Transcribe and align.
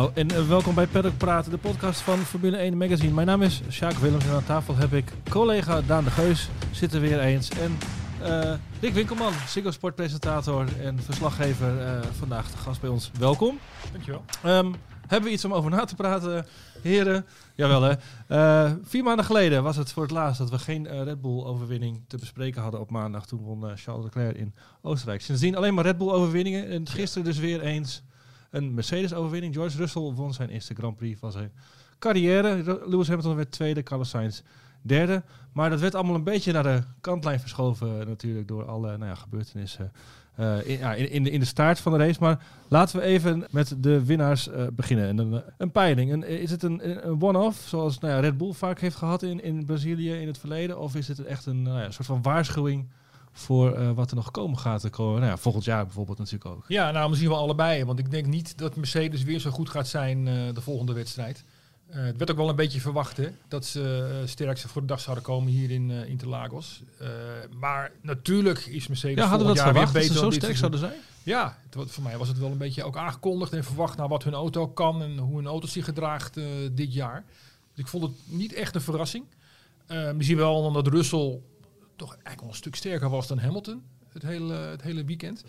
Hallo 0.00 0.14
en 0.14 0.30
eh, 0.30 0.48
welkom 0.48 0.74
bij 0.74 0.86
Paddock 0.86 1.16
Praten, 1.16 1.50
de 1.50 1.58
podcast 1.58 2.00
van 2.00 2.18
Formule 2.18 2.56
1 2.56 2.76
Magazine. 2.76 3.14
Mijn 3.14 3.26
naam 3.26 3.42
is 3.42 3.62
Sjaak 3.70 3.92
Willems 3.92 4.24
en 4.24 4.30
aan 4.30 4.44
tafel 4.44 4.76
heb 4.76 4.92
ik 4.92 5.12
collega 5.28 5.80
Daan 5.80 6.04
de 6.04 6.10
Geus, 6.10 6.48
zit 6.70 6.92
er 6.92 7.00
weer 7.00 7.20
eens. 7.20 7.48
En 7.50 7.78
eh, 8.22 8.54
Rick 8.80 8.92
Winkelman, 8.92 9.32
Ziggo 9.46 9.70
Sport 9.70 9.94
presentator 9.94 10.66
en 10.82 11.02
verslaggever, 11.02 11.80
eh, 11.80 12.02
vandaag 12.18 12.50
de 12.50 12.56
gast 12.56 12.80
bij 12.80 12.90
ons. 12.90 13.10
Welkom. 13.18 13.58
Dankjewel. 13.92 14.24
Ehm, 14.42 14.72
hebben 15.06 15.28
we 15.28 15.34
iets 15.34 15.44
om 15.44 15.54
over 15.54 15.70
na 15.70 15.84
te 15.84 15.94
praten, 15.94 16.46
heren? 16.82 17.26
Jawel 17.54 17.82
hè. 17.82 17.94
Vier 18.82 19.02
maanden 19.02 19.24
geleden 19.24 19.62
was 19.62 19.76
het 19.76 19.92
voor 19.92 20.02
het 20.02 20.12
laatst 20.12 20.38
dat 20.38 20.50
we 20.50 20.58
geen 20.58 21.04
Red 21.04 21.20
Bull 21.20 21.44
overwinning 21.44 22.04
te 22.06 22.16
bespreken 22.16 22.62
hadden 22.62 22.80
op 22.80 22.90
maandag. 22.90 23.26
Toen 23.26 23.40
won 23.40 23.76
Charles 23.76 24.04
Leclerc 24.04 24.36
in 24.36 24.54
Oostenrijk. 24.82 25.20
Sindsdien 25.20 25.56
alleen 25.56 25.74
maar 25.74 25.84
Red 25.84 25.98
Bull 25.98 26.10
overwinningen. 26.10 26.68
En 26.68 26.88
gisteren 26.88 27.24
dus 27.24 27.38
weer 27.38 27.60
eens 27.60 28.02
een 28.50 28.74
Mercedes 28.74 29.14
overwinning. 29.14 29.54
George 29.54 29.76
Russell 29.76 30.02
won 30.02 30.32
zijn 30.32 30.48
eerste 30.48 30.74
Grand 30.74 30.96
Prix 30.96 31.20
van 31.20 31.32
zijn 31.32 31.52
carrière. 31.98 32.80
Lewis 32.86 33.08
Hamilton 33.08 33.36
werd 33.36 33.50
tweede, 33.50 33.82
Carlos 33.82 34.08
Sainz 34.08 34.40
derde. 34.82 35.22
Maar 35.52 35.70
dat 35.70 35.80
werd 35.80 35.94
allemaal 35.94 36.14
een 36.14 36.24
beetje 36.24 36.52
naar 36.52 36.62
de 36.62 36.82
kantlijn 37.00 37.40
verschoven 37.40 38.00
eh, 38.00 38.06
natuurlijk 38.06 38.48
door 38.48 38.64
alle 38.64 38.96
nou 38.96 39.10
ja, 39.10 39.14
gebeurtenissen 39.14 39.92
eh, 40.34 40.68
in, 40.68 40.78
ja, 40.78 40.94
in, 40.94 41.22
de, 41.22 41.30
in 41.30 41.40
de 41.40 41.46
staart 41.46 41.80
van 41.80 41.92
de 41.92 41.98
race. 41.98 42.20
Maar 42.20 42.42
laten 42.68 42.98
we 42.98 43.04
even 43.04 43.46
met 43.50 43.74
de 43.78 44.04
winnaars 44.04 44.48
eh, 44.48 44.66
beginnen. 44.72 45.08
En 45.08 45.18
een, 45.18 45.42
een 45.58 45.70
peiling. 45.70 46.24
Is 46.24 46.50
het 46.50 46.62
een, 46.62 47.06
een 47.08 47.22
one-off, 47.22 47.68
zoals 47.68 47.98
nou 47.98 48.14
ja, 48.14 48.20
Red 48.20 48.38
Bull 48.38 48.52
vaak 48.52 48.80
heeft 48.80 48.96
gehad 48.96 49.22
in, 49.22 49.42
in 49.42 49.64
Brazilië 49.64 50.12
in 50.12 50.26
het 50.26 50.38
verleden? 50.38 50.78
Of 50.78 50.94
is 50.94 51.08
het 51.08 51.24
echt 51.24 51.46
een 51.46 51.62
nou 51.62 51.92
soort 51.92 52.06
van 52.06 52.22
waarschuwing 52.22 52.88
voor 53.32 53.72
eh, 53.72 53.90
wat 53.90 54.10
er 54.10 54.16
nog 54.16 54.30
komen 54.30 54.58
gaat? 54.58 54.96
Nou 54.96 55.24
ja, 55.24 55.36
volgend 55.36 55.64
jaar 55.64 55.84
bijvoorbeeld 55.84 56.18
natuurlijk 56.18 56.50
ook. 56.50 56.64
Ja, 56.68 56.90
nou 56.90 57.08
misschien 57.08 57.30
wel 57.30 57.38
allebei. 57.38 57.84
Want 57.84 57.98
ik 57.98 58.10
denk 58.10 58.26
niet 58.26 58.58
dat 58.58 58.76
Mercedes 58.76 59.22
weer 59.22 59.38
zo 59.38 59.50
goed 59.50 59.68
gaat 59.68 59.88
zijn 59.88 60.28
eh, 60.28 60.34
de 60.54 60.60
volgende 60.60 60.92
wedstrijd. 60.92 61.44
Eh, 61.90 62.04
het 62.04 62.16
werd 62.16 62.30
ook 62.30 62.36
wel 62.36 62.48
een 62.48 62.56
beetje 62.56 62.80
verwacht 62.80 63.16
hè, 63.16 63.28
dat 63.48 63.64
ze 63.64 64.08
uh, 64.22 64.28
sterkste 64.28 64.68
voor 64.68 64.80
de 64.80 64.86
dag 64.86 65.00
zouden 65.00 65.24
komen 65.24 65.52
hier 65.52 65.70
in 65.70 65.90
eh, 65.90 66.08
Interlagos. 66.08 66.82
Maar 67.58 67.92
natuurlijk 68.00 68.58
is 68.58 68.86
Mercedes 68.86 69.16
Ja, 69.16 69.28
hadden 69.28 69.46
we 69.46 69.54
dat 69.54 69.62
verwacht 69.62 69.92
dat 69.92 70.02
ze 70.02 70.08
beter 70.08 70.24
zo 70.24 70.30
sterk 70.30 70.56
zouden 70.56 70.80
zijn? 70.80 70.98
Ja, 71.22 71.58
het, 71.70 71.90
voor 71.90 72.02
mij 72.02 72.18
was 72.18 72.28
het 72.28 72.38
wel 72.38 72.50
een 72.50 72.58
beetje 72.58 72.84
ook 72.84 72.96
aangekondigd 72.96 73.52
en 73.52 73.64
verwacht 73.64 73.96
naar 73.96 74.08
wat 74.08 74.24
hun 74.24 74.34
auto 74.34 74.68
kan 74.68 75.02
en 75.02 75.18
hoe 75.18 75.36
hun 75.36 75.46
auto 75.46 75.66
zich 75.66 75.84
gedraagt 75.84 76.40
dit 76.72 76.94
jaar. 76.94 77.24
Dus 77.74 77.84
ik 77.84 77.86
vond 77.86 78.02
het 78.02 78.12
niet 78.24 78.52
echt 78.52 78.74
een 78.74 78.80
verrassing. 78.80 79.24
Misschien 80.14 80.36
wel 80.36 80.54
omdat 80.54 80.86
Russell 80.86 81.40
toch 82.00 82.12
eigenlijk 82.12 82.40
wel 82.40 82.50
een 82.50 82.56
stuk 82.56 82.74
sterker 82.74 83.08
was 83.08 83.26
dan 83.26 83.38
Hamilton 83.38 83.82
het 84.12 84.22
hele, 84.22 84.54
het 84.54 84.82
hele 84.82 85.04
weekend. 85.04 85.44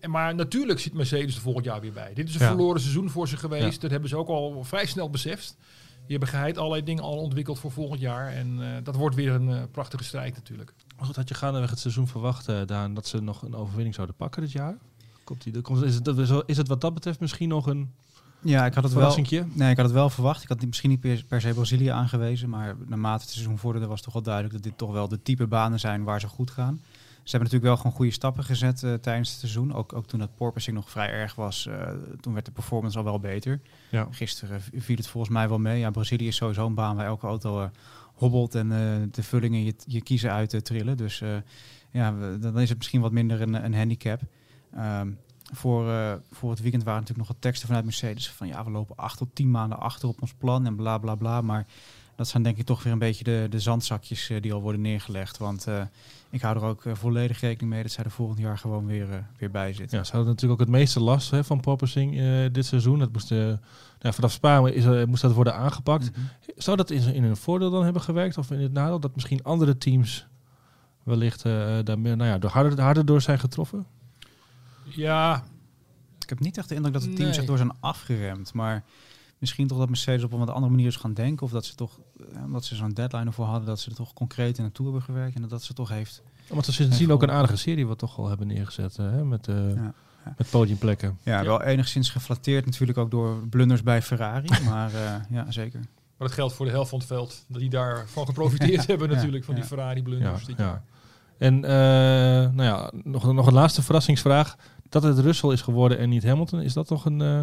En 0.00 0.10
maar 0.10 0.34
natuurlijk 0.34 0.80
zit 0.80 0.92
Mercedes 0.92 1.34
er 1.34 1.40
volgend 1.40 1.64
jaar 1.64 1.80
weer 1.80 1.92
bij. 1.92 2.14
Dit 2.14 2.28
is 2.28 2.34
een 2.34 2.40
Ja. 2.40 2.46
verloren 2.46 2.80
seizoen 2.80 3.10
voor 3.10 3.28
ze 3.28 3.36
geweest. 3.36 3.74
Ja. 3.74 3.80
Dat 3.80 3.90
hebben 3.90 4.08
ze 4.08 4.16
ook 4.16 4.28
al 4.28 4.64
vrij 4.64 4.86
snel 4.86 5.10
beseft. 5.10 5.56
Die 5.88 6.16
hebben 6.16 6.28
geheid 6.28 6.58
allerlei 6.58 6.84
dingen 6.84 7.02
al 7.02 7.16
ontwikkeld 7.16 7.58
voor 7.58 7.70
volgend 7.70 8.00
jaar. 8.00 8.32
En 8.32 8.62
eh, 8.62 8.84
dat 8.84 8.94
wordt 8.94 9.16
weer 9.16 9.32
een 9.32 9.50
eh, 9.50 9.62
prachtige 9.70 10.04
strijd 10.04 10.34
natuurlijk. 10.34 10.74
Maar 10.96 11.06
goed, 11.06 11.16
had 11.16 11.28
je 11.28 11.34
gaandeweg 11.34 11.70
het 11.70 11.78
seizoen 11.78 12.08
verwacht, 12.08 12.48
eh, 12.48 12.60
Daan, 12.66 12.94
dat 12.94 13.06
ze 13.06 13.22
nog 13.22 13.42
een 13.42 13.54
overwinning 13.54 13.94
zouden 13.94 14.16
pakken 14.16 14.42
dit 14.42 14.52
jaar? 14.52 14.78
Komt 15.24 15.42
die, 15.42 15.60
komt, 15.60 15.82
is, 15.82 15.94
het, 15.94 16.44
is 16.46 16.56
het 16.56 16.68
wat 16.68 16.80
dat 16.80 16.94
betreft 16.94 17.20
misschien 17.20 17.48
nog 17.48 17.66
een 17.66 17.94
Ja, 18.40 18.66
ik 18.66 18.74
had 18.74 18.84
het 18.84 18.92
wel. 18.92 19.02
Nee, 19.52 19.70
ik 19.70 19.76
had 19.76 19.84
het 19.86 19.94
wel 19.94 20.10
verwacht. 20.10 20.42
Ik 20.42 20.48
had 20.48 20.66
misschien 20.66 20.90
niet 20.90 21.00
per, 21.00 21.24
per 21.28 21.40
se 21.40 21.54
Brazilië 21.54 21.86
aangewezen, 21.88 22.48
maar 22.48 22.74
naarmate 22.86 23.22
het 23.22 23.30
seizoen 23.32 23.58
vorderde 23.58 23.86
was 23.86 24.00
toch 24.00 24.12
wel 24.12 24.22
duidelijk 24.22 24.54
dat 24.54 24.62
dit 24.62 24.78
toch 24.78 24.92
wel 24.92 25.08
de 25.08 25.22
type 25.22 25.46
banen 25.46 25.80
zijn 25.80 26.04
waar 26.04 26.20
ze 26.20 26.26
goed 26.28 26.50
gaan. 26.50 26.80
Ze 27.22 27.36
hebben 27.36 27.40
natuurlijk 27.40 27.64
wel 27.64 27.76
gewoon 27.76 27.92
goede 27.92 28.10
stappen 28.12 28.44
gezet 28.44 28.82
eh, 28.82 28.94
tijdens 28.94 29.30
het 29.30 29.38
seizoen. 29.38 29.74
Ook, 29.74 29.92
ook 29.92 30.06
toen 30.06 30.20
het 30.20 30.34
porpoising 30.34 30.76
nog 30.76 30.90
vrij 30.90 31.10
erg 31.10 31.34
was, 31.34 31.66
eh, 31.66 31.88
toen 32.20 32.32
werd 32.32 32.44
de 32.46 32.52
performance 32.52 32.98
al 32.98 33.04
wel 33.04 33.20
beter. 33.20 33.60
Ja. 33.90 34.06
Gisteren 34.10 34.60
viel 34.76 34.96
het 34.96 35.06
volgens 35.08 35.32
mij 35.32 35.48
wel 35.48 35.58
mee. 35.58 35.78
Ja, 35.78 35.90
Brazilië 35.90 36.26
is 36.26 36.36
sowieso 36.36 36.66
een 36.66 36.74
baan 36.74 36.96
waar 36.96 37.06
elke 37.06 37.26
auto 37.26 37.60
eh, 37.62 37.68
hobbelt 38.14 38.54
en 38.54 38.68
de 39.12 39.22
vullingen 39.22 39.64
je, 39.64 39.74
je 39.86 40.02
kiezen 40.02 40.32
uit 40.32 40.54
eh, 40.54 40.60
trillen. 40.60 40.96
Dus 40.96 41.22
ja, 41.90 42.14
we- 42.14 42.38
dan 42.40 42.60
is 42.60 42.68
het 42.68 42.78
misschien 42.78 43.00
wat 43.00 43.12
minder 43.12 43.40
een, 43.40 43.64
een 43.64 43.74
handicap. 43.74 44.20
Ehm, 44.74 45.10
voor, 45.52 45.90
eh, 45.90 46.12
voor 46.30 46.50
het 46.50 46.60
weekend 46.60 46.84
waren 46.84 47.00
natuurlijk 47.00 47.28
nog 47.28 47.36
wat 47.36 47.42
teksten 47.44 47.66
vanuit 47.66 47.84
Mercedes. 47.84 48.30
Van 48.30 48.46
ja, 48.46 48.64
we 48.64 48.70
lopen 48.70 48.96
acht 48.96 49.18
tot 49.18 49.34
tien 49.34 49.50
maanden 49.50 49.78
achter 49.78 50.08
op 50.08 50.20
ons 50.22 50.32
plan 50.32 50.66
en 50.66 50.76
bla 50.76 50.98
bla 50.98 51.14
bla. 51.14 51.40
Maar 51.40 51.66
dat 52.16 52.28
zijn 52.28 52.42
denk 52.42 52.56
ik 52.56 52.66
toch 52.66 52.82
weer 52.82 52.92
een 52.92 52.98
beetje 52.98 53.24
de, 53.24 53.46
de 53.50 53.60
zandzakjes 53.60 54.30
eh, 54.30 54.42
die 54.42 54.52
al 54.52 54.60
worden 54.60 54.80
neergelegd. 54.80 55.38
Want 55.38 55.66
eh, 55.66 55.82
ik 56.30 56.42
hou 56.42 56.56
er 56.56 56.64
ook 56.64 56.82
volledig 56.92 57.40
rekening 57.40 57.72
mee 57.72 57.82
dat 57.82 57.92
zij 57.92 58.04
er 58.04 58.10
volgend 58.10 58.38
jaar 58.38 58.58
gewoon 58.58 58.86
weer, 58.86 59.26
weer 59.38 59.50
bij 59.50 59.72
zitten. 59.72 59.98
Ja, 59.98 60.04
ze 60.04 60.12
hadden 60.12 60.30
natuurlijk 60.30 60.60
ook 60.60 60.66
het 60.66 60.76
meeste 60.76 61.00
last 61.00 61.30
hè, 61.30 61.44
van 61.44 61.60
porpoising 61.60 62.18
eh, 62.18 62.26
dit 62.52 62.66
seizoen. 62.66 62.98
Dat 62.98 63.12
moest, 63.12 63.30
nou, 63.30 64.14
vanaf 64.14 64.32
Spa 64.32 64.66
is, 64.66 65.06
moest 65.06 65.22
dat 65.22 65.32
worden 65.32 65.54
aangepakt. 65.54 66.10
Mhm. 66.10 66.20
Zou 66.56 66.76
dat 66.76 66.90
in, 66.90 67.14
in 67.14 67.22
hun 67.22 67.36
voordeel 67.36 67.70
dan 67.70 67.84
hebben 67.84 68.02
gewerkt? 68.02 68.38
Of 68.38 68.50
in 68.50 68.60
het 68.60 68.72
nadeel 68.72 69.00
dat 69.00 69.14
misschien 69.14 69.42
andere 69.42 69.78
teams 69.78 70.26
wellicht 71.02 71.42
daar 71.42 71.98
meer, 71.98 72.16
nou 72.16 72.30
ja, 72.30 72.38
door 72.38 72.50
harder, 72.50 72.80
harder 72.80 73.04
door 73.04 73.20
zijn 73.20 73.38
getroffen? 73.38 73.86
Ja, 74.88 75.44
Ik 76.20 76.28
heb 76.28 76.40
niet 76.40 76.58
echt 76.58 76.68
de 76.68 76.74
indruk 76.74 76.92
dat 76.92 77.02
teams 77.02 77.18
Nee. 77.18 77.32
zich 77.32 77.44
door 77.44 77.56
zijn 77.56 77.72
afgeremd. 77.80 78.52
Maar 78.54 78.84
misschien 79.38 79.66
toch 79.66 79.78
dat 79.78 79.88
Mercedes 79.88 80.22
op 80.24 80.32
een 80.32 80.38
wat 80.38 80.50
andere 80.50 80.70
manier 80.72 80.86
is 80.86 80.96
gaan 80.96 81.14
denken. 81.14 81.46
Of 81.46 81.52
dat 81.52 81.64
ze 81.64 81.74
toch, 81.74 81.98
eh, 82.34 82.44
omdat 82.44 82.64
ze 82.64 82.74
zo'n 82.74 82.92
deadline 82.92 83.24
ervoor 83.24 83.46
hadden, 83.46 83.66
dat 83.66 83.80
ze 83.80 83.90
er 83.90 83.96
toch 83.96 84.12
concreet 84.12 84.56
in 84.56 84.62
naartoe 84.62 84.84
hebben 84.86 85.02
gewerkt. 85.02 85.34
En 85.34 85.40
dat 85.40 85.50
dat 85.50 85.62
ze 85.62 85.72
toch 85.74 85.88
heeft. 85.88 86.22
Want 86.48 86.64
ze 86.66 86.92
zien 86.92 87.12
ook 87.12 87.22
een 87.22 87.30
aardige 87.30 87.56
serie 87.56 87.86
wat 87.86 87.98
toch 87.98 88.18
al 88.18 88.28
hebben 88.28 88.46
neergezet 88.46 88.98
eh, 88.98 89.10
hè, 89.10 89.24
met, 89.24 89.48
eh, 89.48 89.74
Ja, 89.74 89.92
ja. 90.24 90.34
met 90.36 90.50
podiumplekken. 90.50 91.18
Ja, 91.22 91.38
Ja. 91.40 91.44
wel 91.46 91.62
enigszins 91.62 92.10
geflatteerd 92.10 92.64
natuurlijk 92.66 92.98
ook 92.98 93.10
door 93.10 93.48
blunders 93.48 93.82
bij 93.82 94.02
Ferrari. 94.02 94.48
maar 94.70 94.94
eh, 94.94 95.14
ja, 95.30 95.50
zeker. 95.50 95.80
Maar 96.16 96.28
dat 96.28 96.36
geldt 96.36 96.54
voor 96.54 96.66
de 96.66 96.72
helft 96.72 96.90
van 96.90 96.98
het 96.98 97.08
veld. 97.08 97.44
Dat 97.48 97.60
die 97.60 97.70
daarvan 97.70 98.26
geprofiteerd 98.26 98.86
hebben 98.90 99.08
Ja, 99.10 99.14
natuurlijk. 99.14 99.44
Van 99.44 99.54
die 99.54 99.62
ja. 99.62 99.68
Ferrari 99.68 100.02
blunders 100.02 100.46
ja. 100.56 100.82
En 101.38 101.64
eh, 101.64 101.70
nou 102.54 102.62
ja, 102.62 102.90
nog, 103.04 103.32
nog 103.32 103.46
een 103.46 103.52
laatste 103.52 103.82
verrassingsvraag. 103.82 104.56
Dat 104.88 105.02
het 105.02 105.18
Russell 105.18 105.50
is 105.50 105.62
geworden 105.62 105.98
en 105.98 106.08
niet 106.08 106.24
Hamilton, 106.24 106.60
is 106.60 106.72
dat 106.72 106.86
toch 106.86 107.04
een... 107.04 107.20
eh, 107.20 107.40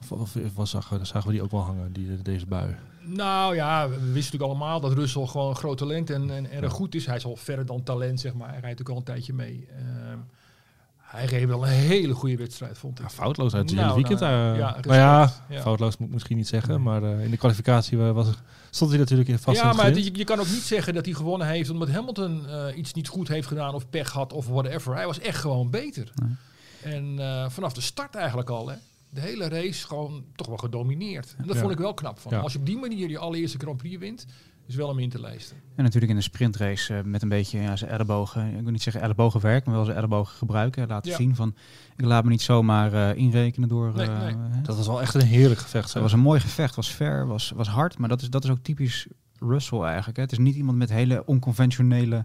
of, 0.00 0.12
of, 0.12 0.36
was, 0.54 0.70
zagen, 0.70 1.06
zagen 1.06 1.26
we 1.26 1.32
die 1.34 1.42
ook 1.42 1.50
wel 1.50 1.60
hangen, 1.60 1.92
die, 1.92 2.22
deze 2.22 2.46
bui? 2.46 2.74
Nou 3.00 3.54
ja, 3.54 3.88
we 3.88 3.94
wisten 3.94 4.12
natuurlijk 4.14 4.42
allemaal 4.42 4.80
dat 4.80 4.92
Russell 4.92 5.26
gewoon 5.26 5.48
een 5.48 5.56
groot 5.56 5.78
talent 5.78 6.10
en, 6.10 6.30
en 6.30 6.50
erg 6.50 6.72
goed 6.72 6.94
is. 6.94 7.06
Hij 7.06 7.16
is 7.16 7.24
al 7.24 7.36
verder 7.36 7.66
dan 7.66 7.82
talent, 7.82 8.20
zeg 8.20 8.34
maar. 8.34 8.50
Hij 8.50 8.60
rijdt 8.60 8.80
ook 8.80 8.88
al 8.88 8.96
een 8.96 9.02
tijdje 9.02 9.32
mee. 9.32 9.66
Ehm, 9.76 10.18
hij 10.98 11.24
reed 11.24 11.46
wel 11.46 11.62
een 11.66 11.72
hele 11.72 12.14
goede 12.14 12.36
wedstrijd, 12.36 12.78
vond 12.78 12.98
ik. 12.98 13.04
Ja, 13.04 13.10
foutloos 13.10 13.54
uit 13.54 13.70
het 13.70 13.78
Nou, 13.78 13.86
hele 13.92 14.00
weekend. 14.08 14.20
nou, 14.20 14.52
eh. 14.52 14.58
ja, 14.58 14.76
nou 14.82 14.94
ja, 14.94 15.22
respect, 15.22 15.42
ja. 15.48 15.60
foutloos 15.60 15.96
moet 15.96 16.06
ik 16.08 16.14
misschien 16.14 16.36
niet 16.36 16.48
zeggen. 16.48 16.82
Maar 16.82 17.02
eh, 17.02 17.24
in 17.24 17.30
de 17.30 17.36
kwalificatie 17.36 17.98
eh, 17.98 18.10
was, 18.10 18.26
stond 18.70 18.90
hij 18.90 18.98
natuurlijk 19.00 19.28
in 19.28 19.38
vast 19.38 19.58
in 19.60 19.66
ja, 19.66 19.72
maar 19.72 19.84
het- 19.86 20.04
je, 20.04 20.10
je 20.16 20.24
kan 20.24 20.38
ook 20.38 20.48
niet 20.48 20.62
zeggen 20.62 20.94
dat 20.94 21.04
hij 21.04 21.14
gewonnen 21.14 21.46
heeft 21.46 21.70
omdat 21.70 21.88
Hamilton 21.90 22.48
eh, 22.48 22.76
iets 22.78 22.92
niet 22.92 23.08
goed 23.08 23.28
heeft 23.28 23.48
gedaan 23.48 23.74
of 23.74 23.90
pech 23.90 24.10
had 24.12 24.32
of 24.32 24.46
whatever. 24.46 24.94
Hij 24.94 25.06
was 25.06 25.18
echt 25.20 25.38
gewoon 25.40 25.70
beter. 25.70 26.12
En 26.82 27.18
eh, 27.18 27.48
vanaf 27.50 27.72
de 27.72 27.80
start 27.80 28.14
eigenlijk 28.14 28.50
al, 28.50 28.68
hè. 28.68 28.76
De 29.10 29.20
hele 29.20 29.48
race 29.48 29.86
gewoon 29.86 30.24
toch 30.34 30.46
wel 30.46 30.56
gedomineerd. 30.56 31.34
En 31.38 31.46
dat 31.46 31.54
Ja. 31.54 31.60
vond 31.60 31.72
ik 31.72 31.78
wel 31.78 31.94
knap 31.94 32.18
van. 32.18 32.32
Ja. 32.32 32.38
Als 32.38 32.52
je 32.52 32.58
op 32.58 32.66
die 32.66 32.76
manier 32.78 33.08
je 33.08 33.18
allereerste 33.18 33.58
Grand 33.58 33.76
Prix 33.76 33.98
wint, 33.98 34.26
is 34.66 34.74
wel 34.74 34.88
om 34.88 34.98
in 34.98 35.08
te 35.10 35.20
lijsten. 35.20 35.56
En 35.74 35.82
natuurlijk 35.84 36.12
in 36.12 36.18
de 36.18 36.24
sprintrace 36.24 36.94
eh, 36.96 37.02
met 37.04 37.22
een 37.22 37.28
beetje 37.28 37.58
ja, 37.60 37.76
zijn 37.76 37.90
ellebogen. 37.90 38.56
Ik 38.56 38.62
wil 38.62 38.72
niet 38.72 38.82
zeggen 38.82 39.02
ellebogenwerk, 39.02 39.64
maar 39.64 39.74
wel 39.74 39.84
zijn 39.84 39.96
ellebogen 39.96 40.36
gebruiken. 40.36 40.88
Laten 40.88 41.10
Ja. 41.10 41.16
zien 41.16 41.34
van 41.34 41.54
ik 41.96 42.04
laat 42.04 42.24
me 42.24 42.30
niet 42.30 42.42
zomaar 42.42 42.92
eh, 42.92 43.16
inrekenen 43.18 43.68
door. 43.68 43.92
Nee, 43.94 44.06
nee. 44.08 44.34
hè. 44.50 44.62
Dat 44.62 44.76
was 44.76 44.86
wel 44.86 45.00
echt 45.00 45.14
een 45.14 45.20
heerlijk 45.22 45.60
gevecht. 45.60 45.82
Het 45.84 45.92
zeg. 45.92 46.02
was 46.02 46.12
een 46.12 46.18
mooi 46.20 46.40
gevecht, 46.40 46.74
was 46.74 46.88
fair, 46.88 47.26
was, 47.26 47.50
was 47.50 47.68
hard. 47.68 47.98
Maar 47.98 48.08
dat 48.08 48.22
is, 48.22 48.30
dat 48.30 48.44
is 48.44 48.50
ook 48.50 48.58
typisch 48.62 49.06
Russell 49.40 49.80
eigenlijk. 49.80 50.16
Hè. 50.16 50.22
Het 50.22 50.32
is 50.32 50.38
niet 50.38 50.54
iemand 50.56 50.78
met 50.78 50.90
hele 50.90 51.22
onconventionele 51.26 52.24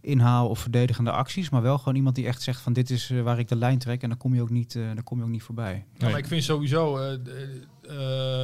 inhaal 0.00 0.48
of 0.48 0.58
verdedigende 0.58 1.10
acties. 1.10 1.50
Maar 1.50 1.62
wel 1.62 1.78
gewoon 1.78 1.94
iemand 1.94 2.14
die 2.14 2.26
echt 2.26 2.42
zegt 2.42 2.60
van 2.60 2.72
dit 2.72 2.90
is 2.90 3.10
eh, 3.10 3.22
waar 3.22 3.38
ik 3.38 3.48
de 3.48 3.56
lijn 3.56 3.78
trek. 3.78 4.02
En 4.02 4.08
dan 4.08 4.18
kom 4.18 4.34
je 4.34 4.42
ook 4.42 4.50
niet, 4.50 4.74
eh, 4.74 4.82
dan 4.94 5.02
kom 5.04 5.18
je 5.18 5.24
ook 5.24 5.30
niet 5.30 5.42
voorbij. 5.42 5.84
Ja, 5.98 6.08
maar 6.08 6.18
ik 6.18 6.26
vind 6.26 6.44
sowieso, 6.44 6.96
eh, 6.98 7.12
eh, 7.12 7.18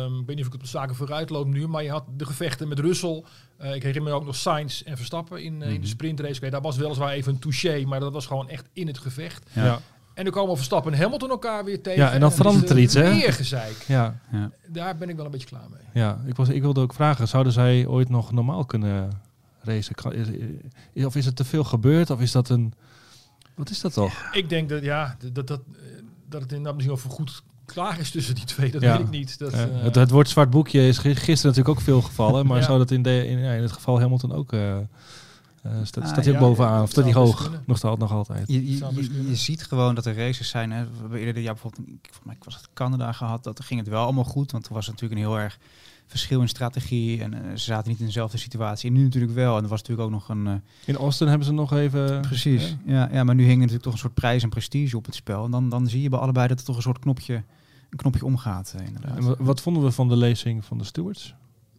ehm, 0.04 0.18
ik 0.18 0.26
weet 0.26 0.36
niet 0.36 0.40
of 0.40 0.46
ik 0.46 0.54
op 0.54 0.60
de 0.62 0.66
zaken 0.68 0.94
vooruit 0.96 1.30
loop 1.30 1.46
nu, 1.46 1.66
maar 1.68 1.82
je 1.82 1.90
had 1.90 2.04
de 2.16 2.26
gevechten 2.26 2.68
met 2.68 2.78
Russell. 2.78 3.24
Eh, 3.56 3.74
ik 3.74 3.82
herinner 3.82 4.10
me 4.12 4.18
ook 4.18 4.24
nog 4.24 4.36
Sainz 4.36 4.80
en 4.82 4.96
Verstappen 4.96 5.42
in, 5.44 5.62
eh, 5.62 5.68
in 5.68 5.74
de 5.74 5.78
Mhm. 5.80 5.86
sprintrace. 5.88 6.50
Daar 6.50 6.60
was 6.60 6.76
weliswaar 6.76 7.12
even 7.12 7.32
een 7.32 7.38
touché, 7.38 7.84
maar 7.86 8.00
dat 8.00 8.12
was 8.12 8.26
gewoon 8.26 8.48
echt 8.48 8.68
in 8.72 8.86
het 8.86 8.98
gevecht. 8.98 9.50
Ja. 9.52 9.64
ja. 9.64 9.80
En 10.14 10.24
dan 10.24 10.32
komen 10.32 10.56
Verstappen 10.56 10.92
en 10.92 10.98
Hamilton 11.00 11.30
elkaar 11.30 11.64
weer 11.64 11.82
tegen. 11.82 12.02
Ja, 12.02 12.12
en 12.12 12.20
dan 12.20 12.32
verandert 12.32 12.70
er 12.70 12.78
iets, 12.78 12.94
hè? 12.94 13.10
Meer 13.14 13.32
gezeik. 13.32 13.84
Ja, 13.88 14.20
Ja. 14.32 14.50
Daar 14.68 14.96
ben 14.96 15.08
ik 15.08 15.16
wel 15.16 15.24
een 15.24 15.30
beetje 15.30 15.46
klaar 15.46 15.66
mee. 15.70 16.02
ja. 16.02 16.20
Ik, 16.26 16.36
was, 16.36 16.48
ik 16.48 16.62
wilde 16.62 16.80
ook 16.80 16.94
vragen, 16.94 17.28
zouden 17.28 17.52
zij 17.52 17.86
ooit 17.86 18.08
nog 18.08 18.32
normaal 18.32 18.64
kunnen 18.64 19.10
racen? 19.66 19.94
Kan- 19.94 20.12
is- 20.12 20.28
is- 20.92 21.04
Of 21.04 21.16
is 21.16 21.24
het 21.24 21.36
te 21.36 21.44
veel 21.44 21.64
gebeurd? 21.64 22.10
Of 22.10 22.20
is 22.20 22.32
dat 22.32 22.48
een... 22.48 22.72
Wat 23.54 23.70
is 23.70 23.80
dat 23.80 23.92
toch? 23.92 24.28
Ik 24.32 24.48
denk 24.48 24.68
dat, 24.68 24.82
ja, 24.82 25.16
dat, 25.18 25.34
dat, 25.34 25.46
dat, 25.46 25.60
eh, 25.72 25.82
dat 26.28 26.40
het 26.42 26.50
inderdaad 26.50 26.74
misschien 26.74 26.94
wel 26.94 27.04
voor 27.04 27.10
goed 27.16 27.42
klaar 27.64 28.00
is 28.00 28.10
tussen 28.10 28.34
die 28.34 28.44
twee. 28.44 28.70
Dat 28.70 28.82
Ja. 28.82 28.92
weet 28.96 29.06
ik 29.06 29.10
niet. 29.12 29.38
Dat, 29.38 29.52
Eh, 29.52 29.64
het, 29.70 29.94
het 29.94 30.10
woord 30.10 30.28
zwart 30.28 30.50
boekje 30.50 30.86
is 30.88 30.98
gi- 30.98 31.14
gisteren 31.14 31.50
natuurlijk 31.56 31.68
ook 31.78 31.80
veel 31.84 32.02
gevallen. 32.02 32.46
Maar 32.46 32.58
Ja. 32.60 32.64
zou 32.64 32.78
dat 32.78 32.90
in, 32.90 33.02
de, 33.02 33.26
in, 33.26 33.38
ja, 33.38 33.52
in 33.52 33.62
het 33.62 33.72
geval 33.72 34.00
Hamilton 34.00 34.32
ook 34.32 34.52
eh, 34.52 34.76
Eh, 35.62 35.72
staat, 35.84 36.04
Ah, 36.04 36.10
staat 36.10 36.24
hij 36.24 36.34
ook 36.34 36.40
ja, 36.40 36.46
bovenaan? 36.46 36.82
Of 36.82 36.90
staat 36.90 37.04
hij 37.04 37.12
hoog? 37.12 37.50
Nog, 37.66 37.98
nog 37.98 38.12
altijd. 38.12 38.48
Je, 38.48 39.34
ziet 39.34 39.62
gewoon 39.62 39.94
dat 39.94 40.06
er 40.06 40.16
races 40.16 40.48
zijn. 40.48 40.70
Hè. 40.72 40.84
We 40.84 40.90
hebben 41.00 41.18
eerder 41.18 41.34
dit 41.34 41.42
jaar 41.42 41.52
bijvoorbeeld, 41.52 41.88
ik, 41.88 41.94
volgens 42.02 42.24
mij 42.26 42.36
was 42.44 42.54
het 42.54 42.68
Canada 42.74 43.12
gehad, 43.12 43.44
dat 43.44 43.64
ging 43.64 43.80
het 43.80 43.88
wel 43.88 44.02
allemaal 44.04 44.24
goed. 44.24 44.52
Want 44.52 44.66
er 44.66 44.74
was 44.74 44.86
natuurlijk 44.86 45.20
een 45.20 45.26
heel 45.26 45.38
erg 45.38 45.58
verschil 46.06 46.40
in 46.40 46.48
strategie. 46.48 47.22
En 47.22 47.34
eh, 47.34 47.50
ze 47.50 47.56
zaten 47.64 47.90
niet 47.90 48.00
in 48.00 48.06
dezelfde 48.06 48.38
situatie. 48.38 48.88
En 48.90 48.96
nu 48.96 49.02
natuurlijk 49.02 49.32
wel. 49.32 49.56
En 49.56 49.62
er 49.62 49.68
was 49.68 49.80
natuurlijk 49.80 50.08
ook 50.08 50.14
nog 50.14 50.28
een... 50.28 50.46
eh, 50.46 50.54
In 50.84 50.96
Austin 50.96 51.26
hebben 51.28 51.46
ze 51.46 51.52
nog 51.52 51.72
even... 51.72 52.20
precies. 52.20 52.76
Ja. 52.84 52.92
Ja, 52.94 53.08
ja, 53.12 53.24
maar 53.24 53.34
nu 53.34 53.42
hing 53.42 53.52
er 53.54 53.58
natuurlijk 53.58 53.82
toch 53.84 53.92
een 53.92 53.98
soort 53.98 54.14
prijs 54.14 54.42
en 54.42 54.48
prestige 54.48 54.96
op 54.96 55.04
het 55.06 55.14
spel. 55.14 55.44
En 55.44 55.50
dan, 55.50 55.68
dan 55.68 55.86
zie 55.86 56.02
je 56.02 56.08
bij 56.08 56.18
allebei 56.18 56.48
dat 56.48 56.58
er 56.58 56.64
toch 56.64 56.76
een 56.76 56.82
soort 56.82 56.98
knopje, 56.98 57.34
een 57.90 57.98
knopje 57.98 58.24
omgaat, 58.24 58.74
eh, 58.78 58.86
inderdaad. 58.86 59.16
En 59.16 59.24
wa- 59.24 59.34
wat 59.38 59.60
vonden 59.60 59.82
we 59.82 59.90
van 59.90 60.08
de 60.08 60.16
lezing 60.16 60.64
van 60.64 60.78
de 60.78 60.84
stewards? 60.84 61.34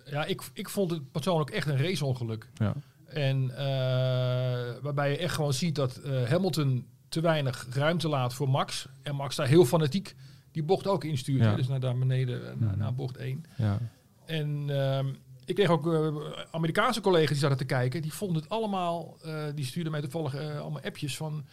Ja, 0.05 0.25
ik, 0.25 0.41
ik 0.53 0.69
vond 0.69 0.91
het 0.91 1.11
persoonlijk 1.11 1.49
echt 1.49 1.67
een 1.67 1.77
raceongeluk. 1.77 2.49
Ja. 2.53 2.73
En 3.07 3.49
eh, 3.57 4.73
waarbij 4.81 5.11
je 5.11 5.17
echt 5.17 5.33
gewoon 5.35 5.53
ziet 5.53 5.75
dat 5.75 5.95
eh, 5.97 6.23
Hamilton 6.29 6.85
te 7.09 7.21
weinig 7.21 7.67
ruimte 7.69 8.07
laat 8.07 8.33
voor 8.33 8.49
Max. 8.49 8.87
En 9.03 9.15
Max 9.15 9.35
daar 9.35 9.47
heel 9.47 9.65
fanatiek 9.65 10.15
die 10.51 10.63
bocht 10.63 10.87
ook 10.87 11.03
instuurt. 11.03 11.43
Ja. 11.43 11.49
hè, 11.49 11.55
Dus 11.55 11.67
naar 11.67 11.79
daar 11.79 11.97
beneden, 11.97 12.41
eh, 12.51 12.55
naar, 12.59 12.69
Mhm. 12.69 12.79
naar 12.79 12.93
bocht 12.93 13.17
1. 13.17 13.45
Ja. 13.57 13.79
En 14.27 14.65
ehm, 14.67 15.07
ik 15.47 15.55
kreeg 15.55 15.69
ook 15.69 15.93
eh, 15.93 16.07
Amerikaanse 16.51 17.01
collega's 17.01 17.29
die 17.29 17.37
zaten 17.37 17.57
te 17.57 17.65
kijken. 17.65 18.01
Die 18.01 18.13
vonden 18.13 18.41
het 18.41 18.49
allemaal, 18.49 19.17
eh, 19.23 19.33
die 19.55 19.65
stuurden 19.65 19.91
mij 19.91 20.01
toevallig 20.01 20.35
eh, 20.35 20.59
allemaal 20.59 20.81
appjes 20.81 21.17
van... 21.17 21.45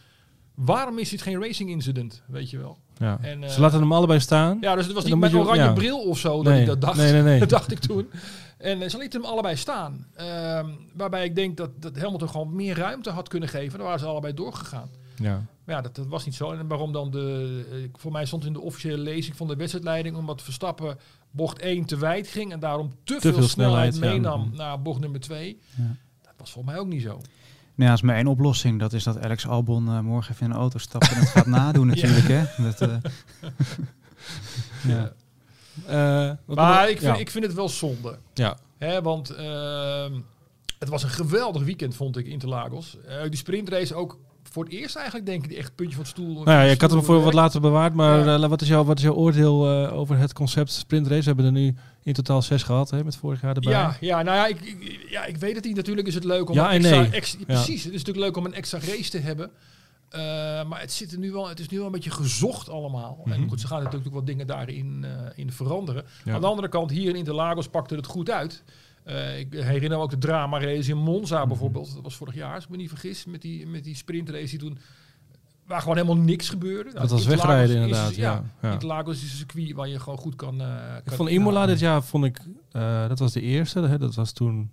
Waarom 0.55 0.99
is 0.99 1.09
dit 1.09 1.21
geen 1.21 1.41
racing 1.41 1.69
incident, 1.69 2.23
weet 2.27 2.49
je 2.49 2.57
wel? 2.57 2.77
Ja. 2.97 3.17
En, 3.21 3.49
ze 3.49 3.59
laten 3.59 3.79
hem 3.79 3.91
allebei 3.91 4.19
staan. 4.19 4.57
Ja, 4.61 4.75
dus 4.75 4.85
het 4.85 4.93
was 4.93 5.03
niet 5.03 5.15
met 5.15 5.31
je- 5.31 5.37
oranje 5.37 5.63
ja. 5.63 5.73
bril 5.73 5.99
of 5.99 6.17
zo 6.17 6.43
dat 6.43 6.53
nee. 6.53 6.61
ik 6.61 6.67
dat 6.67 6.81
dacht. 6.81 6.97
nee, 6.97 7.11
nee, 7.11 7.21
nee. 7.21 7.39
Dat 7.45 7.49
dacht 7.49 7.71
ik 7.71 7.79
toen. 7.79 8.09
En 8.57 8.89
ze 8.89 8.97
lieten 8.97 9.21
hem 9.21 9.29
allebei 9.29 9.55
staan. 9.55 10.07
Ehm, 10.15 10.69
waarbij 10.93 11.25
ik 11.25 11.35
denk 11.35 11.57
dat, 11.57 11.69
dat 11.81 11.97
Hamilton 11.97 12.29
gewoon 12.29 12.55
meer 12.55 12.77
ruimte 12.77 13.09
had 13.09 13.27
kunnen 13.27 13.49
geven. 13.49 13.77
Dan 13.77 13.87
waren 13.87 13.99
ze 13.99 14.05
allebei 14.05 14.33
doorgegaan. 14.33 14.89
Ja. 15.15 15.45
Maar 15.65 15.75
ja, 15.75 15.81
dat, 15.81 15.95
dat 15.95 16.07
was 16.07 16.25
niet 16.25 16.35
zo. 16.35 16.51
En 16.51 16.67
waarom 16.67 16.91
dan 16.91 17.11
de... 17.11 17.89
voor 17.93 18.11
mij 18.11 18.25
stond 18.25 18.45
in 18.45 18.53
de 18.53 18.61
officiële 18.61 18.97
lezing 18.97 19.35
van 19.35 19.47
de 19.47 19.55
wedstrijdleiding... 19.55 20.15
omdat 20.15 20.41
Verstappen 20.41 20.97
bocht 21.35 21.59
1 21.59 21.85
te 21.85 21.97
wijd 21.97 22.27
ging... 22.27 22.51
en 22.51 22.59
daarom 22.59 22.91
te, 23.03 23.17
veel, 23.19 23.33
veel 23.33 23.47
snelheid, 23.47 23.99
meenam 23.99 24.41
Mhm. 24.47 24.55
naar 24.55 24.81
bocht 24.81 24.99
nummer 24.99 25.19
2. 25.19 25.59
Ja. 25.75 25.83
Dat 26.21 26.33
was 26.37 26.51
volgens 26.51 26.73
mij 26.73 26.83
ook 26.83 26.89
niet 26.89 27.01
zo. 27.01 27.09
Nou, 27.75 27.89
ja, 27.89 27.93
is 27.93 28.01
maar 28.01 28.15
één 28.15 28.27
oplossing. 28.27 28.79
Dat 28.79 28.93
is 28.93 29.03
dat 29.03 29.21
Alex 29.21 29.47
Albon 29.47 29.87
eh, 29.87 29.99
morgen 29.99 30.33
even 30.33 30.45
in 30.45 30.51
een 30.51 30.57
auto 30.57 30.77
stapt 30.77 31.09
en 31.11 31.19
het 31.19 31.27
gaat 31.29 31.45
nadoen 31.45 31.87
natuurlijk. 31.95 32.27
Hè? 32.27 32.63
Dat, 32.63 32.81
eh, 32.81 32.97
ja. 34.93 35.13
Eh, 35.85 36.55
Maar 36.55 36.89
ik 36.89 36.97
vind, 36.99 37.15
ja. 37.15 37.21
ik 37.21 37.29
vind 37.31 37.45
het 37.45 37.53
wel 37.53 37.69
zonde. 37.69 38.17
Ja. 38.33 38.57
Hè, 38.77 39.01
want 39.01 39.29
ehm, 39.29 40.13
het 40.79 40.89
was 40.89 41.03
een 41.03 41.09
geweldig 41.09 41.63
weekend, 41.63 41.95
vond 41.95 42.17
ik, 42.17 42.25
Interlagos. 42.27 42.97
Eh 43.07 43.21
die 43.23 43.35
sprintrace 43.35 43.95
ook 43.95 44.19
voor 44.55 44.63
het 44.63 44.73
eerst 44.73 44.95
eigenlijk, 44.95 45.25
denk 45.25 45.45
ik, 45.45 45.51
echt 45.51 45.75
puntje 45.75 45.95
van 45.95 46.03
het 46.03 46.11
stoel. 46.13 46.33
Nou 46.33 46.49
ja, 46.49 46.61
ik 46.61 46.81
had 46.81 46.91
hem 46.91 47.03
voor 47.03 47.21
wat 47.21 47.33
later. 47.33 47.61
bewaard, 47.61 47.93
maar 47.93 48.25
Ja. 48.25 48.35
eh, 48.41 48.49
wat, 48.49 48.61
is 48.61 48.67
jouw, 48.67 48.83
wat 48.83 48.97
is 48.97 49.03
jouw 49.03 49.13
oordeel 49.13 49.85
eh, 49.85 49.97
over 49.97 50.17
het 50.17 50.33
concept 50.33 50.71
sprintrace? 50.71 51.19
We 51.19 51.25
hebben 51.25 51.45
er 51.45 51.51
nu 51.51 51.75
in 52.03 52.13
totaal 52.13 52.41
zes 52.41 52.63
gehad, 52.63 52.89
hè, 52.89 53.03
met 53.03 53.15
vorig 53.15 53.41
jaar 53.41 53.55
erbij. 53.55 53.71
Ja, 53.71 53.97
ja, 53.99 54.21
nou 54.21 54.37
ja 54.37 54.47
ik, 54.47 54.61
ik- 54.61 55.05
ja, 55.09 55.25
ik 55.25 55.37
weet 55.37 55.55
het 55.55 55.63
niet. 55.65 55.75
Natuurlijk 55.75 56.07
is 56.07 56.13
het 56.15 56.23
leuk 56.23 56.49
om 56.49 56.55
Ja 56.55 56.63
een 56.63 56.69
en 56.69 56.75
extra, 56.85 57.01
nee. 57.01 57.11
ex- 57.11 57.35
Ja. 57.39 57.45
precies. 57.45 57.83
Het 57.83 57.93
is 57.93 57.99
natuurlijk 58.03 58.25
leuk 58.25 58.37
om 58.37 58.45
een 58.45 58.53
extra 58.53 58.79
race 58.79 59.09
te 59.09 59.17
hebben. 59.19 59.49
Eh, 60.09 60.21
maar 60.67 60.79
het, 60.79 60.91
zit 60.91 61.11
er 61.11 61.17
nu 61.19 61.31
wel, 61.31 61.47
het 61.49 61.59
is 61.59 61.69
nu 61.69 61.77
wel 61.77 61.85
een 61.85 61.91
beetje 61.91 62.11
gezocht 62.11 62.69
allemaal. 62.69 63.21
En 63.25 63.39
Mhm. 63.39 63.49
goed, 63.49 63.61
ze 63.61 63.67
gaan 63.67 63.83
natuurlijk 63.83 64.13
wat 64.13 64.25
dingen 64.25 64.47
daarin 64.47 65.05
in 65.35 65.51
veranderen. 65.51 66.05
Aan 66.25 66.41
de 66.41 66.47
andere 66.47 66.69
kant, 66.69 66.91
hier 66.91 67.09
in 67.09 67.15
Interlagos 67.15 67.67
pakte 67.67 67.95
het 67.95 68.05
goed 68.05 68.29
uit. 68.29 68.63
Eh, 69.05 69.39
ik 69.39 69.53
herinner 69.53 69.97
me 69.97 70.03
ook 70.03 70.09
de 70.09 70.17
drama 70.17 70.59
race 70.59 70.89
in 70.91 70.97
Monza 70.97 71.39
Mhm. 71.39 71.47
bijvoorbeeld. 71.47 71.93
Dat 71.93 72.03
was 72.03 72.15
vorig 72.15 72.35
jaar, 72.35 72.53
als 72.55 72.63
ik 72.63 72.69
me 72.69 72.77
niet 72.77 72.89
vergis, 72.89 73.25
met 73.25 73.41
die, 73.41 73.67
met 73.67 73.83
die 73.83 73.95
sprintrace 73.95 74.47
die 74.49 74.59
toen... 74.59 74.77
Waar 75.67 75.81
gewoon 75.81 75.95
helemaal 75.97 76.23
niks 76.23 76.49
gebeurde. 76.49 76.89
Nou, 76.89 76.99
Dat 77.01 77.09
was 77.09 77.19
Interlagos 77.21 77.45
wegrijden 77.47 77.75
is- 77.77 77.83
inderdaad, 77.83 78.15
ja. 78.15 78.43
ja. 78.61 78.71
Interlagos 78.71 79.15
is 79.15 79.21
een 79.31 79.37
circuit 79.37 79.71
waar 79.73 79.87
je 79.87 79.99
gewoon 79.99 80.19
goed 80.19 80.35
kan... 80.35 80.61
eh, 80.61 80.67
Ik 80.97 81.03
kan 81.05 81.17
vond 81.17 81.29
Imola 81.29 81.65
dit 81.65 81.79
jaar, 81.79 82.03
vond 82.03 82.25
ik, 82.25 82.39
eh, 82.71 83.07
dat 83.07 83.19
was 83.19 83.31
de 83.33 83.41
eerste. 83.41 83.79
Hè, 83.79 83.97
dat 83.97 84.15
was 84.15 84.31
toen, 84.31 84.71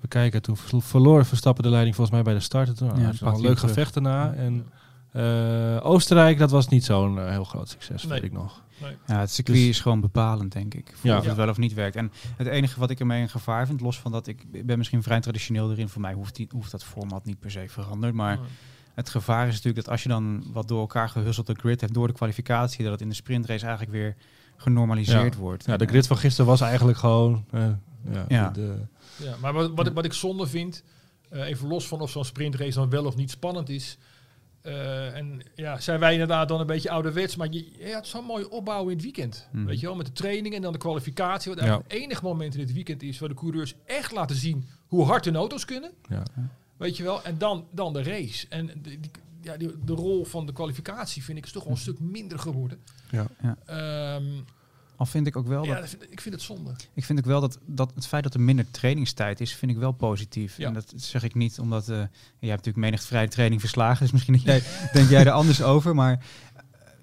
we 0.00 0.08
kijken, 0.08 0.42
toen 0.42 0.56
ver- 0.56 0.82
verloor 0.82 1.24
Verstappen 1.24 1.62
de 1.62 1.70
leiding 1.70 1.94
volgens 1.96 2.16
mij 2.16 2.24
bij 2.24 2.34
de 2.34 2.40
start. 2.44 2.68
En 2.68 2.74
Toen 2.74 3.00
Ja, 3.00 3.12
nog 3.20 3.34
een 3.34 3.40
leuk 3.40 3.58
gevecht 3.58 3.94
daarna. 3.94 4.32
En 4.34 4.66
eh, 5.12 5.76
Oostenrijk, 5.86 6.38
dat 6.38 6.50
was 6.50 6.68
niet 6.68 6.84
zo'n 6.84 7.18
eh, 7.18 7.28
heel 7.30 7.44
groot 7.44 7.68
succes, 7.68 8.02
Nee. 8.02 8.12
weet 8.12 8.22
ik 8.22 8.32
nog. 8.32 8.62
Ja, 9.06 9.18
het 9.20 9.30
circuit 9.30 9.58
Dus- 9.58 9.66
is 9.68 9.80
gewoon 9.80 10.00
bepalend, 10.00 10.52
denk 10.52 10.74
ik. 10.74 10.92
Voor 10.94 11.10
Ja. 11.10 11.18
of 11.18 11.24
het 11.26 11.36
wel 11.36 11.48
of 11.48 11.58
niet 11.58 11.74
werkt. 11.74 11.96
En 11.96 12.12
het 12.36 12.46
enige 12.46 12.80
wat 12.80 12.90
ik 12.90 13.00
ermee 13.00 13.22
een 13.22 13.28
gevaar 13.28 13.66
vind, 13.66 13.80
los 13.80 13.98
van 13.98 14.12
dat 14.12 14.26
ik, 14.26 14.44
ik 14.52 14.66
ben 14.66 14.78
misschien 14.78 15.02
vrij 15.02 15.20
traditioneel 15.20 15.70
erin, 15.70 15.88
voor 15.88 16.00
mij 16.00 16.12
hoeft, 16.12 16.36
die, 16.36 16.48
hoeft 16.50 16.70
dat 16.70 16.84
format 16.84 17.24
niet 17.24 17.38
per 17.38 17.50
se 17.50 17.64
veranderd. 17.68 18.14
Maar 18.14 18.38
het 18.94 19.08
gevaar 19.08 19.46
is 19.46 19.52
natuurlijk 19.54 19.84
dat 19.84 19.88
als 19.92 20.02
je 20.02 20.08
dan 20.08 20.44
wat 20.52 20.68
door 20.68 20.80
elkaar 20.80 21.08
gehusselde 21.08 21.54
grid 21.54 21.80
hebt 21.80 21.94
door 21.94 22.06
de 22.06 22.12
kwalificatie, 22.12 22.82
dat 22.82 22.92
het 22.92 23.00
in 23.00 23.08
de 23.08 23.14
sprintrace 23.14 23.62
eigenlijk 23.66 23.92
weer 23.92 24.16
genormaliseerd 24.56 25.36
wordt. 25.36 25.64
Ja, 25.66 25.76
de 25.76 25.84
En, 25.84 25.90
grid 25.90 26.06
van 26.06 26.16
gisteren 26.16 26.46
was 26.46 26.60
eigenlijk 26.60 26.98
gewoon... 26.98 27.44
eh, 27.50 27.66
ja, 28.12 28.24
Ja. 28.28 28.50
De, 28.50 28.76
Ja, 29.16 29.34
maar 29.40 29.52
wat, 29.52 29.70
wat, 29.74 29.86
ik- 29.86 29.94
wat 29.94 30.04
ik 30.04 30.12
zonde 30.12 30.46
vind, 30.46 30.82
eh, 31.28 31.46
even 31.48 31.68
los 31.68 31.86
van 31.88 32.00
of 32.00 32.10
zo'n 32.10 32.24
sprintrace 32.24 32.78
dan 32.78 32.90
wel 32.90 33.04
of 33.04 33.16
niet 33.16 33.30
spannend 33.30 33.68
is. 33.68 33.98
Eh, 34.62 35.16
en 35.16 35.42
ja, 35.54 35.80
zijn 35.80 36.00
wij 36.00 36.12
inderdaad 36.12 36.48
dan 36.48 36.60
een 36.60 36.66
beetje 36.66 36.90
ouderwets, 36.90 37.36
maar 37.36 37.48
je, 37.50 37.70
je 37.78 37.92
had 37.92 38.06
zo'n 38.06 38.24
mooie 38.24 38.50
opbouw 38.50 38.82
in 38.82 38.94
het 38.94 39.02
weekend. 39.02 39.48
Mhm. 39.52 39.64
Weet 39.64 39.80
je 39.80 39.86
wel, 39.86 39.96
met 39.96 40.06
de 40.06 40.12
training 40.12 40.54
en 40.54 40.62
dan 40.62 40.72
de 40.72 40.78
kwalificatie. 40.78 41.50
Wat 41.50 41.60
eigenlijk 41.60 41.92
het 41.92 42.02
enige 42.02 42.24
moment 42.24 42.54
in 42.54 42.60
het 42.60 42.72
weekend 42.72 43.02
is 43.02 43.18
waar 43.18 43.28
de 43.28 43.34
coureurs 43.34 43.74
echt 43.86 44.12
laten 44.12 44.36
zien 44.36 44.68
hoe 44.86 45.04
hard 45.04 45.24
hun 45.24 45.36
auto's 45.36 45.64
kunnen. 45.64 45.92
ja. 46.08 46.22
Weet 46.76 46.96
je 46.96 47.02
wel, 47.02 47.22
en 47.22 47.38
dan, 47.38 47.66
dan 47.70 47.92
de 47.92 48.02
race. 48.02 48.46
En 48.48 48.66
de, 48.66 48.80
die, 48.82 49.10
ja, 49.40 49.56
die, 49.56 49.84
de 49.84 49.92
rol 49.92 50.24
van 50.24 50.46
de 50.46 50.52
kwalificatie 50.52 51.24
vind 51.24 51.38
ik 51.38 51.44
is 51.44 51.52
toch 51.52 51.64
wel 51.64 51.72
een 51.72 51.78
stuk 51.78 52.00
minder 52.00 52.38
geworden. 52.38 52.78
Ja. 53.10 53.26
Ja. 53.42 53.56
Al 54.98 55.06
vind 55.06 55.26
ik 55.26 55.36
ook 55.36 55.46
wel 55.46 55.64
ja, 55.64 55.80
dat, 55.80 55.88
vind- 55.88 56.06
ik 56.10 56.20
vind 56.20 56.34
het 56.34 56.44
zonde. 56.44 56.70
ik 56.94 57.04
vind 57.04 57.18
ook 57.18 57.24
wel 57.24 57.40
dat, 57.40 57.58
dat 57.66 57.92
het 57.94 58.06
feit 58.06 58.22
dat 58.22 58.34
er 58.34 58.40
minder 58.40 58.70
trainingstijd 58.70 59.40
is, 59.40 59.54
vind 59.54 59.70
ik 59.70 59.76
wel 59.78 59.92
positief. 59.92 60.56
Ja. 60.56 60.66
En 60.66 60.74
dat 60.74 60.92
zeg 60.96 61.22
ik 61.22 61.34
niet 61.34 61.58
omdat, 61.58 61.88
eh 61.88 61.96
jij 61.96 62.50
hebt 62.50 62.64
natuurlijk 62.66 62.76
menig 62.76 63.02
vrije 63.02 63.28
training 63.28 63.60
verslagen, 63.60 64.02
dus 64.02 64.10
misschien 64.10 64.34
dat 64.34 64.42
jij, 64.42 64.62
denk 64.92 65.08
jij 65.08 65.24
er 65.24 65.30
anders 65.30 65.62
over. 65.62 65.94
Maar 65.94 66.24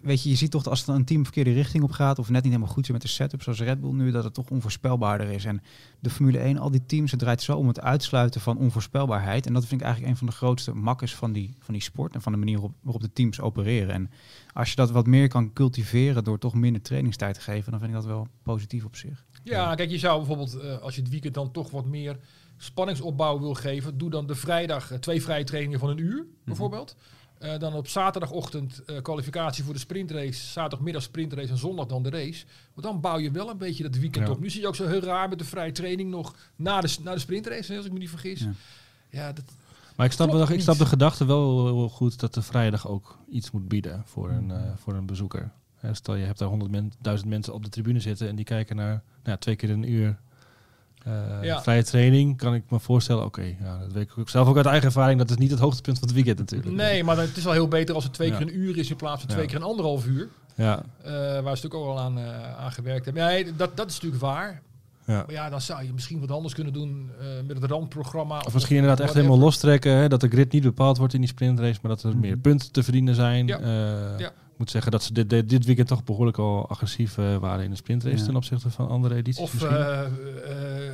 weet 0.06 0.24
je, 0.24 0.30
je 0.30 0.36
ziet 0.36 0.52
toch 0.52 0.64
dat 0.64 0.72
als 0.72 0.88
er 0.88 0.94
een 0.94 1.06
team 1.06 1.20
de 1.20 1.26
verkeerde 1.26 1.54
richting 1.54 1.84
op 1.84 1.92
gaat, 1.92 2.20
of 2.20 2.30
net 2.30 2.44
niet 2.44 2.52
helemaal 2.52 2.74
goed 2.74 2.86
zit 2.86 2.94
met 2.94 3.02
de 3.02 3.08
setup, 3.08 3.42
zoals 3.42 3.62
Red 3.62 3.82
Bull 3.82 3.92
nu, 3.92 4.12
dat 4.12 4.24
het 4.24 4.34
toch 4.34 4.50
onvoorspelbaarder 4.50 5.30
is. 5.30 5.46
En 5.46 5.62
de 6.00 6.10
Formule 6.10 6.38
1, 6.38 6.58
al 6.58 6.72
die 6.72 6.86
teams, 6.86 7.12
het 7.12 7.20
draait 7.20 7.42
zo 7.42 7.58
om 7.58 7.68
het 7.68 7.82
uitsluiten 7.82 8.42
van 8.42 8.58
onvoorspelbaarheid. 8.58 9.46
En 9.46 9.54
dat 9.54 9.66
vind 9.66 9.82
ik 9.82 9.86
eigenlijk 9.86 10.14
een 10.14 10.20
van 10.20 10.28
de 10.28 10.34
grootste 10.34 10.74
makkers 10.74 11.16
van 11.16 11.32
die, 11.32 11.56
van 11.60 11.74
die 11.74 11.84
sport 11.84 12.14
en 12.14 12.22
van 12.22 12.32
de 12.32 12.38
manier 12.38 12.54
waarop, 12.56 12.76
waarop 12.82 13.02
de 13.02 13.14
teams 13.14 13.42
opereren. 13.42 13.94
En 13.94 14.10
als 14.54 14.70
je 14.70 14.76
dat 14.76 14.92
wat 14.92 15.08
meer 15.08 15.28
kan 15.28 15.54
cultiveren 15.54 16.24
door 16.24 16.38
toch 16.38 16.54
minder 16.54 16.82
trainingstijd 16.82 17.36
te 17.36 17.42
geven, 17.42 17.72
dan 17.72 17.80
vind 17.80 17.92
ik 17.92 17.98
dat 17.98 18.08
wel 18.08 18.28
positief 18.44 18.86
op 18.86 18.96
zich. 18.96 19.26
Ja, 19.44 19.76
kijk, 19.76 19.90
je 19.90 20.00
zou 20.00 20.18
bijvoorbeeld, 20.18 20.56
eh, 20.56 20.78
als 20.78 20.96
je 20.96 21.02
het 21.02 21.10
weekend 21.10 21.34
dan 21.34 21.52
toch 21.52 21.72
wat 21.72 21.86
meer 21.86 22.18
spanningsopbouw 22.58 23.40
wil 23.40 23.54
geven, 23.54 23.98
doe 23.98 24.10
dan 24.10 24.28
de 24.28 24.36
vrijdag 24.36 24.92
eh, 24.92 24.98
twee 24.98 25.22
vrije 25.22 25.44
trainingen 25.44 25.80
van 25.80 25.90
een 25.90 25.98
uur, 25.98 26.26
bijvoorbeeld. 26.44 26.96
Eh, 27.46 27.60
dan 27.60 27.74
op 27.74 27.88
zaterdagochtend 27.88 28.84
eh, 28.86 29.02
kwalificatie 29.02 29.64
voor 29.64 29.74
de 29.74 29.80
sprintrace, 29.80 30.34
zaterdagmiddag 30.52 31.02
sprintrace 31.02 31.50
en 31.50 31.58
zondag 31.58 31.86
dan 31.86 32.04
de 32.04 32.10
race. 32.10 32.46
Want 32.74 32.88
dan 32.88 33.02
bouw 33.02 33.18
je 33.18 33.32
wel 33.32 33.50
een 33.50 33.58
beetje 33.58 33.84
dat 33.84 33.96
weekend 33.96 34.28
Ja. 34.28 34.34
op. 34.34 34.40
Nu 34.40 34.50
zie 34.50 34.62
je 34.62 34.68
ook 34.68 34.76
zo 34.76 34.88
heel 34.88 35.00
raar 35.00 35.30
met 35.30 35.40
de 35.40 35.46
vrije 35.46 35.72
training 35.72 36.10
nog 36.10 36.36
na 36.56 36.82
de, 36.82 36.96
na 37.04 37.14
de 37.14 37.20
sprintrace, 37.20 37.76
als 37.76 37.86
ik 37.86 37.92
me 37.92 38.00
niet 38.00 38.10
vergis. 38.10 38.40
Ja. 38.40 38.52
Ja, 39.10 39.34
dat, 39.34 39.44
Maar 39.96 40.06
ik 40.06 40.12
snap, 40.12 40.32
wel, 40.32 40.52
ik 40.52 40.62
snap 40.62 40.78
de 40.78 40.86
gedachte 40.86 41.26
wel 41.26 41.90
goed 41.90 42.20
dat 42.20 42.34
de 42.34 42.42
vrijdag 42.42 42.88
ook 42.88 43.18
iets 43.30 43.52
moet 43.52 43.68
bieden 43.68 44.04
voor 44.06 44.30
een, 44.30 44.52
eh, 44.52 44.62
voor 44.76 44.94
een 44.94 45.06
bezoeker. 45.06 45.52
Hè, 45.76 45.94
stel 45.94 46.16
je 46.16 46.26
hebt 46.26 46.40
daar 46.40 46.48
honderdduizend 46.48 47.30
mensen 47.30 47.54
op 47.54 47.64
de 47.64 47.70
tribune 47.70 48.00
zitten 48.00 48.28
en 48.28 48.36
die 48.36 48.46
kijken 48.46 48.76
naar 48.76 48.90
nou, 48.90 49.02
ja, 49.24 49.38
twee 49.38 49.56
keer 49.56 49.70
een 49.70 49.92
uur 49.92 50.20
eh, 51.06 51.12
Ja. 51.42 51.62
vrije 51.62 51.84
training. 51.84 52.38
Kan 52.38 52.54
ik 52.54 52.64
me 52.70 52.80
voorstellen, 52.80 53.26
oké, 53.26 53.42
ja, 53.62 53.78
dat 53.80 53.92
weet 53.94 54.04
ik 54.04 54.18
ook 54.18 54.30
zelf 54.30 54.48
ook 54.48 54.58
uit 54.58 54.66
eigen 54.66 54.86
ervaring, 54.86 55.20
dat 55.20 55.30
is 55.30 55.38
niet 55.38 55.52
het 55.52 55.60
hoogtepunt 55.60 56.00
van 56.00 56.08
het 56.08 56.16
weekend 56.18 56.40
natuurlijk. 56.40 56.76
nee, 56.76 57.04
maar 57.04 57.18
het 57.18 57.38
is 57.38 57.44
wel 57.44 57.54
heel 57.54 57.68
beter 57.68 57.96
als 57.96 58.04
het 58.04 58.14
twee 58.14 58.30
Ja. 58.32 58.38
keer 58.38 58.48
een 58.48 58.58
uur 58.60 58.78
is 58.78 58.90
in 58.90 58.96
plaats 58.96 59.20
van 59.22 59.30
twee 59.30 59.46
keer 59.46 59.56
een 59.56 59.64
anderhalf 59.64 60.06
uur. 60.06 60.28
Ja, 60.56 60.82
eh, 61.02 61.12
waar 61.14 61.34
ze 61.34 61.40
natuurlijk 61.42 61.76
ook 61.76 61.88
al 61.88 62.00
aan, 62.00 62.20
aan 62.58 62.72
gewerkt 62.72 63.06
hebben. 63.06 63.24
Ja, 63.24 63.30
nee, 63.30 63.56
dat, 63.56 63.78
dat 63.78 63.88
is 63.90 63.94
natuurlijk 63.94 64.22
waar. 64.22 64.62
ja. 65.06 65.14
Maar 65.26 65.32
ja, 65.32 65.50
dan 65.50 65.62
zou 65.62 65.84
je 65.84 65.94
misschien 65.94 66.20
wat 66.20 66.32
anders 66.32 66.54
kunnen 66.54 66.74
doen 66.74 67.12
met 67.48 67.62
het 67.62 67.72
randprogramma. 67.72 68.40
Of 68.46 68.54
misschien 68.54 68.76
inderdaad 68.76 69.00
echt 69.00 69.14
helemaal 69.14 69.38
lostrekken, 69.40 69.92
hè, 69.92 70.08
dat 70.08 70.22
de 70.22 70.28
grid 70.28 70.52
niet 70.52 70.64
bepaald 70.64 70.98
wordt 70.98 71.14
in 71.14 71.20
die 71.20 71.30
sprintrace, 71.30 71.80
maar 71.82 71.92
dat 71.92 72.04
er 72.04 72.18
meer 72.18 72.38
punten 72.38 72.72
te 72.72 72.84
verdienen 72.84 73.16
zijn. 73.16 73.48
Ja. 73.48 74.32
Moet 74.58 74.70
zeggen 74.70 74.92
dat 74.92 75.04
ze 75.04 75.14
dit, 75.14 75.30
dit, 75.30 75.50
dit 75.50 75.66
weekend 75.66 75.88
toch 75.88 76.04
behoorlijk 76.04 76.38
al 76.38 76.70
agressief 76.70 77.18
eh, 77.18 77.38
waren 77.38 77.64
in 77.64 77.70
de 77.70 77.76
sprintrace 77.76 78.18
Ja. 78.18 78.24
ten 78.24 78.36
opzichte 78.36 78.70
van 78.70 78.88
andere 78.88 79.16
edities. 79.16 79.44
Of 79.44 79.64
eh, 79.64 80.02
eh, 80.02 80.94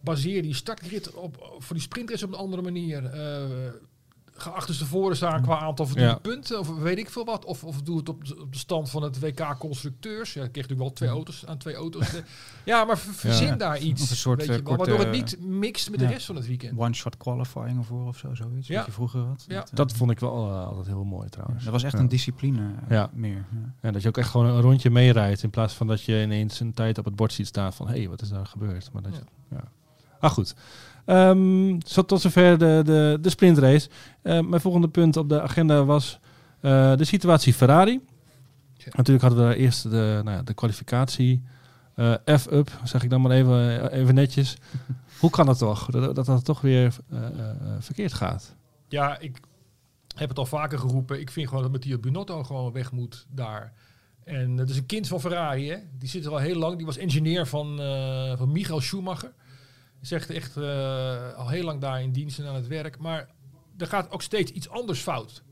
baseer 0.00 0.42
die 0.42 0.54
startgrid 0.54 1.14
op, 1.14 1.56
voor 1.58 1.74
die 1.74 1.84
sprintrace 1.84 2.24
op 2.24 2.32
een 2.32 2.38
andere 2.38 2.62
manier. 2.62 3.02
Eh, 4.46 4.52
geachterstevoren 4.52 5.16
staan 5.16 5.42
qua 5.42 5.58
aantal 5.58 5.86
verdiende 5.86 6.10
Ja. 6.12 6.18
punten. 6.18 6.58
Of 6.58 6.68
weet 6.78 6.98
ik 6.98 7.10
veel 7.10 7.24
wat. 7.24 7.44
Of, 7.44 7.64
of 7.64 7.82
doe 7.82 7.96
het 7.96 8.08
op 8.08 8.24
de, 8.24 8.40
op 8.40 8.52
de 8.52 8.58
stand 8.58 8.90
van 8.90 9.02
het 9.02 9.20
WK 9.20 9.54
constructeurs. 9.58 10.32
Ja, 10.32 10.42
ik 10.44 10.52
kreeg 10.52 10.68
natuurlijk 10.68 10.80
wel 10.80 10.92
twee 10.92 11.08
auto's 11.08 11.46
aan 11.46 11.58
twee 11.58 11.74
auto's. 11.74 12.10
ja, 12.64 12.84
maar 12.84 12.98
ver- 12.98 13.14
verzin 13.14 13.46
Ja. 13.46 13.54
daar 13.56 13.78
iets. 13.78 14.10
Een 14.10 14.16
soort, 14.16 14.38
weet 14.38 14.48
eh, 14.48 14.56
je 14.56 14.62
wel, 14.62 14.76
korte, 14.76 14.90
waardoor 14.90 15.12
het 15.12 15.16
niet 15.16 15.40
mixt 15.40 15.90
met 15.90 16.00
ja. 16.00 16.06
de 16.06 16.12
rest 16.12 16.26
van 16.26 16.36
het 16.36 16.46
weekend. 16.46 16.78
One-shot 16.78 17.16
qualifying 17.16 17.78
ervoor 17.78 18.06
of 18.06 18.16
zo, 18.18 18.34
zoiets. 18.34 18.68
Ja. 18.68 18.76
Wat 18.76 18.86
je 18.86 18.92
vroeger 18.92 19.20
had. 19.20 19.44
Ja. 19.48 19.54
Dat, 19.58 19.70
eh, 19.70 19.76
Dat 19.76 19.92
vond 19.92 20.10
ik 20.10 20.18
wel 20.20 20.48
eh, 20.50 20.66
altijd 20.66 20.86
heel 20.86 21.04
mooi 21.04 21.28
trouwens. 21.28 21.64
dat 21.64 21.72
was 21.72 21.82
echt 21.82 21.92
Ja. 21.92 21.98
een 21.98 22.08
discipline 22.08 22.60
eh, 22.60 22.90
Ja. 22.90 23.10
meer. 23.12 23.44
Ja. 23.52 23.72
Ja, 23.82 23.90
dat 23.90 24.02
je 24.02 24.08
ook 24.08 24.18
echt 24.18 24.30
gewoon 24.30 24.46
een 24.46 24.60
rondje 24.60 24.90
meerijdt 24.90 25.42
in 25.42 25.50
plaats 25.50 25.74
van 25.74 25.86
dat 25.86 26.02
je 26.02 26.22
ineens 26.22 26.60
een 26.60 26.74
tijd 26.74 26.98
op 26.98 27.04
het 27.04 27.16
bord 27.16 27.32
ziet 27.32 27.46
staan 27.46 27.72
van 27.72 27.88
hé, 27.88 27.98
hey, 27.98 28.08
wat 28.08 28.22
is 28.22 28.28
daar 28.28 28.46
gebeurd? 28.46 28.90
Maar 28.92 29.02
dat, 29.02 29.22
ja. 29.50 29.64
Ah, 30.20 30.30
goed. 30.30 30.54
Ehm, 31.04 31.80
zo 31.86 32.04
tot 32.04 32.20
zover 32.20 32.58
de, 32.58 32.82
de, 32.84 33.18
de 33.20 33.30
sprintrace. 33.30 33.88
Eh, 34.22 34.40
mijn 34.40 34.60
volgende 34.60 34.88
punt 34.88 35.16
op 35.16 35.28
de 35.28 35.40
agenda 35.40 35.84
was 35.84 36.18
eh, 36.60 36.96
de 36.96 37.04
situatie 37.04 37.54
Ferrari. 37.54 38.00
Ja. 38.74 38.90
Natuurlijk 38.90 39.24
hadden 39.24 39.40
we 39.42 39.50
daar 39.50 39.60
eerst 39.60 39.82
de, 39.82 40.20
nou 40.24 40.36
ja, 40.36 40.42
de 40.42 40.54
kwalificatie 40.54 41.42
eh, 41.94 42.14
F-up, 42.38 42.70
zeg 42.84 43.02
ik 43.02 43.10
dan 43.10 43.20
maar 43.20 43.30
even, 43.30 43.92
even 43.92 44.14
netjes. 44.14 44.56
Hoe 45.20 45.30
kan 45.30 45.48
het 45.48 45.58
toch 45.58 45.90
dat 45.90 46.14
dat, 46.14 46.26
dat 46.26 46.44
toch 46.44 46.60
weer 46.60 46.96
verkeerd 47.78 48.12
gaat? 48.12 48.54
Ja, 48.88 49.18
ik 49.18 49.40
heb 50.16 50.28
het 50.28 50.38
al 50.38 50.46
vaker 50.46 50.78
geroepen. 50.78 51.20
Ik 51.20 51.30
vind 51.30 51.48
gewoon 51.48 51.62
dat 51.62 51.72
Matteo 51.72 51.98
Binotto 51.98 52.42
gewoon 52.44 52.72
weg 52.72 52.92
moet 52.92 53.26
daar. 53.30 53.72
En 54.24 54.56
het 54.56 54.70
is 54.70 54.76
een 54.76 54.86
kind 54.86 55.08
van 55.08 55.20
Ferrari, 55.20 55.70
hè? 55.70 55.76
Die 55.98 56.08
zit 56.08 56.24
er 56.24 56.30
al 56.30 56.38
heel 56.38 56.56
lang. 56.56 56.76
Die 56.76 56.86
was 56.86 56.96
engineer 56.96 57.46
van, 57.46 57.76
van 58.36 58.52
Michael 58.52 58.80
Schumacher. 58.80 59.32
Is 60.02 60.12
echt, 60.12 60.30
echt 60.30 60.56
eh, 60.56 61.34
al 61.34 61.48
heel 61.48 61.64
lang 61.64 61.80
daar 61.80 62.02
in 62.02 62.12
dienst 62.12 62.38
en 62.38 62.46
aan 62.46 62.54
het 62.54 62.66
werk. 62.66 62.98
Maar 62.98 63.28
er 63.78 63.86
gaat 63.86 64.10
ook 64.10 64.22
steeds 64.22 64.50
iets 64.50 64.68
anders 64.68 65.00
fout. 65.00 65.42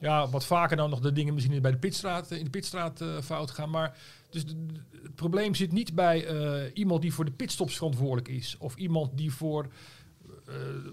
Ja, 0.00 0.28
wat 0.28 0.44
vaker 0.46 0.76
dan 0.76 0.90
nog 0.90 1.00
de 1.00 1.12
dingen 1.12 1.34
misschien 1.34 1.62
bij 1.62 1.70
de 1.70 1.76
pitstraat, 1.78 2.30
in 2.30 2.44
de 2.44 2.50
pitstraat 2.50 3.00
eh, 3.00 3.08
fout 3.22 3.50
gaan. 3.50 3.70
Maar 3.70 3.96
dus 4.30 4.46
de- 4.46 4.66
het 5.02 5.14
probleem 5.14 5.54
zit 5.54 5.72
niet 5.72 5.94
bij 5.94 6.26
eh, 6.26 6.70
iemand 6.74 7.02
die 7.02 7.12
voor 7.14 7.24
de 7.24 7.30
pitstops 7.30 7.76
verantwoordelijk 7.76 8.28
is. 8.28 8.56
Of 8.58 8.76
iemand 8.76 9.16
die 9.16 9.32
voor 9.32 9.66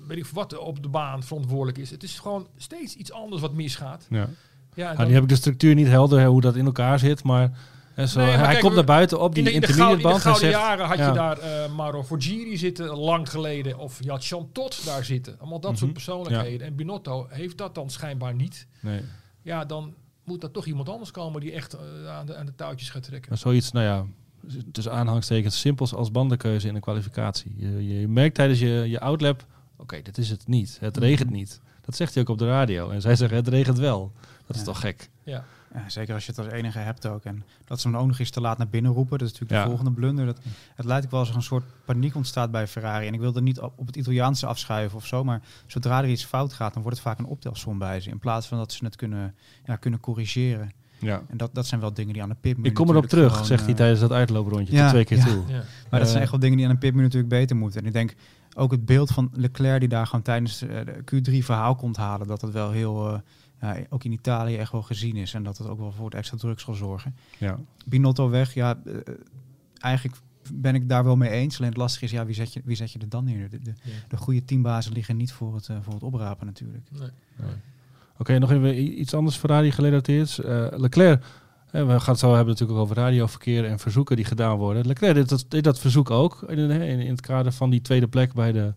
weet 0.07 0.17
ik 0.17 0.25
wat 0.25 0.57
op 0.57 0.83
de 0.83 0.89
baan 0.89 1.23
verantwoordelijk 1.23 1.77
is. 1.77 1.89
Het 1.91 2.03
is 2.03 2.19
gewoon 2.19 2.47
steeds 2.57 2.95
iets 2.95 3.11
anders 3.11 3.41
wat 3.41 3.53
misgaat. 3.53 4.07
Ja. 4.09 4.17
Ja, 4.17 4.27
Ja, 4.91 4.95
dan- 4.95 5.07
nu 5.07 5.13
heb 5.13 5.23
ik 5.23 5.29
de 5.29 5.35
structuur 5.35 5.75
niet 5.75 5.87
helder 5.87 6.19
hè, 6.19 6.27
hoe 6.27 6.41
dat 6.41 6.55
in 6.55 6.65
elkaar 6.65 6.99
zit, 6.99 7.23
maar, 7.23 7.57
zo, 7.95 8.19
Nee, 8.19 8.29
hij 8.29 8.47
kijk, 8.47 8.59
komt 8.59 8.75
naar 8.75 8.83
buiten 8.83 9.19
op 9.19 9.35
die 9.35 9.43
in 9.43 9.49
de, 9.49 9.55
in 9.55 9.61
de, 9.61 9.67
gouden, 9.67 9.91
in 9.91 9.97
de 9.97 10.03
band 10.03 10.15
en 10.15 10.21
gouden 10.21 10.49
zegt, 10.49 10.59
jaren 10.63 10.85
had 10.85 10.97
ja. 10.97 11.07
je 11.07 11.13
daar 11.13 11.37
eh 11.37 11.73
Maro 11.75 12.03
Forgiri 12.03 12.57
zitten, 12.57 12.85
lang 12.97 13.29
geleden. 13.29 13.77
Of 13.77 14.03
je 14.03 14.09
had 14.09 14.25
Chantot 14.25 14.85
daar 14.85 15.03
zitten. 15.05 15.35
Allemaal 15.39 15.59
dat 15.59 15.71
Mhm. 15.71 15.79
soort 15.79 15.93
persoonlijkheden. 15.93 16.67
En 16.67 16.75
Binotto 16.75 17.27
heeft 17.29 17.57
dat 17.57 17.75
dan 17.75 17.89
schijnbaar 17.89 18.33
niet. 18.35 18.67
Nee. 18.79 19.01
Ja, 19.41 19.65
dan 19.65 19.93
moet 20.23 20.43
er 20.43 20.51
toch 20.51 20.65
iemand 20.65 20.89
anders 20.89 21.11
komen 21.11 21.41
die 21.41 21.51
echt 21.51 21.73
eh, 21.73 22.09
aan, 22.09 22.25
de, 22.25 22.35
aan 22.35 22.45
de 22.45 22.55
touwtjes 22.55 22.89
gaat 22.89 23.03
trekken. 23.03 23.29
Maar 23.29 23.39
zoiets, 23.39 23.71
nou 23.71 23.85
ja, 23.85 24.05
tussen 24.71 24.93
aanhangstekens 24.93 25.59
simpels 25.59 25.93
als 25.93 26.11
bandenkeuze 26.11 26.67
in 26.67 26.75
een 26.75 26.81
kwalificatie. 26.81 27.53
Je, 27.57 27.99
je 27.99 28.07
merkt 28.07 28.35
tijdens 28.35 28.59
je, 28.59 28.67
je 28.87 28.99
outlap, 28.99 29.45
oké, 29.77 30.01
dit 30.01 30.17
is 30.17 30.29
het 30.29 30.47
niet. 30.47 30.77
Het 30.81 30.97
regent 30.97 31.29
niet. 31.29 31.59
Dat 31.81 31.95
zegt 31.95 32.13
hij 32.13 32.23
ook 32.23 32.29
op 32.29 32.37
de 32.37 32.47
radio. 32.47 32.89
En 32.89 33.01
zij 33.01 33.15
zeggen, 33.15 33.37
het 33.37 33.47
regent 33.47 33.77
wel. 33.77 34.11
Dat 34.47 34.55
is 34.55 34.61
Ja. 34.61 34.67
toch 34.67 34.79
gek? 34.79 35.09
Ja. 35.23 35.45
Ja, 35.75 35.89
zeker 35.89 36.13
als 36.13 36.25
je 36.25 36.31
het 36.31 36.39
als 36.39 36.53
enige 36.53 36.79
hebt 36.79 37.07
ook. 37.07 37.23
En 37.23 37.43
dat 37.65 37.79
ze 37.79 37.87
hem 37.87 37.97
ook 37.97 38.07
nog 38.07 38.19
eens 38.19 38.29
te 38.29 38.41
laat 38.41 38.57
naar 38.57 38.67
binnen 38.67 38.91
roepen. 38.91 39.17
Dat 39.17 39.27
is 39.27 39.33
natuurlijk 39.33 39.59
Ja. 39.59 39.63
de 39.63 39.69
volgende 39.69 39.99
blunder. 39.99 40.25
Dat, 40.25 40.39
het 40.75 40.85
lijkt 40.85 41.05
ook 41.05 41.11
wel 41.11 41.19
alsof 41.19 41.35
er 41.35 41.41
een 41.41 41.47
soort 41.47 41.63
paniek 41.85 42.15
ontstaat 42.15 42.51
bij 42.51 42.67
Ferrari. 42.67 43.07
En 43.07 43.13
ik 43.13 43.19
wil 43.19 43.35
er 43.35 43.41
niet 43.41 43.59
op, 43.59 43.73
op 43.75 43.87
het 43.87 43.95
Italiaanse 43.95 44.45
afschuiven 44.45 44.97
of 44.97 45.05
zo. 45.05 45.23
Maar 45.23 45.41
zodra 45.67 46.01
er 46.03 46.09
iets 46.09 46.25
fout 46.25 46.53
gaat, 46.53 46.73
dan 46.73 46.81
wordt 46.83 46.97
het 46.97 47.07
vaak 47.07 47.19
een 47.19 47.25
optelsom 47.25 47.77
bij 47.77 47.99
ze. 47.99 48.09
In 48.09 48.19
plaats 48.19 48.47
van 48.47 48.57
dat 48.57 48.71
ze 48.71 48.85
het 48.85 48.95
kunnen, 48.95 49.35
ja, 49.65 49.75
kunnen 49.75 49.99
corrigeren. 49.99 50.71
Ja. 50.99 51.21
En 51.27 51.37
dat, 51.37 51.49
dat 51.55 51.65
zijn 51.67 51.81
wel 51.81 51.93
dingen 51.93 52.13
die 52.13 52.21
aan 52.21 52.29
de 52.29 52.35
pitmuur 52.41 52.65
Ik 52.65 52.73
kom 52.73 52.89
erop 52.89 53.05
terug, 53.05 53.31
gewoon, 53.31 53.45
zegt 53.45 53.61
hij 53.61 53.69
eh, 53.71 53.75
tijdens 53.75 53.99
dat 53.99 54.11
uitlooprondje 54.11 54.75
ja, 54.75 54.89
twee 54.89 55.03
keer 55.05 55.17
ja. 55.17 55.25
toe. 55.25 55.43
Ja. 55.47 55.63
Maar 55.89 55.99
dat 55.99 56.07
zijn 56.09 56.15
Eh, 56.15 56.21
echt 56.21 56.31
wel 56.31 56.39
dingen 56.39 56.57
die 56.57 56.65
aan 56.65 56.71
een 56.71 56.77
pitmuur 56.77 57.03
natuurlijk 57.03 57.29
beter 57.33 57.55
moeten. 57.55 57.81
En 57.81 57.87
ik 57.87 57.93
denk 57.93 58.15
ook 58.55 58.71
het 58.71 58.85
beeld 58.85 59.11
van 59.11 59.29
Leclerc 59.33 59.79
die 59.79 59.89
daar 59.89 60.05
gewoon 60.05 60.21
tijdens 60.21 60.61
eh, 60.61 60.79
de 60.85 61.21
Q3 61.31 61.43
verhaal 61.45 61.75
komt 61.75 61.97
halen. 61.97 62.27
Dat 62.27 62.41
het 62.41 62.51
wel 62.51 62.71
heel, 62.71 63.13
eh, 63.13 63.19
ja, 63.61 63.77
ook 63.89 64.03
in 64.03 64.11
Italië 64.11 64.55
echt 64.57 64.71
wel 64.71 64.81
gezien 64.81 65.15
is. 65.15 65.33
En 65.33 65.43
dat 65.43 65.57
het 65.57 65.67
ook 65.67 65.79
wel 65.79 65.91
voor 65.91 66.05
het 66.05 66.13
extra 66.13 66.37
druk 66.37 66.59
zal 66.59 66.73
zorgen. 66.73 67.15
Ja. 67.37 67.59
Binotto 67.85 68.29
weg, 68.29 68.53
ja, 68.53 68.79
eh, 68.85 68.93
eigenlijk 69.79 70.17
ben 70.53 70.75
ik 70.75 70.89
daar 70.89 71.03
wel 71.03 71.15
mee 71.15 71.29
eens. 71.29 71.57
Alleen 71.57 71.69
het 71.69 71.79
lastige 71.79 72.05
is, 72.05 72.11
ja, 72.11 72.25
wie 72.25 72.35
zet 72.35 72.53
je, 72.53 72.61
wie 72.63 72.75
zet 72.75 72.91
je 72.91 72.99
er 72.99 73.09
dan 73.09 73.23
neer? 73.23 73.49
De, 73.49 73.59
de, 73.61 73.73
Ja. 73.83 73.91
de 74.07 74.17
goede 74.17 74.45
teambazen 74.45 74.93
liggen 74.93 75.17
niet 75.17 75.31
voor 75.31 75.55
het, 75.55 75.69
eh, 75.69 75.75
voor 75.81 75.93
het 75.93 76.03
oprapen 76.03 76.45
natuurlijk. 76.45 76.83
Nee. 76.91 77.09
Oké, 78.17 78.37
nog 78.39 78.51
even 78.51 78.99
iets 78.99 79.13
anders 79.13 79.35
Ferrari 79.35 79.71
gerelateerd. 79.71 80.37
Eh 80.37 80.67
Leclerc, 80.71 81.23
we 81.71 81.99
gaan 81.99 82.09
het 82.13 82.19
zo 82.19 82.27
hebben 82.33 82.47
natuurlijk 82.47 82.79
ook 82.79 82.83
over 82.83 82.95
radioverkeer 82.95 83.65
en 83.65 83.79
verzoeken 83.79 84.15
die 84.15 84.25
gedaan 84.25 84.57
worden. 84.57 84.85
Leclerc 84.87 85.15
deed 85.15 85.29
dat, 85.29 85.45
deed 85.47 85.63
dat 85.63 85.79
verzoek 85.79 86.09
ook 86.09 86.41
in, 86.47 86.57
in, 86.57 86.99
in 86.99 87.11
het 87.11 87.21
kader 87.21 87.51
van 87.51 87.69
die 87.69 87.81
tweede 87.81 88.07
plek 88.07 88.33
bij 88.33 88.51
de, 88.51 88.73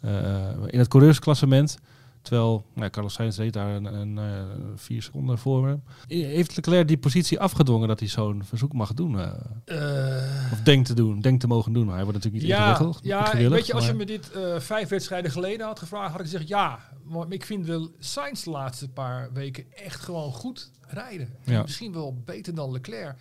eh, 0.00 0.48
in 0.66 0.78
het 0.78 0.88
coureursklassement. 0.88 1.78
Terwijl 2.22 2.64
nou, 2.74 2.90
Carlos 2.90 3.12
Sainz 3.14 3.38
reed 3.38 3.52
daar 3.52 3.74
een, 3.74 3.84
een, 3.84 4.18
eh, 4.18 4.42
vier 4.74 5.02
seconden 5.02 5.38
voor 5.38 5.66
hem. 5.66 5.82
Heeft 6.06 6.56
Leclerc 6.56 6.88
die 6.88 6.98
positie 6.98 7.40
afgedwongen 7.40 7.88
dat 7.88 7.98
hij 8.00 8.08
zo'n 8.08 8.44
verzoek 8.44 8.72
mag 8.72 8.94
doen? 8.94 9.18
eh, 9.20 9.32
Eh, 9.64 10.52
of 10.52 10.60
denkt 10.62 10.86
te 10.86 10.94
doen, 10.94 11.20
denkt 11.20 11.40
te 11.40 11.46
mogen 11.46 11.72
doen? 11.72 11.88
Hij 11.88 12.04
wordt 12.04 12.12
natuurlijk 12.12 12.42
niet 12.42 12.52
ja, 12.52 12.68
ingewikkeld. 12.70 13.00
ja 13.04 13.36
weet 13.48 13.66
je, 13.66 13.72
als 13.72 13.86
je 13.86 13.94
me 13.94 14.04
dit 14.06 14.30
vijf 14.58 14.88
wedstrijden 14.88 15.30
geleden 15.30 15.66
had 15.66 15.78
gevraagd, 15.78 16.10
had 16.10 16.20
ik 16.20 16.26
gezegd 16.26 16.48
ja. 16.48 16.78
Maar 17.04 17.26
ik 17.28 17.44
vind 17.44 17.66
de 17.66 17.90
Sainz 17.98 18.44
de 18.44 18.50
laatste 18.50 18.88
paar 18.88 19.32
weken 19.32 19.64
echt 19.72 20.00
gewoon 20.00 20.32
goed 20.32 20.70
rijden. 20.86 21.28
Ja. 21.44 21.62
Misschien 21.62 21.92
wel 21.92 22.22
beter 22.24 22.54
dan 22.54 22.70
Leclerc. 22.72 23.16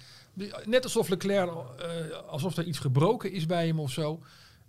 Net 0.66 0.84
alsof 0.84 1.10
Leclerc, 1.10 1.50
alsof 2.28 2.58
er 2.58 2.64
iets 2.64 2.80
gebroken 2.80 3.32
is 3.32 3.46
bij 3.46 3.68
hem 3.68 3.80
of 3.80 3.92
zo. 3.92 4.22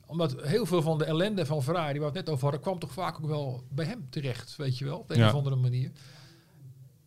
Omdat 0.08 0.42
heel 0.42 0.66
veel 0.66 0.82
van 0.82 0.98
de 0.98 1.04
ellende 1.04 1.46
van 1.46 1.62
Ferrari, 1.62 1.98
waar 1.98 2.10
we 2.12 2.16
het 2.16 2.26
net 2.26 2.28
over 2.28 2.42
hadden, 2.42 2.60
kwam 2.60 2.78
toch 2.78 2.92
vaak 2.92 3.16
ook 3.16 3.26
wel 3.26 3.64
bij 3.70 3.84
hem 3.86 4.06
terecht, 4.10 4.56
weet 4.56 4.78
je 4.78 4.84
wel, 4.84 4.98
op 4.98 5.08
de 5.08 5.14
een 5.14 5.20
Ja. 5.20 5.28
of 5.28 5.34
andere 5.34 5.56
manier. 5.56 5.90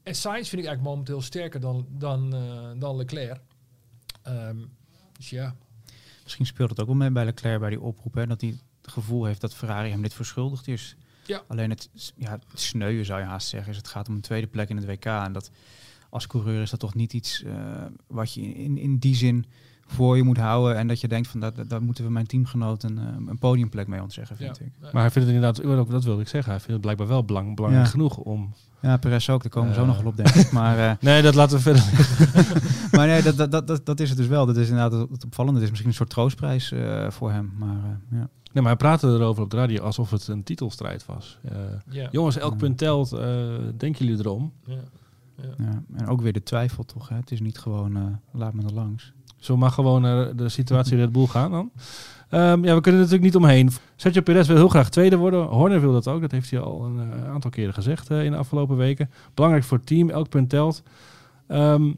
En 0.03 0.15
Sainz 0.15 0.49
vind 0.49 0.61
ik 0.61 0.67
eigenlijk 0.67 0.81
momenteel 0.95 1.21
sterker 1.21 1.59
dan, 1.59 1.85
dan, 1.89 2.33
eh, 2.35 2.69
dan 2.79 2.95
Leclerc. 2.95 3.41
Ehm, 4.21 4.57
dus 5.17 5.29
ja, 5.29 5.55
Misschien 6.23 6.45
speelt 6.45 6.69
het 6.69 6.79
ook 6.79 6.85
wel 6.87 6.95
mee 6.95 7.11
bij 7.11 7.25
Leclerc 7.25 7.59
bij 7.59 7.69
die 7.69 7.81
oproep. 7.81 8.13
Hè, 8.13 8.27
dat 8.27 8.41
hij 8.41 8.49
het 8.81 8.91
gevoel 8.91 9.25
heeft 9.25 9.41
dat 9.41 9.53
Ferrari 9.55 9.89
hem 9.89 10.01
dit 10.01 10.13
verschuldigd 10.13 10.67
is. 10.67 10.95
Ja. 11.25 11.43
Alleen 11.47 11.69
het, 11.69 11.89
ja, 12.15 12.31
het 12.31 12.59
sneuwen 12.59 13.05
zou 13.05 13.19
je 13.19 13.25
haast 13.25 13.47
zeggen. 13.47 13.71
Is 13.71 13.77
het 13.77 13.87
gaat 13.87 14.07
om 14.07 14.15
een 14.15 14.21
tweede 14.21 14.47
plek 14.47 14.69
in 14.69 14.75
het 14.77 14.85
WK. 14.85 15.05
En 15.05 15.33
dat 15.33 15.51
als 16.09 16.27
coureur 16.27 16.61
is 16.61 16.69
dat 16.69 16.79
toch 16.79 16.95
niet 16.95 17.13
iets 17.13 17.43
eh, 17.43 17.85
wat 18.07 18.33
je 18.33 18.41
in, 18.41 18.77
in 18.77 18.97
die 18.97 19.15
zin 19.15 19.45
voor 19.91 20.17
je 20.17 20.23
moet 20.23 20.37
houden. 20.37 20.77
En 20.77 20.87
dat 20.87 21.01
je 21.01 21.07
denkt 21.07 21.27
van 21.27 21.39
dat, 21.39 21.55
dat- 21.55 21.69
daar 21.69 21.81
moeten 21.81 22.03
we 22.03 22.09
mijn 22.11 22.25
teamgenoten 22.27 22.97
eh, 22.97 23.03
een 23.27 23.37
podiumplek 23.37 23.87
mee 23.87 24.01
ontzeggen, 24.01 24.35
vind 24.37 24.57
ja. 24.57 24.65
ik. 24.65 24.93
Maar 24.93 25.01
hij 25.01 25.11
vindt 25.11 25.27
het 25.27 25.37
inderdaad, 25.37 25.89
dat 25.91 26.03
wilde 26.03 26.21
ik 26.21 26.27
zeggen, 26.27 26.49
hij 26.51 26.59
vindt 26.59 26.73
het 26.73 26.81
blijkbaar 26.81 27.07
wel 27.07 27.25
belang, 27.25 27.55
belangrijk 27.55 27.85
Ja. 27.85 27.91
genoeg 27.91 28.17
om... 28.17 28.53
Ja, 28.81 28.97
Perez 28.97 29.29
ook. 29.29 29.41
Daar 29.41 29.51
komen 29.51 29.69
we 29.69 29.75
zo 29.75 29.81
Eh. 29.81 29.87
nog 29.87 29.97
wel 29.97 30.05
op, 30.07 30.15
denk 30.17 30.29
ik. 30.29 30.51
Maar, 30.51 30.77
eh, 30.79 30.91
Nee, 31.09 31.21
dat 31.21 31.35
laten 31.35 31.55
we 31.57 31.61
verder 31.63 31.83
maar 32.97 33.07
nee, 33.07 33.21
dat, 33.21 33.37
dat, 33.37 33.51
dat, 33.51 33.67
dat, 33.67 33.85
dat 33.85 33.99
is 33.99 34.09
het 34.09 34.17
dus 34.17 34.27
wel. 34.27 34.45
Dat 34.45 34.57
is 34.57 34.69
inderdaad 34.69 34.91
het, 34.99 35.09
het 35.09 35.25
opvallende. 35.25 35.55
Het 35.55 35.63
is 35.63 35.69
misschien 35.69 35.89
een 35.91 35.95
soort 35.97 36.09
troostprijs 36.09 36.71
eh, 36.71 37.09
voor 37.09 37.31
hem. 37.31 37.51
Maar 37.57 37.69
eh, 37.77 38.17
ja. 38.19 38.29
Nee, 38.53 38.63
maar 38.63 38.71
hij 38.71 38.75
praatte 38.75 39.07
erover 39.07 39.43
op 39.43 39.49
de 39.49 39.57
radio 39.57 39.83
alsof 39.83 40.11
het 40.11 40.27
een 40.27 40.43
titelstrijd 40.43 41.05
was. 41.05 41.39
Eh, 41.43 41.51
Ja. 41.89 42.07
jongens, 42.11 42.37
elk 42.37 42.57
punt 42.57 42.77
telt. 42.77 43.11
eh, 43.11 43.19
denken 43.77 44.05
jullie 44.05 44.19
erom? 44.23 44.51
Ja. 44.65 44.73
Ja, 45.57 45.83
en 45.97 46.07
ook 46.07 46.21
weer 46.21 46.33
de 46.33 46.43
twijfel 46.43 46.83
toch. 46.83 47.09
Hè? 47.09 47.15
Het 47.15 47.31
is 47.31 47.41
niet 47.41 47.57
gewoon 47.59 47.95
eh, 47.95 48.03
laat 48.31 48.53
me 48.53 48.63
er 48.63 48.73
langs. 48.73 49.13
Zo 49.41 49.57
mag 49.57 49.73
gewoon 49.73 50.01
naar 50.01 50.35
de 50.35 50.49
situatie 50.49 50.97
Red 50.97 51.11
Bull 51.11 51.25
gaan 51.25 51.51
dan. 51.51 51.71
Ehm, 52.29 52.63
ja, 52.65 52.75
we 52.75 52.81
kunnen 52.81 53.01
er 53.01 53.07
natuurlijk 53.07 53.23
niet 53.23 53.35
omheen. 53.35 53.69
Sergio 53.95 54.21
Perez 54.21 54.47
wil 54.47 54.55
heel 54.55 54.67
graag 54.69 54.89
tweede 54.89 55.15
worden. 55.17 55.43
Horner 55.45 55.81
wil 55.81 55.91
dat 55.91 56.07
ook. 56.07 56.21
Dat 56.21 56.31
heeft 56.31 56.51
hij 56.51 56.59
al 56.59 56.85
een 56.85 56.99
eh, 57.13 57.29
aantal 57.31 57.49
keren 57.51 57.73
gezegd 57.73 58.09
eh, 58.09 58.23
in 58.23 58.31
de 58.31 58.37
afgelopen 58.37 58.77
weken. 58.77 59.09
Belangrijk 59.33 59.65
voor 59.65 59.77
het 59.77 59.87
team. 59.87 60.09
Elk 60.09 60.29
punt 60.29 60.49
telt. 60.49 60.83
Ehm, 61.47 61.91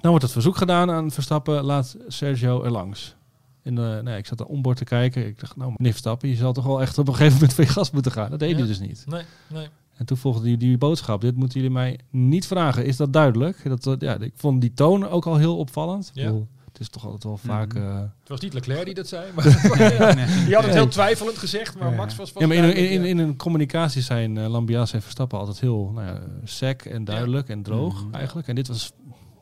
dan 0.00 0.10
wordt 0.10 0.22
het 0.22 0.32
verzoek 0.32 0.56
gedaan 0.56 0.90
aan 0.90 1.10
Verstappen. 1.10 1.64
Laat 1.64 1.96
Sergio 2.08 2.62
er 2.62 2.70
langs. 2.70 3.14
De, 3.62 4.00
nee, 4.04 4.18
ik 4.18 4.26
zat 4.26 4.40
er 4.40 4.46
onboord 4.46 4.76
te 4.76 4.84
kijken. 4.84 5.26
Ik 5.26 5.40
dacht, 5.40 5.56
nou, 5.56 5.72
meneer 5.76 5.90
Verstappen, 5.92 6.28
je 6.28 6.34
zal 6.34 6.52
toch 6.52 6.64
wel 6.64 6.80
echt 6.80 6.98
op 6.98 7.08
een 7.08 7.14
gegeven 7.14 7.34
moment 7.34 7.54
van 7.56 7.64
je 7.64 7.70
gas 7.70 7.90
moeten 7.90 8.12
gaan. 8.12 8.30
Dat 8.30 8.38
deed 8.38 8.50
Ja. 8.50 8.56
hij 8.56 8.66
dus 8.66 8.80
niet. 8.80 9.04
Nee, 9.08 9.22
nee. 9.48 9.68
En 10.00 10.06
toen 10.06 10.16
volgde 10.16 10.42
die, 10.42 10.56
die 10.56 10.78
boodschap. 10.78 11.20
Dit 11.20 11.36
moeten 11.36 11.60
jullie 11.60 11.74
mij 11.74 11.98
niet 12.10 12.46
vragen. 12.46 12.84
Is 12.84 12.96
dat 12.96 13.12
duidelijk? 13.12 13.82
Dat, 13.82 13.96
ja, 14.00 14.18
ik 14.18 14.32
vond 14.36 14.60
die 14.60 14.72
toon 14.74 15.08
ook 15.08 15.26
al 15.26 15.36
heel 15.36 15.56
opvallend. 15.58 16.10
Ja. 16.14 16.20
Ik 16.22 16.26
bedoel, 16.28 16.48
het 16.72 16.80
is 16.80 16.88
toch 16.88 17.04
altijd 17.04 17.24
wel 17.24 17.36
vaak... 17.36 17.74
Mhm. 17.74 17.82
eh, 17.86 17.98
Het 18.00 18.28
was 18.28 18.40
niet 18.40 18.52
Leclerc 18.54 18.84
die 18.84 18.94
dat 18.94 19.08
zei. 19.08 19.24
Maar 19.34 19.46
ja, 19.92 20.14
die 20.46 20.54
had 20.54 20.64
het 20.64 20.74
heel 20.74 20.88
twijfelend 20.88 21.38
gezegd, 21.38 21.78
maar 21.78 21.90
Ja. 21.90 21.96
Max 21.96 22.16
was 22.16 22.32
was 22.32 22.42
ja, 22.42 22.48
maar 22.48 22.56
in, 22.56 22.74
in, 22.90 23.04
in, 23.04 23.18
een 23.18 23.36
communicatie 23.36 24.02
zijn 24.02 24.38
eh, 24.38 24.48
Lambias 24.48 24.92
en 24.92 25.02
Verstappen 25.02 25.38
altijd 25.38 25.60
heel 25.60 25.90
nou 25.94 26.06
ja, 26.06 26.20
sec 26.44 26.82
en 26.84 27.04
duidelijk 27.04 27.48
en 27.48 27.62
droog 27.62 28.04
Mhm. 28.04 28.14
eigenlijk. 28.14 28.48
En 28.48 28.54
dit 28.54 28.68
was... 28.68 28.92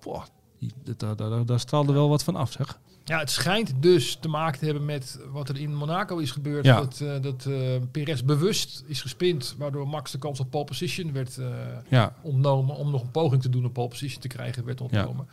Boah, 0.01 0.23
die- 0.59 0.73
dit- 0.85 0.99
daar, 1.01 1.17
daar, 1.17 1.47
daar 1.47 1.61
straalde 1.61 1.93
wel 1.93 2.09
wat 2.09 2.25
van 2.25 2.37
af, 2.37 2.53
zeg. 2.53 2.79
Ja, 3.09 3.19
het 3.19 3.31
schijnt 3.31 3.73
dus 3.81 4.17
te 4.21 4.29
maken 4.29 4.59
te 4.59 4.65
hebben 4.65 4.85
met 4.85 5.19
wat 5.31 5.49
er 5.49 5.61
in 5.61 5.75
Monaco 5.75 6.17
is 6.19 6.31
gebeurd. 6.31 6.65
Ja. 6.65 6.81
Dat, 6.81 7.01
eh 7.01 7.23
dat 7.23 7.47
eh, 7.47 7.55
Perez 7.91 8.23
bewust 8.23 8.85
is 8.87 9.03
gespind, 9.03 9.55
waardoor 9.59 9.89
Max 9.89 10.11
de 10.11 10.19
kans 10.19 10.41
op 10.41 10.51
pole 10.51 10.65
position 10.65 11.13
werd 11.13 11.39
eh, 11.39 11.47
Ja, 11.89 12.13
ontnomen. 12.23 12.77
Om 12.77 12.91
nog 12.91 13.03
een 13.03 13.11
poging 13.11 13.43
te 13.43 13.49
doen 13.49 13.65
om 13.65 13.73
pole 13.73 13.89
position 13.89 14.21
te 14.21 14.29
krijgen, 14.29 14.65
werd 14.65 14.81
ontnomen. 14.81 15.29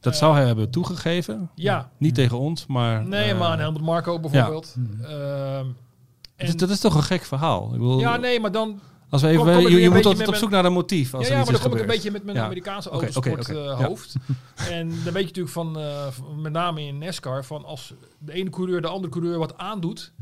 dat 0.00 0.16
zou 0.16 0.34
hij 0.34 0.46
hebben 0.46 0.70
toegegeven. 0.70 1.50
Ja. 1.54 1.90
Niet 1.98 2.14
tegen 2.14 2.38
ons, 2.38 2.66
maar... 2.66 3.06
Nee, 3.06 3.34
maar 3.34 3.48
aan 3.48 3.58
Helmut 3.58 3.82
Marco 3.82 4.20
bijvoorbeeld. 4.20 4.74
Ehm, 5.02 5.66
en, 6.36 6.56
dat 6.56 6.70
is 6.70 6.80
toch 6.80 6.94
een 6.94 7.02
gek 7.02 7.24
verhaal? 7.24 7.64
Ik 7.64 7.70
bedoel, 7.70 8.00
ja, 8.00 8.16
nee, 8.16 8.40
maar 8.40 8.52
dan 8.52 8.80
als 9.14 9.22
we 9.22 9.28
even, 9.28 9.44
kom- 9.44 9.54
kom 9.54 9.66
ik 9.66 9.68
je, 9.72 9.80
je 9.80 9.90
moet 9.90 10.06
altijd 10.06 10.28
op 10.28 10.34
zoek 10.34 10.50
naar 10.50 10.64
een 10.64 10.72
motief. 10.72 11.14
Als 11.14 11.28
ja, 11.28 11.36
maar 11.36 11.52
dan 11.52 11.60
kom 11.60 11.72
ik 11.74 11.80
een 11.80 11.86
beetje 11.86 12.10
met 12.10 12.24
mijn 12.24 12.36
Ja. 12.36 12.44
Amerikaanse 12.44 12.88
autosport 12.90 13.40
oké. 13.40 13.52
eh, 13.58 13.64
Ja. 13.64 13.86
hoofd. 13.86 14.14
en 14.70 14.88
dan 14.88 15.12
weet 15.12 15.14
je 15.14 15.42
natuurlijk 15.42 15.48
van, 15.48 15.78
eh, 15.78 16.06
van- 16.10 16.40
met 16.40 16.52
name 16.52 16.82
in 16.82 16.98
NASCAR, 16.98 17.44
van 17.44 17.64
als 17.64 17.94
de 18.18 18.32
ene 18.32 18.50
coureur 18.50 18.80
de 18.80 18.88
andere 18.88 19.12
coureur 19.12 19.38
wat 19.38 19.56
aandoet, 19.58 20.12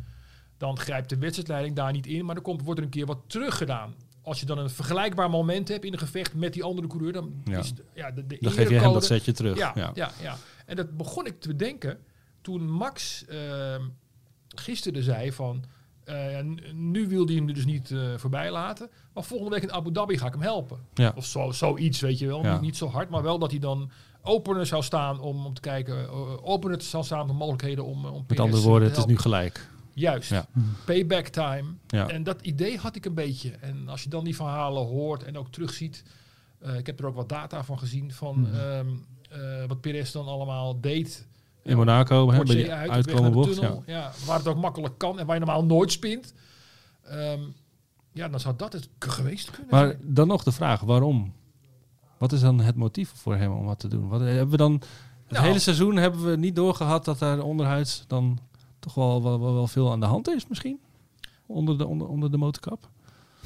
dan 0.58 0.78
grijpt 0.78 1.08
de 1.08 1.18
wedstrijdleiding 1.18 1.76
daar 1.76 1.92
niet 1.92 2.06
in, 2.06 2.24
maar 2.24 2.34
dan 2.34 2.44
komt, 2.44 2.62
wordt 2.62 2.78
er 2.78 2.84
een 2.86 2.90
keer 2.92 3.06
wat 3.06 3.18
teruggedaan. 3.26 3.94
Als 4.22 4.40
je 4.40 4.46
dan 4.46 4.58
een 4.58 4.70
vergelijkbaar 4.70 5.30
moment 5.30 5.68
hebt 5.68 5.84
in 5.84 5.92
een 5.92 5.98
gevecht 5.98 6.34
met 6.34 6.52
die 6.52 6.62
andere 6.64 6.86
coureur, 6.88 7.12
dan 7.12 7.32
Ja. 7.44 7.58
is 7.58 7.74
de, 7.74 7.82
ja, 7.94 8.10
de, 8.10 8.26
de 8.26 8.36
Dan 8.40 8.52
geef 8.52 8.68
je 8.68 8.78
hem 8.78 8.92
dat 8.92 9.04
setje 9.04 9.32
terug. 9.32 9.58
ja, 9.58 9.72
Ja. 9.74 9.90
ja. 9.94 10.10
Ja, 10.22 10.36
En 10.66 10.76
dat 10.76 10.96
begon 10.96 11.26
ik 11.26 11.40
te 11.40 11.48
bedenken 11.48 11.98
toen 12.40 12.70
Max 12.70 13.24
ehm, 13.28 13.82
gisteren 14.48 15.02
zei 15.02 15.32
van... 15.32 15.64
eh, 16.04 16.38
nu 16.74 17.08
wil 17.08 17.26
hij 17.26 17.34
hem 17.34 17.52
dus 17.52 17.64
niet 17.64 17.90
eh, 17.90 17.98
voorbij 18.16 18.50
laten. 18.50 18.90
Maar 19.14 19.24
volgende 19.24 19.54
week 19.54 19.62
in 19.62 19.72
Abu 19.72 19.92
Dhabi 19.92 20.18
ga 20.18 20.26
ik 20.26 20.32
hem 20.32 20.42
helpen. 20.42 20.78
Ja. 20.94 21.12
Of 21.16 21.24
zo, 21.26 21.50
zoiets, 21.50 22.00
weet 22.00 22.18
je 22.18 22.26
wel. 22.26 22.42
Ja. 22.42 22.52
Niet, 22.52 22.60
niet 22.60 22.76
zo 22.76 22.88
hard, 22.88 23.10
maar 23.10 23.22
wel 23.22 23.38
dat 23.38 23.50
hij 23.50 23.60
dan 23.60 23.90
opener 24.22 24.66
zou 24.66 24.82
staan 24.82 25.20
om, 25.20 25.46
om 25.46 25.54
te 25.54 25.60
kijken... 25.60 26.04
eh, 26.08 26.46
opener 26.46 26.82
zou 26.82 27.04
staan 27.04 27.30
om 27.30 27.36
mogelijkheden 27.36 27.84
om, 27.84 28.04
om 28.06 28.24
Met 28.26 28.40
andere 28.40 28.62
woorden, 28.62 28.88
het 28.88 28.98
is 28.98 29.04
nu 29.04 29.18
gelijk. 29.18 29.68
Juist. 29.94 30.30
Ja. 30.30 30.46
Payback 30.84 31.26
time. 31.26 31.64
En 31.88 32.22
dat 32.22 32.40
idee 32.42 32.78
had 32.78 32.96
ik 32.96 33.04
een 33.04 33.14
beetje. 33.14 33.50
En 33.50 33.88
als 33.88 34.02
je 34.02 34.08
dan 34.08 34.24
die 34.24 34.36
verhalen 34.36 34.86
hoort 34.86 35.22
en 35.24 35.38
ook 35.38 35.48
terugziet. 35.50 36.02
ik 36.78 36.86
heb 36.86 36.98
er 37.00 37.06
ook 37.06 37.14
wat 37.14 37.28
data 37.28 37.64
van 37.64 37.78
gezien 37.78 38.12
van 38.12 38.40
Mhm. 38.40 38.54
ehm, 38.54 38.86
eh, 39.30 39.64
wat 39.68 39.80
Perez 39.80 40.12
dan 40.12 40.26
allemaal 40.26 40.80
deed. 40.80 41.26
In 41.62 41.76
Monaco, 41.76 42.30
hè, 42.30 42.42
bij 42.44 42.54
die 42.54 42.72
uit, 42.72 42.86
weg 42.86 42.90
uitkomen 42.96 43.22
naar 43.22 43.30
de 43.30 43.36
bocht. 43.36 43.48
Ja. 43.48 43.54
tunnel. 43.60 43.82
Ja. 43.86 44.12
waar 44.26 44.38
het 44.38 44.46
ook 44.48 44.56
makkelijk 44.56 44.98
kan 44.98 45.18
en 45.18 45.26
waar 45.26 45.34
je 45.38 45.44
normaal 45.44 45.64
nooit 45.64 45.92
spint. 45.92 46.34
Ehm, 47.02 47.40
ja, 48.12 48.28
dan 48.28 48.40
zou 48.40 48.54
dat 48.56 48.72
het 48.72 48.88
geweest 48.98 49.50
kunnen 49.50 49.70
Maar 49.70 49.86
zijn. 49.86 50.00
dan 50.02 50.26
nog 50.26 50.42
de 50.42 50.52
vraag, 50.52 50.80
waarom? 50.80 51.32
Wat 52.18 52.32
is 52.32 52.40
dan 52.40 52.60
het 52.60 52.76
motief 52.76 53.12
voor 53.14 53.36
hem 53.36 53.52
om 53.52 53.64
wat 53.64 53.78
te 53.78 53.88
doen? 53.88 54.08
Wat, 54.08 54.20
hebben 54.20 54.50
we 54.50 54.56
dan 54.56 54.72
het 54.72 54.82
Nou. 55.28 55.46
hele 55.46 55.58
seizoen 55.58 55.96
hebben 55.96 56.24
we 56.30 56.36
niet 56.36 56.56
doorgehad 56.56 57.04
dat 57.04 57.18
daar 57.18 57.40
onderhuids 57.40 58.04
dan 58.06 58.38
toch 58.78 58.94
wel, 58.94 59.22
wel, 59.22 59.40
wel, 59.40 59.54
wel 59.54 59.66
veel 59.66 59.90
aan 59.92 60.00
de 60.00 60.06
hand 60.06 60.28
is 60.28 60.46
misschien? 60.46 60.80
Onder 61.46 61.78
de, 61.78 61.86
onder, 61.86 62.08
onder 62.08 62.30
de 62.30 62.36
motorkap? 62.36 62.88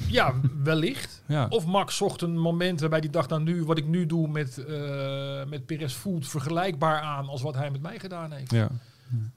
Ja, 0.09 0.33
wellicht. 0.63 1.15
Ja. 1.27 1.45
Of 1.49 1.65
Max 1.65 1.97
zocht 1.97 2.21
een 2.21 2.37
moment 2.39 2.79
waarbij 2.79 2.99
hij 2.99 3.09
dacht, 3.09 3.29
nou 3.29 3.43
nu, 3.43 3.63
wat 3.63 3.77
ik 3.77 3.85
nu 3.87 4.05
doe 4.05 4.27
met, 4.27 4.65
eh 4.65 5.45
met 5.45 5.65
Perez 5.65 5.93
voelt 5.93 6.27
vergelijkbaar 6.27 7.01
aan 7.01 7.27
als 7.27 7.41
wat 7.41 7.55
hij 7.55 7.71
met 7.71 7.81
mij 7.81 7.99
gedaan 7.99 8.31
heeft. 8.31 8.51
ja. 8.51 8.69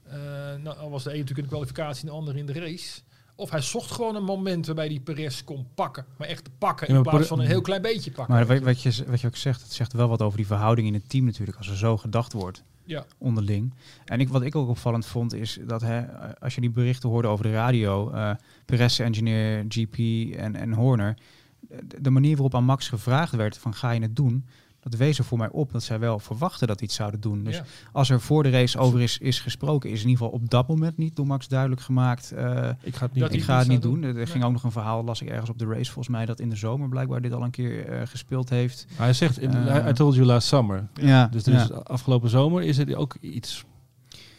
Eh, 0.03 0.17
nou 0.63 0.77
al 0.77 0.89
was 0.89 1.03
de 1.03 1.09
een 1.09 1.19
natuurlijk 1.19 1.37
in 1.39 1.43
de 1.43 1.49
kwalificatie 1.49 2.01
en 2.01 2.09
de 2.09 2.15
ander 2.15 2.37
in 2.37 2.45
de 2.45 2.53
race. 2.53 3.01
Of 3.41 3.49
hij 3.49 3.61
zocht 3.61 3.91
gewoon 3.91 4.15
een 4.15 4.23
moment 4.23 4.65
waarbij 4.65 4.87
hij 4.87 4.99
Perez 4.99 5.43
kon 5.43 5.67
pakken. 5.75 6.05
Maar 6.17 6.27
echt 6.27 6.49
pakken 6.57 6.87
in 6.87 7.01
plaats 7.01 7.27
van 7.27 7.39
een 7.39 7.45
heel 7.45 7.61
klein 7.61 7.81
beetje 7.81 8.11
pakken. 8.11 8.35
Maar 8.35 8.45
wat, 8.45 8.59
wat, 8.59 8.81
je, 8.81 9.03
wat 9.07 9.21
je 9.21 9.27
ook 9.27 9.35
zegt, 9.35 9.61
het 9.61 9.73
zegt 9.73 9.93
wel 9.93 10.07
wat 10.07 10.21
over 10.21 10.37
die 10.37 10.47
verhouding 10.47 10.87
in 10.87 10.93
het 10.93 11.09
team 11.09 11.25
natuurlijk, 11.25 11.57
als 11.57 11.67
er 11.69 11.77
zo 11.77 11.97
gedacht 11.97 12.33
wordt 12.33 12.63
Ja. 12.85 13.05
onderling. 13.17 13.73
En 14.05 14.19
ik, 14.19 14.29
wat 14.29 14.41
ik 14.41 14.55
ook 14.55 14.69
opvallend 14.69 15.05
vond, 15.05 15.33
is 15.33 15.59
dat 15.67 15.81
hè, 15.81 16.01
als 16.39 16.55
je 16.55 16.61
die 16.61 16.69
berichten 16.69 17.09
hoorde 17.09 17.27
over 17.27 17.45
de 17.45 17.51
radio, 17.51 18.11
eh 18.11 18.31
Perez, 18.65 18.99
engineer, 18.99 19.65
GP 19.67 19.97
en, 20.37 20.55
en 20.55 20.73
Horner, 20.73 21.17
de, 21.59 22.01
de 22.01 22.09
manier 22.09 22.31
waarop 22.31 22.55
aan 22.55 22.63
Max 22.63 22.87
gevraagd 22.89 23.35
werd 23.35 23.57
van 23.57 23.73
ga 23.73 23.91
je 23.91 24.01
het 24.01 24.15
doen, 24.15 24.45
dat 24.81 24.95
wees 24.95 25.17
er 25.17 25.23
voor 25.23 25.37
mij 25.37 25.49
op 25.49 25.71
dat 25.71 25.83
zij 25.83 25.99
wel 25.99 26.19
verwachten 26.19 26.67
dat 26.67 26.79
hij 26.79 26.87
iets 26.87 26.95
zouden 26.97 27.19
doen. 27.19 27.43
Dus 27.43 27.55
Ja. 27.55 27.63
als 27.91 28.09
er 28.09 28.21
voor 28.21 28.43
de 28.43 28.49
race 28.49 28.77
over 28.77 29.01
is, 29.01 29.17
is 29.17 29.39
gesproken, 29.39 29.89
is 29.89 30.01
in 30.03 30.09
ieder 30.09 30.23
geval 30.25 30.39
op 30.39 30.49
dat 30.49 30.67
moment 30.67 30.97
niet 30.97 31.15
door 31.15 31.27
Max 31.27 31.47
duidelijk 31.47 31.81
gemaakt. 31.81 32.31
eh, 32.31 32.69
Ik 32.81 32.95
ga 32.95 33.05
het 33.05 33.13
niet 33.13 33.23
Dat 33.23 33.33
ik 33.33 33.37
hij 33.37 33.45
ga 33.47 33.57
het 33.59 33.67
niet 33.67 33.81
doen. 33.81 33.93
doen. 33.93 34.03
Er 34.03 34.13
Nee. 34.13 34.25
ging 34.25 34.43
ook 34.43 34.51
nog 34.51 34.63
een 34.63 34.71
verhaal, 34.71 35.03
las 35.03 35.21
ik 35.21 35.29
ergens 35.29 35.49
op 35.49 35.57
de 35.59 35.65
race, 35.65 35.91
volgens 35.91 36.07
mij, 36.15 36.25
dat 36.25 36.39
in 36.39 36.49
de 36.49 36.55
zomer 36.55 36.89
blijkbaar 36.89 37.21
dit 37.21 37.33
al 37.33 37.43
een 37.43 37.51
keer 37.51 37.87
eh, 37.87 38.01
gespeeld 38.07 38.49
heeft. 38.49 38.85
Hij 38.95 39.13
zegt, 39.13 39.39
in, 39.39 39.53
Eh, 39.67 39.87
I 39.89 39.93
told 39.93 40.13
you 40.15 40.25
last 40.25 40.47
summer. 40.47 40.87
Ja, 40.93 41.27
Dus, 41.27 41.43
dus 41.43 41.71
afgelopen 41.73 42.29
zomer 42.29 42.63
is 42.63 42.77
er 42.77 42.95
ook 42.95 43.15
iets. 43.21 43.65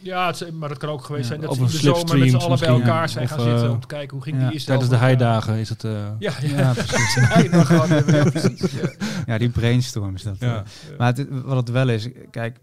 Ja, 0.03 0.27
het, 0.27 0.41
is- 0.41 0.51
maar 0.51 0.69
dat 0.69 0.79
kan 0.79 0.89
ook 0.89 1.05
geweest 1.05 1.29
Ja. 1.29 1.37
zijn 1.37 1.41
dat 1.41 1.55
ze 1.55 1.61
in 1.61 1.67
de 1.67 1.73
zomer 1.73 2.19
met 2.19 2.31
z'n 2.31 2.37
allen 2.37 2.59
bij 2.59 2.69
elkaar 2.69 3.09
zijn 3.09 3.25
Of, 3.25 3.31
gaan 3.31 3.41
zitten 3.41 3.65
eh, 3.67 3.71
om 3.73 3.81
te 3.81 3.87
kijken 3.87 4.15
hoe 4.17 4.23
ging 4.23 4.37
ja, 4.37 4.43
die 4.43 4.53
eerste 4.53 4.69
Tijdens 4.69 4.91
de 4.91 4.97
heidagen 4.97 5.55
is 5.57 5.69
het... 5.69 5.85
eh, 5.85 5.93
Ja, 6.19 6.33
ja. 6.41 6.57
Ja, 6.59 6.73
precies. 6.73 7.15
Ja, 7.51 8.25
precies. 8.31 8.73
Ja. 8.73 8.91
ja, 9.27 9.39
die 9.39 9.49
brainstorms. 9.51 10.23
Dat, 10.23 10.37
ja. 10.39 10.57
eh. 10.57 10.99
Maar 10.99 11.07
het, 11.17 11.27
wat 11.31 11.57
het 11.57 11.71
wel 11.71 11.89
is, 11.89 12.09
kijk, 12.31 12.59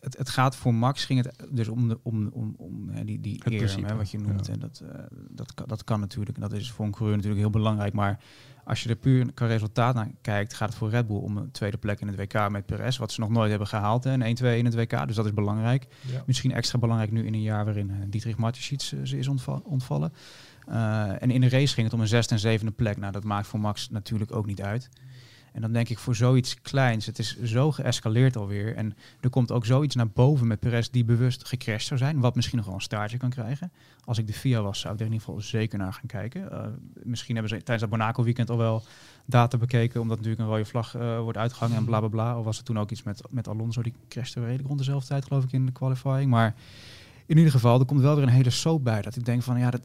het, 0.00 0.16
het 0.18 0.28
gaat 0.28 0.56
voor 0.56 0.74
Max 0.74 1.04
ging 1.04 1.24
het 1.24 1.34
dus 1.50 1.68
om, 1.68 1.88
de, 1.88 1.98
om, 2.02 2.28
om, 2.32 2.54
om 2.58 2.88
hè, 2.90 3.04
die, 3.04 3.20
die 3.20 3.40
eer, 3.44 3.76
hè, 3.86 3.96
wat 3.96 4.10
je 4.10 4.18
noemt. 4.18 4.46
ja. 4.46 4.52
En 4.52 4.58
dat, 4.58 4.82
eh, 4.92 4.98
dat, 5.30 5.54
kan, 5.54 5.66
dat 5.68 5.84
kan 5.84 6.00
natuurlijk. 6.00 6.36
En 6.36 6.42
dat 6.42 6.52
is 6.52 6.70
voor 6.70 6.84
een 6.84 6.92
coureur 6.92 7.14
natuurlijk 7.16 7.42
heel 7.42 7.50
belangrijk. 7.50 7.92
Maar 7.92 8.18
als 8.68 8.82
je 8.82 8.88
er 8.88 8.96
puur 8.96 9.32
qua 9.34 9.46
resultaat 9.46 9.94
naar 9.94 10.08
kijkt, 10.20 10.54
gaat 10.54 10.68
het 10.68 10.78
voor 10.78 10.90
Red 10.90 11.06
Bull 11.06 11.16
om 11.16 11.36
een 11.36 11.50
tweede 11.50 11.76
plek 11.76 12.00
in 12.00 12.06
het 12.06 12.16
WK 12.16 12.48
met 12.50 12.66
Perez. 12.66 12.96
Wat 12.98 13.12
ze 13.12 13.20
nog 13.20 13.28
nooit 13.30 13.50
hebben 13.50 13.68
gehaald. 13.68 14.04
hè, 14.04 14.12
Een 14.12 14.36
1-2 14.42 14.44
in 14.58 14.64
het 14.64 14.74
WK. 14.74 15.06
Dus 15.06 15.16
dat 15.16 15.24
is 15.26 15.34
belangrijk. 15.34 15.86
Ja. 16.00 16.22
Misschien 16.26 16.52
extra 16.52 16.78
belangrijk 16.78 17.12
nu 17.12 17.26
in 17.26 17.34
een 17.34 17.42
jaar 17.42 17.64
waarin 17.64 17.90
eh, 17.90 17.96
Dietrich 18.06 18.36
Mateschitz 18.36 18.92
eh, 18.92 18.98
ze 19.02 19.18
is 19.18 19.28
ontva- 19.28 19.60
ontvallen. 19.64 20.12
Eh, 20.66 21.22
en 21.22 21.30
in 21.30 21.40
de 21.40 21.48
race 21.48 21.74
ging 21.74 21.86
het 21.86 21.94
om 21.94 22.00
een 22.00 22.08
zesde 22.08 22.34
en 22.34 22.40
zevende 22.40 22.72
plek. 22.72 22.96
Nou, 22.96 23.12
dat 23.12 23.24
maakt 23.24 23.46
voor 23.46 23.60
Max 23.60 23.90
natuurlijk 23.90 24.34
ook 24.34 24.46
niet 24.46 24.62
uit. 24.62 24.88
En 25.52 25.60
dan 25.60 25.72
denk 25.72 25.88
ik 25.88 25.98
voor 25.98 26.14
zoiets 26.14 26.60
kleins, 26.60 27.06
het 27.06 27.18
is 27.18 27.42
zo 27.42 27.72
geëscaleerd 27.72 28.36
alweer. 28.36 28.76
En 28.76 28.96
er 29.20 29.30
komt 29.30 29.52
ook 29.52 29.66
zoiets 29.66 29.94
naar 29.94 30.08
boven 30.08 30.46
met 30.46 30.60
Perez 30.60 30.88
die 30.88 31.04
bewust 31.04 31.48
gecrashed 31.48 31.86
zou 31.86 31.98
zijn. 31.98 32.20
Wat 32.20 32.34
misschien 32.34 32.56
nog 32.56 32.66
wel 32.66 32.74
een 32.74 32.80
staartje 32.80 33.18
kan 33.18 33.30
krijgen. 33.30 33.72
Als 34.04 34.18
ik 34.18 34.26
de 34.26 34.32
FIA 34.32 34.62
was, 34.62 34.80
zou 34.80 34.94
ik 34.94 35.00
er 35.00 35.06
in 35.06 35.12
ieder 35.12 35.26
geval 35.26 35.42
zeker 35.42 35.78
naar 35.78 35.92
gaan 35.92 36.06
kijken. 36.06 36.52
Eh, 36.52 36.66
misschien 37.02 37.34
hebben 37.34 37.52
ze 37.56 37.62
tijdens 37.62 37.90
dat 37.90 37.98
Monaco 37.98 38.22
weekend 38.22 38.50
al 38.50 38.56
wel 38.56 38.82
data 39.24 39.58
bekeken. 39.58 40.00
Omdat 40.00 40.16
natuurlijk 40.16 40.42
een 40.42 40.48
rode 40.48 40.64
vlag 40.64 40.94
eh, 40.94 41.20
wordt 41.20 41.38
uitgehangen 41.38 41.76
en 41.76 41.84
bla 41.84 41.98
bla 41.98 42.08
bla. 42.08 42.38
Of 42.38 42.44
was 42.44 42.58
er 42.58 42.64
toen 42.64 42.78
ook 42.78 42.90
iets 42.90 43.02
met, 43.02 43.22
met 43.30 43.48
Alonso, 43.48 43.82
die 43.82 43.94
crashte 44.08 44.40
redelijk 44.40 44.66
rond 44.66 44.78
dezelfde 44.78 45.08
tijd 45.08 45.24
geloof 45.24 45.44
ik 45.44 45.52
in 45.52 45.66
de 45.66 45.72
qualifying. 45.72 46.30
Maar 46.30 46.54
in 47.26 47.36
ieder 47.36 47.52
geval, 47.52 47.80
er 47.80 47.86
komt 47.86 48.00
wel 48.00 48.14
weer 48.14 48.24
een 48.24 48.28
hele 48.28 48.50
soap 48.50 48.84
bij. 48.84 49.02
Dat 49.02 49.16
ik 49.16 49.24
denk 49.24 49.42
van 49.42 49.58
ja, 49.58 49.70
dat, 49.70 49.82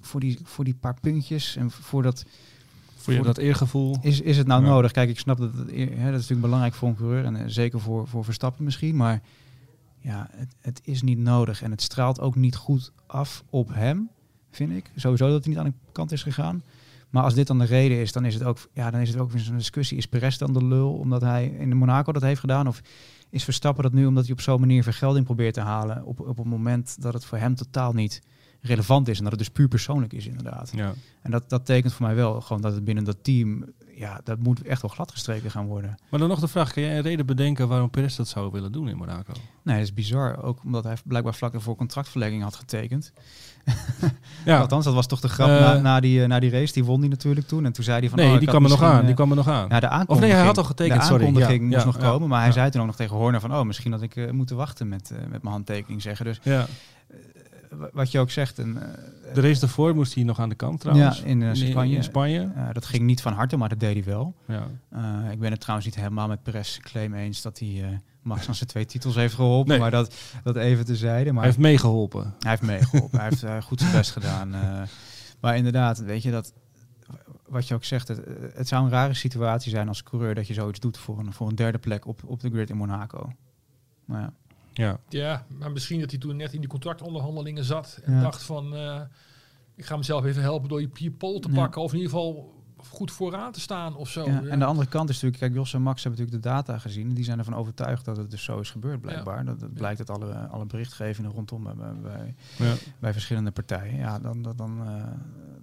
voor, 0.00 0.20
die, 0.20 0.38
voor 0.42 0.64
die 0.64 0.74
paar 0.74 1.00
puntjes 1.00 1.56
en 1.56 1.70
voor 1.70 2.02
dat 2.02 2.24
Voor 2.98 3.12
je 3.12 3.22
dat 3.22 3.38
eergevoel. 3.38 3.96
is, 4.00 4.20
is 4.20 4.36
het 4.36 4.46
nou 4.46 4.62
Ja. 4.62 4.68
nodig? 4.68 4.92
Kijk, 4.92 5.08
ik 5.08 5.18
snap 5.18 5.38
dat 5.38 5.52
het, 5.54 5.70
hè, 5.70 5.84
dat 5.86 5.96
is 5.96 6.00
natuurlijk 6.00 6.40
belangrijk 6.40 6.74
voor 6.74 6.88
een 6.88 6.96
coureur 6.96 7.24
en 7.24 7.36
eh, 7.36 7.42
zeker 7.46 7.80
voor, 7.80 8.08
voor 8.08 8.24
Verstappen 8.24 8.64
misschien, 8.64 8.96
maar 8.96 9.22
ja, 9.98 10.28
het, 10.30 10.54
het 10.60 10.80
is 10.84 11.02
niet 11.02 11.18
nodig 11.18 11.62
en 11.62 11.70
het 11.70 11.82
straalt 11.82 12.20
ook 12.20 12.34
niet 12.34 12.56
goed 12.56 12.92
af 13.06 13.44
op 13.50 13.68
hem, 13.74 14.08
vind 14.50 14.72
ik. 14.72 14.90
Sowieso 14.96 15.28
dat 15.30 15.44
hij 15.44 15.48
niet 15.54 15.58
aan 15.62 15.66
de 15.70 15.92
kant 15.92 16.12
is 16.12 16.22
gegaan. 16.22 16.62
Maar 17.10 17.22
als 17.22 17.34
dit 17.34 17.46
dan 17.46 17.58
de 17.58 17.64
reden 17.64 17.98
is, 18.00 18.12
dan 18.12 18.24
is 18.24 18.34
het 18.34 18.42
ook, 18.42 18.58
ja, 18.72 18.90
dan 18.90 19.00
is 19.00 19.08
het 19.08 19.18
ook 19.18 19.30
weer 19.30 19.40
zo'n 19.40 19.56
discussie. 19.56 19.96
Is 19.98 20.06
Perez 20.06 20.36
dan 20.36 20.52
de 20.52 20.64
lul 20.64 20.92
omdat 20.92 21.20
hij 21.20 21.46
in 21.46 21.68
de 21.68 21.74
Monaco 21.74 22.12
dat 22.12 22.22
heeft 22.22 22.40
gedaan? 22.40 22.66
Of 22.68 22.80
is 23.30 23.44
Verstappen 23.44 23.82
dat 23.82 23.92
nu 23.92 24.06
omdat 24.06 24.24
hij 24.24 24.32
op 24.32 24.40
zo'n 24.40 24.60
manier 24.60 24.82
vergelding 24.82 25.24
probeert 25.24 25.54
te 25.54 25.60
halen 25.60 26.04
op, 26.04 26.20
op 26.20 26.38
een 26.38 26.48
moment 26.48 27.02
dat 27.02 27.12
het 27.12 27.24
voor 27.24 27.38
hem 27.38 27.54
totaal 27.54 27.92
niet 27.92 28.22
relevant 28.60 29.08
is 29.08 29.16
en 29.18 29.22
dat 29.22 29.32
het 29.32 29.40
dus 29.40 29.50
puur 29.50 29.68
persoonlijk 29.68 30.12
is 30.12 30.26
inderdaad. 30.26 30.70
Ja. 30.74 30.92
En 31.22 31.30
dat, 31.30 31.48
dat 31.48 31.66
tekent 31.66 31.92
voor 31.92 32.06
mij 32.06 32.14
wel 32.14 32.40
gewoon 32.40 32.62
dat 32.62 32.72
het 32.74 32.84
binnen 32.84 33.04
dat 33.04 33.16
team, 33.22 33.64
ja, 33.94 34.20
dat 34.24 34.38
moet 34.38 34.62
echt 34.62 34.82
wel 34.82 34.90
gladgestreken 34.90 35.50
gaan 35.50 35.66
worden. 35.66 35.98
Maar 36.10 36.20
dan 36.20 36.28
nog 36.28 36.40
de 36.40 36.48
vraag, 36.48 36.72
kan 36.72 36.82
jij 36.82 36.96
een 36.96 37.02
reden 37.02 37.26
bedenken 37.26 37.68
waarom 37.68 37.90
Perez 37.90 38.16
dat 38.16 38.28
zou 38.28 38.50
willen 38.50 38.72
doen 38.72 38.88
in 38.88 38.96
Monaco? 38.96 39.32
Nee, 39.62 39.76
dat 39.76 39.84
is 39.84 39.94
bizar. 39.94 40.42
Ook 40.42 40.62
omdat 40.64 40.84
hij 40.84 40.96
blijkbaar 41.04 41.34
vlak 41.34 41.54
ervoor 41.54 41.76
contractverlenging 41.76 42.42
had 42.42 42.56
getekend. 42.56 43.12
Ja, 44.44 44.58
Althans, 44.60 44.84
dat 44.84 44.94
was 44.94 45.06
toch 45.06 45.20
de 45.20 45.28
grap 45.28 45.48
Eh, 45.48 45.60
na, 45.60 45.74
na, 45.74 46.00
die, 46.00 46.22
eh, 46.22 46.28
na 46.28 46.38
die 46.38 46.50
race. 46.50 46.72
Die 46.72 46.84
won 46.84 47.00
die 47.00 47.10
natuurlijk 47.10 47.46
toen. 47.46 47.64
En 47.64 47.72
toen 47.72 47.84
zei 47.84 47.98
hij 48.00 48.08
van... 48.08 48.18
nee, 48.18 48.32
oh, 48.32 48.38
die 48.38 48.48
kwam 48.48 48.64
er 48.64 48.70
nog 48.70 48.82
aan. 48.82 49.00
Die 49.00 49.08
eh, 49.08 49.14
kwam 49.14 49.30
er 49.30 49.36
nog 49.36 49.48
aan. 49.48 49.68
Ja, 49.68 49.80
de 49.80 49.86
Of 49.86 49.90
nee, 49.90 49.98
aankondiging. 49.98 50.32
hij 50.32 50.44
had 50.44 50.58
al 50.58 50.64
getekend, 50.64 51.00
De 51.00 51.06
sorry. 51.06 51.24
aankondiging 51.24 51.60
Ja, 51.60 51.66
moest 51.66 51.78
ja, 51.78 51.84
nog 51.84 51.96
ja, 51.96 52.10
komen. 52.10 52.28
Maar 52.28 52.42
hij 52.42 52.52
zei 52.52 52.70
toen 52.70 52.80
ook 52.80 52.86
nog 52.86 52.96
tegen 52.96 53.16
Horner 53.16 53.40
van... 53.40 53.54
Oh, 53.54 53.62
misschien 53.62 53.92
had 53.92 54.02
ik 54.02 54.16
eh, 54.16 54.30
moeten 54.30 54.56
wachten 54.56 54.88
met, 54.88 55.10
met 55.10 55.42
mijn 55.42 55.54
handtekening 55.54 56.02
zeggen. 56.02 56.24
Dus 56.24 56.40
ja. 56.42 56.66
Wat 57.92 58.10
je 58.10 58.18
ook 58.18 58.30
zegt... 58.30 58.58
En, 58.58 58.82
eh, 58.82 59.34
De 59.34 59.40
race 59.40 59.60
daarvoor 59.60 59.94
moest 59.94 60.14
hij 60.14 60.24
nog 60.24 60.40
aan 60.40 60.48
de 60.48 60.54
kant 60.54 60.80
trouwens. 60.80 61.18
Ja, 61.18 61.24
in, 61.24 61.42
eh, 61.42 61.54
Spanje. 61.54 61.96
In 61.96 62.02
Spanje. 62.04 62.50
eh, 62.54 62.68
dat 62.72 62.86
ging 62.86 63.02
niet 63.04 63.20
van 63.22 63.32
harte, 63.32 63.56
maar 63.56 63.68
dat 63.68 63.80
deed 63.80 63.94
hij 63.94 64.04
wel. 64.04 64.34
Ja. 64.46 64.66
Eh, 64.88 65.30
ik 65.32 65.38
ben 65.38 65.50
het 65.50 65.60
trouwens 65.60 65.86
niet 65.88 65.96
helemaal 65.96 66.28
met 66.28 66.42
Perez 66.42 66.78
claim 66.78 67.14
eens 67.14 67.42
dat 67.42 67.58
hij 67.58 67.82
eh, 67.82 67.88
Max 68.22 68.48
aan 68.48 68.54
zijn 68.54 68.68
twee 68.68 68.84
titels 68.86 69.14
heeft 69.14 69.34
geholpen. 69.34 69.68
Nee. 69.70 69.78
Maar 69.78 69.90
dat, 69.90 70.14
dat 70.42 70.56
even 70.56 70.84
tezijde. 70.84 71.30
Maar 71.32 71.42
Hij 71.42 71.50
heeft 71.50 71.62
meegeholpen. 71.62 72.34
hij 72.38 72.50
heeft 72.50 72.62
meegeholpen. 72.62 73.18
hij 73.20 73.28
heeft 73.28 73.42
eh, 73.42 73.62
goed 73.62 73.80
zijn 73.80 73.92
best 73.92 74.10
gedaan. 74.10 74.54
eh. 74.54 74.82
maar 75.40 75.56
inderdaad, 75.56 75.98
weet 75.98 76.22
je 76.22 76.30
dat. 76.30 76.52
Wat 77.48 77.68
je 77.68 77.74
ook 77.74 77.84
zegt, 77.84 78.08
het, 78.08 78.20
het 78.54 78.68
zou 78.68 78.84
een 78.84 78.90
rare 78.90 79.14
situatie 79.14 79.70
zijn 79.70 79.88
als 79.88 80.02
coureur 80.02 80.34
dat 80.34 80.46
je 80.46 80.54
zoiets 80.54 80.80
doet 80.80 80.98
voor 80.98 81.18
een, 81.18 81.32
voor 81.32 81.48
een 81.48 81.54
derde 81.54 81.78
plek 81.78 82.06
op, 82.06 82.22
op 82.26 82.40
de 82.40 82.50
grid 82.50 82.70
in 82.70 82.76
Monaco. 82.76 83.32
Maar 84.04 84.20
ja. 84.20 84.32
Ja. 84.78 84.98
Ja, 85.08 85.46
maar 85.58 85.70
misschien 85.72 86.00
dat 86.00 86.10
hij 86.10 86.18
toen 86.18 86.36
net 86.36 86.52
in 86.52 86.60
die 86.60 86.68
contractonderhandelingen 86.68 87.64
zat 87.64 88.00
en 88.04 88.14
Ja. 88.14 88.20
dacht 88.20 88.42
van, 88.42 88.74
eh, 88.74 89.00
ik 89.74 89.84
ga 89.84 89.96
mezelf 89.96 90.24
even 90.24 90.42
helpen 90.42 90.68
door 90.68 90.80
je 90.94 91.10
pol 91.10 91.40
te 91.40 91.48
Ja. 91.48 91.54
pakken 91.54 91.82
of 91.82 91.92
in 91.92 91.98
ieder 91.98 92.12
geval 92.12 92.56
goed 92.76 93.10
vooraan 93.12 93.52
te 93.52 93.60
staan 93.60 93.96
of 93.96 94.08
zo. 94.08 94.24
Ja, 94.26 94.40
Ja. 94.40 94.46
En 94.48 94.58
de 94.58 94.64
andere 94.64 94.88
kant 94.88 95.08
is 95.08 95.14
natuurlijk, 95.14 95.42
kijk, 95.42 95.54
Jos 95.54 95.74
en 95.74 95.82
Max 95.82 96.02
hebben 96.02 96.20
natuurlijk 96.20 96.44
de 96.44 96.50
data 96.54 96.78
gezien. 96.78 97.08
En 97.08 97.14
die 97.14 97.24
zijn 97.24 97.38
ervan 97.38 97.54
overtuigd 97.54 98.04
dat 98.04 98.16
het 98.16 98.30
dus 98.30 98.42
zo 98.44 98.58
is 98.60 98.70
gebeurd, 98.70 99.00
blijkbaar. 99.00 99.44
Dat, 99.44 99.60
dat 99.60 99.72
blijkt 99.74 99.98
uit 99.98 100.10
alle, 100.10 100.34
alle 100.34 100.66
berichtgevingen 100.66 101.30
rondom 101.30 101.62
bij, 101.62 101.74
bij, 102.02 102.34
Ja. 102.58 102.74
bij 102.98 103.12
verschillende 103.12 103.50
partijen. 103.50 103.96
Ja, 103.96 104.18
dan, 104.18 104.42
dan, 104.42 104.56
dan, 104.56 104.80
eh, 104.86 105.04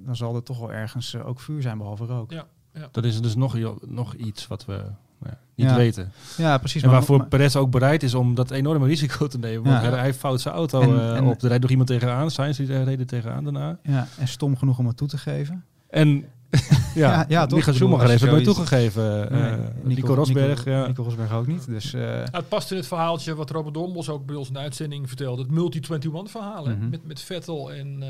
dan 0.05 0.15
zal 0.15 0.35
er 0.35 0.43
toch 0.43 0.59
wel 0.59 0.71
ergens 0.73 1.13
eh, 1.13 1.27
ook 1.27 1.39
vuur 1.39 1.61
zijn, 1.61 1.77
behalve 1.77 2.05
rook. 2.05 2.31
Ja. 2.31 2.47
Dat 2.91 3.03
is 3.03 3.21
dus 3.21 3.35
nog, 3.35 3.57
nog 3.87 4.13
iets 4.15 4.47
wat 4.47 4.65
we 4.65 4.83
ja, 5.25 5.37
niet 5.55 5.67
Ja. 5.69 5.75
weten. 5.75 6.11
Ja, 6.37 6.57
precies. 6.57 6.81
En 6.83 6.89
waarvoor 6.89 7.17
maar- 7.17 7.27
Perez 7.27 7.55
ook 7.55 7.71
bereid 7.71 8.03
is 8.03 8.13
om 8.13 8.35
dat 8.35 8.51
enorme 8.51 8.85
risico 8.87 9.27
te 9.27 9.37
nemen. 9.37 9.63
Want 9.71 9.83
Ja. 9.83 9.91
hij, 9.91 10.13
fout 10.13 10.41
zijn 10.41 10.55
auto 10.55 10.81
En- 10.81 10.89
eh, 10.99 11.15
en- 11.15 11.23
op. 11.23 11.41
Er 11.41 11.47
rijdt 11.47 11.61
nog 11.61 11.71
iemand 11.71 11.89
tegenaan. 11.89 12.31
Sainz 12.31 12.57
die 12.57 12.83
reed 12.83 12.99
er 12.99 13.05
tegenaan 13.05 13.43
daarna. 13.43 13.77
ja, 13.83 14.07
en 14.19 14.27
stom 14.27 14.57
genoeg 14.57 14.77
om 14.79 14.87
het 14.87 14.97
toe 14.97 15.07
te 15.07 15.17
geven. 15.17 15.63
En 15.89 16.25
ja, 16.95 17.11
Ja, 17.11 17.25
ja, 17.27 17.45
toch? 17.45 17.57
Michael 17.57 17.75
Schumacher 17.75 18.07
heeft 18.07 18.19
je 18.19 18.25
het 18.25 18.33
nooit 18.35 18.45
toegegeven. 18.45 19.27
Nee, 19.31 19.41
Eh, 19.51 19.57
Nico, 19.83 20.13
Rosberg. 20.13 20.57
Nico, 20.65 20.69
ja. 20.71 20.87
Nico 20.87 21.03
Rosberg 21.03 21.33
ook 21.33 21.47
niet. 21.47 21.65
Dus 21.65 21.93
eh, 21.93 22.01
Nou, 22.01 22.27
het 22.31 22.47
past 22.49 22.71
in 22.71 22.77
het 22.77 22.87
verhaaltje 22.87 23.35
wat 23.35 23.49
Robert 23.49 23.73
Dombos 23.73 24.09
ook 24.09 24.25
bij 24.25 24.35
ons 24.35 24.47
in 24.47 24.53
de 24.53 24.59
uitzending 24.59 25.07
vertelde. 25.07 25.41
Het 25.41 25.51
multi-21 25.51 26.31
verhaal 26.31 26.65
Mhm. 26.65 26.89
met, 26.89 27.05
met 27.07 27.21
Vettel 27.21 27.71
en, 27.71 27.97
eh, 28.01 28.07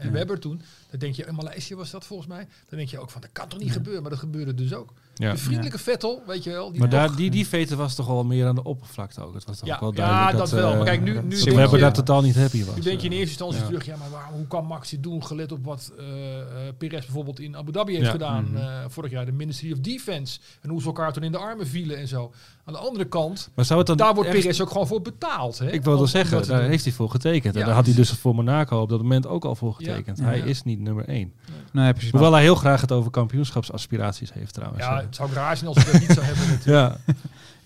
en 0.00 0.06
Ja. 0.06 0.10
Webber 0.10 0.38
toen. 0.38 0.60
Dan 0.90 0.98
denk 0.98 1.14
je, 1.14 1.24
in 1.26 1.34
Maleisië 1.34 1.74
was 1.74 1.90
dat 1.90 2.04
volgens 2.06 2.28
mij. 2.28 2.46
Dan 2.68 2.78
denk 2.78 2.90
je 2.90 2.98
ook 2.98 3.10
van, 3.10 3.20
dat 3.20 3.30
kan 3.32 3.48
toch 3.48 3.58
niet 3.58 3.68
Ja. 3.68 3.74
gebeuren? 3.74 4.02
Maar 4.02 4.10
dat 4.10 4.20
gebeurde 4.20 4.54
dus 4.54 4.74
ook. 4.74 4.92
Ja. 5.14 5.30
De 5.30 5.36
vriendelijke 5.38 5.78
Vettel, 5.78 6.22
weet 6.26 6.44
je 6.44 6.50
wel. 6.50 6.70
Die 6.70 6.80
Maar 6.80 6.88
daar, 6.88 7.16
die, 7.16 7.30
die 7.30 7.46
veten 7.46 7.76
was 7.76 7.94
toch 7.94 8.06
wel 8.06 8.24
meer 8.24 8.46
aan 8.46 8.54
de 8.54 8.62
oppervlakte 8.62 9.22
ook. 9.24 9.34
Het 9.34 9.44
was 9.44 9.58
toch 9.58 9.68
Ja, 9.68 9.74
ook 9.74 9.80
wel 9.96 10.06
ja, 10.06 10.32
dat 10.32 10.50
wel. 10.50 10.70
eh, 10.70 10.76
Maar 10.76 10.84
kijk, 10.84 11.00
nu- 11.02 11.12
nu 11.12 11.14
dat 11.14 11.44
denk 11.44 11.56
Webber 11.56 11.74
je- 11.74 11.84
daar 11.84 11.92
totaal 11.92 12.22
niet 12.22 12.34
happy 12.36 12.64
was. 12.64 12.74
Nu 12.74 12.80
denk 12.82 13.00
je 13.00 13.06
in 13.06 13.12
eh. 13.12 13.18
eerste 13.18 13.28
instantie 13.44 13.60
ja. 13.60 13.66
terug, 13.66 13.84
ja, 13.86 13.96
maar 13.96 14.10
waar, 14.10 14.28
hoe 14.32 14.46
kan 14.46 14.66
Max 14.66 14.90
dit 14.90 15.02
doen? 15.02 15.24
Gelet 15.24 15.52
op 15.52 15.64
wat 15.64 15.92
eh 15.98 16.40
eh, 16.40 16.46
Perez 16.78 17.04
bijvoorbeeld 17.04 17.40
in 17.40 17.56
Abu 17.56 17.72
Dhabi 17.72 17.92
heeft 17.92 18.04
Ja. 18.04 18.10
gedaan 18.10 18.44
Mhm. 18.44 18.56
eh, 18.56 18.68
vorig 18.88 19.10
jaar, 19.10 19.26
de 19.26 19.32
Ministry 19.32 19.72
of 19.72 19.78
Defense. 19.78 20.38
En 20.60 20.70
hoe 20.70 20.80
ze 20.80 20.86
elkaar 20.86 21.12
toen 21.12 21.22
in 21.22 21.32
de 21.32 21.38
armen 21.38 21.66
vielen 21.66 21.96
en 21.98 22.08
zo. 22.08 22.32
Aan 22.64 22.72
de 22.72 22.78
andere 22.78 23.04
kant, 23.04 23.50
Maar 23.54 23.64
zou 23.64 23.78
het 23.78 23.88
dan 23.88 23.96
daar 23.96 24.14
wordt 24.14 24.28
echt- 24.30 24.38
Perez 24.40 24.60
ook 24.60 24.70
gewoon 24.70 24.86
voor 24.86 25.02
betaald. 25.02 25.58
Hè? 25.58 25.70
Ik 25.72 25.86
Om- 25.86 25.94
om 25.94 26.06
zeggen, 26.06 26.36
dat 26.38 26.46
daar 26.46 26.62
heeft 26.62 26.84
hij 26.84 26.92
voor 26.92 27.10
getekend. 27.10 27.56
En 27.56 27.64
daar 27.64 27.74
had 27.74 27.86
hij 27.86 27.94
dus- 27.94 28.10
voor 28.10 28.34
Monaco 28.34 28.80
op 28.80 28.88
dat 28.88 28.98
moment 29.02 29.26
ook 29.26 29.44
al 29.44 29.54
voor 29.54 29.74
getekend. 29.74 30.18
Ja. 30.18 30.24
Hij 30.24 30.38
Ja. 30.38 30.44
is 30.44 30.62
niet 30.62 30.80
nummer 30.80 31.08
één. 31.08 31.32
Nee, 31.74 31.92
precies. 31.92 32.10
Hoewel 32.10 32.32
hij 32.32 32.42
heel 32.42 32.54
graag 32.54 32.80
het 32.80 32.92
over 32.92 33.10
kampioenschapsaspiraties 33.10 34.32
heeft 34.32 34.54
trouwens. 34.54 34.82
Ja, 34.84 34.96
Eh, 34.98 35.04
het 35.04 35.14
zou 35.16 35.32
raar 35.32 35.56
zijn 35.56 35.68
als 35.68 35.84
we 35.84 35.92
dat 35.92 36.00
niet 36.00 36.10
zou 36.10 36.26
hebben 36.26 36.48
natuurlijk. 36.48 36.96
ja. 37.06 37.14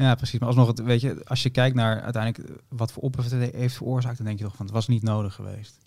Ja, 0.04 0.14
precies. 0.14 0.38
Maar 0.38 0.48
alsnog, 0.48 0.66
het, 0.66 0.82
weet 0.82 1.00
je, 1.00 1.20
als 1.24 1.42
je 1.42 1.50
kijkt 1.50 1.76
naar 1.76 2.00
uiteindelijk 2.02 2.52
wat 2.68 2.92
voor 2.92 3.02
ophef 3.02 3.30
het 3.30 3.54
heeft 3.54 3.76
veroorzaakt, 3.76 4.16
dan 4.16 4.26
denk 4.26 4.38
je 4.38 4.44
toch 4.44 4.56
van 4.56 4.66
het 4.66 4.74
was 4.74 4.88
niet 4.88 5.02
nodig 5.02 5.34
geweest, 5.34 5.78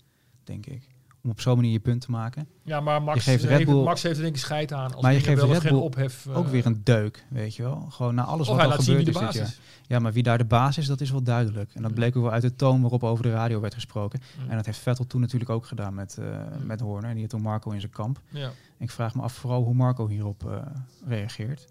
denk 0.44 0.66
ik. 0.66 0.82
Om 1.24 1.30
op 1.30 1.40
zo'n 1.40 1.54
manier 1.56 1.72
je 1.72 1.80
punt 1.80 2.00
te 2.00 2.10
maken. 2.10 2.46
Ja, 2.62 2.80
maar 2.80 3.02
Max, 3.02 3.24
geeft 3.24 3.42
heeft, 3.42 3.56
Red 3.58 3.66
Bull- 3.66 3.82
Max 3.84 4.02
heeft 4.02 4.16
er 4.16 4.22
denk 4.22 4.34
ik 4.34 4.40
scheid 4.40 4.72
aan. 4.72 4.92
Als 4.94 5.02
Maar 5.02 5.12
je 5.12 5.20
geeft 5.20 5.42
Red 5.42 5.62
Bull 5.62 5.78
ophef. 5.78 6.26
eh, 6.26 6.36
Ook 6.36 6.48
weer 6.48 6.66
een 6.66 6.80
deuk, 6.84 7.24
weet 7.28 7.56
je 7.56 7.62
wel. 7.62 7.86
Gewoon 7.90 8.14
na 8.14 8.24
alles 8.24 8.48
Of 8.48 8.56
wat 8.56 8.66
wie 8.66 8.72
gebeurd 8.84 9.08
is 9.08 9.14
dit 9.14 9.34
jaar. 9.34 9.54
Ja, 9.86 9.98
maar 9.98 10.12
wie 10.12 10.22
daar 10.22 10.38
de 10.38 10.44
baas 10.44 10.78
is, 10.78 10.86
dat 10.86 11.00
is 11.00 11.10
wel 11.10 11.22
duidelijk. 11.22 11.70
En 11.74 11.80
dat 11.82 11.90
Mm. 11.90 11.96
bleek 11.96 12.16
ook 12.16 12.22
wel 12.22 12.32
uit 12.32 12.42
de 12.42 12.54
toon 12.54 12.80
waarop 12.80 13.04
over 13.04 13.22
de 13.24 13.30
radio 13.30 13.60
werd 13.60 13.74
gesproken. 13.74 14.20
Mm. 14.42 14.50
En 14.50 14.56
dat 14.56 14.66
heeft 14.66 14.78
Vettel 14.78 15.06
toen 15.06 15.20
natuurlijk 15.20 15.50
ook 15.50 15.66
gedaan 15.66 15.94
met, 15.94 16.16
Mm. 16.20 16.66
met 16.66 16.80
Horner. 16.80 17.04
En 17.08 17.12
die 17.12 17.20
had 17.22 17.30
toen 17.30 17.42
Marco 17.42 17.70
in 17.70 17.80
zijn 17.80 17.92
kamp. 17.92 18.20
Ja. 18.28 18.50
Ik 18.78 18.90
vraag 18.90 19.14
me 19.14 19.22
af 19.22 19.32
vooral 19.32 19.62
hoe 19.62 19.74
Marco 19.74 20.08
hierop 20.08 20.50
eh, 20.50 20.56
reageert. 21.06 21.66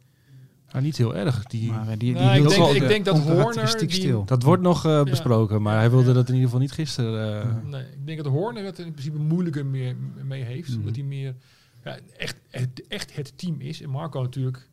Maar 0.73 0.81
niet 0.81 0.97
heel 0.97 1.15
erg. 1.15 1.43
Die, 1.45 1.71
Maar 1.71 1.81
eh, 1.81 1.87
die, 1.87 1.97
die 1.97 2.13
Nou, 2.13 2.35
ik 2.37 2.43
denk- 2.47 2.55
wel 2.55 2.75
ik 2.75 2.81
de 2.81 2.87
denk 2.87 3.05
dat 3.05 3.19
Horner 3.19 3.77
die- 3.77 3.91
stil. 3.91 4.25
dat 4.25 4.43
wordt 4.43 4.61
nog 4.63 4.85
eh, 4.85 5.03
besproken, 5.03 5.61
maar 5.61 5.77
hij 5.77 5.89
wilde 5.89 6.07
ja. 6.07 6.13
dat 6.13 6.27
in 6.27 6.33
ieder 6.33 6.45
geval 6.45 6.61
niet 6.61 6.71
gisteren. 6.71 7.41
eh, 7.41 7.69
Nee, 7.69 7.81
ik 7.81 8.05
denk 8.05 8.23
dat 8.23 8.31
Horner 8.33 8.63
het 8.65 8.79
in 8.79 8.91
principe 8.91 9.17
moeilijker 9.17 9.65
meer 9.65 9.95
mee 10.23 10.43
heeft. 10.43 10.69
Mhm. 10.69 10.79
Omdat 10.79 10.95
hij 10.95 11.05
meer 11.05 11.35
ja, 11.83 11.97
echt, 12.17 12.35
het, 12.49 12.87
echt 12.87 13.15
het 13.15 13.37
team 13.37 13.55
is. 13.61 13.81
En 13.81 13.89
Marco 13.89 14.21
natuurlijk 14.21 14.69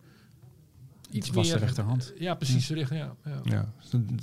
iets 1.11 1.31
was 1.31 1.47
de 1.47 1.53
meer... 1.53 1.63
rechterhand. 1.63 2.13
Ja, 2.19 2.35
precies. 2.35 2.67
de 2.67 2.75
rechter, 2.75 2.97
ja, 2.97 3.15
ja. 3.25 3.41
Ja, 3.45 3.73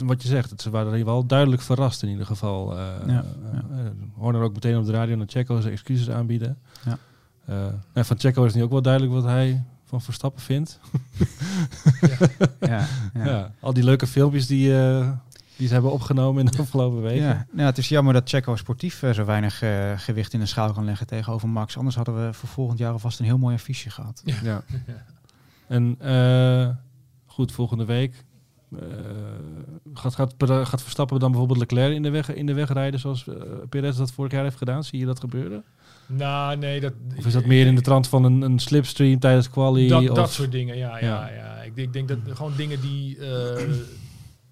wat 0.06 0.22
je 0.22 0.28
zegt, 0.28 0.50
het, 0.50 0.62
ze 0.62 0.70
waren 0.70 0.94
hier 0.94 1.06
wel 1.06 1.26
duidelijk 1.26 1.62
verrast 1.62 2.04
in 2.04 2.10
ieder 2.10 2.26
geval. 2.26 2.78
eh 2.78 2.86
Ja, 3.08 3.26
eh, 3.52 3.58
eh, 3.80 3.92
Horner 4.14 4.42
ook 4.42 4.54
meteen 4.54 4.78
op 4.78 4.86
de 4.86 4.92
radio 4.92 5.16
naar 5.16 5.28
Checo 5.30 5.60
zijn 5.62 5.74
excuses 5.74 6.10
aanbieden. 6.10 6.58
Ja. 6.86 6.98
Eh, 7.46 7.66
en 7.94 8.06
van 8.06 8.20
Checo 8.20 8.44
is 8.46 8.54
nu 8.54 8.64
ook 8.64 8.72
wel 8.72 8.82
duidelijk 8.82 9.14
wat 9.14 9.24
hij 9.24 9.64
van 9.96 10.06
Verstappen 10.06 10.42
vindt. 10.42 10.80
Ja, 12.60 12.88
Ja. 13.14 13.26
ja. 13.26 13.52
al 13.60 13.74
die 13.74 13.84
leuke 13.84 14.08
filmpjes 14.08 14.48
die, 14.48 14.78
eh, 14.80 15.10
die 15.58 15.68
ze 15.68 15.74
hebben 15.74 15.92
opgenomen 15.92 16.46
in 16.46 16.52
de 16.52 16.58
afgelopen 16.58 17.02
weken. 17.02 17.24
Ja, 17.24 17.46
nou, 17.52 17.68
het 17.68 17.78
is 17.78 17.90
jammer 17.90 18.14
dat 18.14 18.30
Checo 18.30 18.56
sportief 18.56 19.04
eh, 19.04 19.12
zo 19.12 19.26
weinig 19.26 19.62
eh, 19.62 19.92
gewicht 19.96 20.34
in 20.34 20.40
de 20.40 20.46
schaal 20.46 20.74
kan 20.74 20.86
leggen 20.86 21.08
tegenover 21.08 21.50
Max. 21.50 21.78
Anders 21.78 21.96
hadden 21.96 22.26
we 22.28 22.34
voor 22.34 22.50
volgend 22.50 22.80
jaar 22.80 22.92
alvast 22.92 23.20
een 23.20 23.26
heel 23.26 23.38
mooi 23.38 23.56
affiche 23.56 23.90
gehad. 23.90 24.22
Ja. 24.26 24.36
Ja. 24.44 24.64
En 25.68 25.96
eh, 26.00 26.70
goed, 27.26 27.52
volgende 27.52 27.86
week 27.86 28.24
eh, 28.72 28.80
gaat, 29.94 30.16
gaat, 30.16 30.34
gaat 30.38 30.82
Verstappen 30.82 31.20
dan 31.20 31.30
bijvoorbeeld 31.30 31.60
Leclerc 31.60 31.94
in 31.94 32.04
de 32.04 32.10
weg, 32.10 32.34
in 32.34 32.46
de 32.46 32.54
weg 32.54 32.74
rijden 32.74 33.00
zoals 33.00 33.28
Perez 33.70 33.98
dat 33.98 34.12
vorig 34.12 34.32
jaar 34.32 34.44
heeft 34.44 34.58
gedaan? 34.58 34.84
Zie 34.84 35.00
je 35.00 35.06
dat 35.06 35.20
gebeuren? 35.20 35.64
Nou, 36.08 36.58
nee. 36.58 36.80
Dat, 36.80 36.94
Of 37.18 37.26
is 37.26 37.34
dat 37.34 37.46
meer 37.46 37.66
in 37.66 37.76
de 37.76 37.82
trant 37.82 38.08
van 38.08 38.24
een, 38.24 38.42
een 38.42 38.60
slipstream 38.60 39.20
tijdens 39.20 39.50
quali? 39.50 39.88
Dat, 39.88 40.10
of, 40.10 40.16
dat 40.16 40.32
soort 40.32 40.52
dingen, 40.52 40.78
ja. 40.78 40.98
ja, 41.00 41.06
Ja. 41.06 41.30
ja. 41.36 41.56
Ik, 41.62 41.76
denk- 41.76 41.88
ik 41.88 41.94
denk 41.94 42.08
dat 42.26 42.36
gewoon 42.38 42.54
dingen 42.56 42.82
die, 42.82 43.18
eh, 43.20 43.64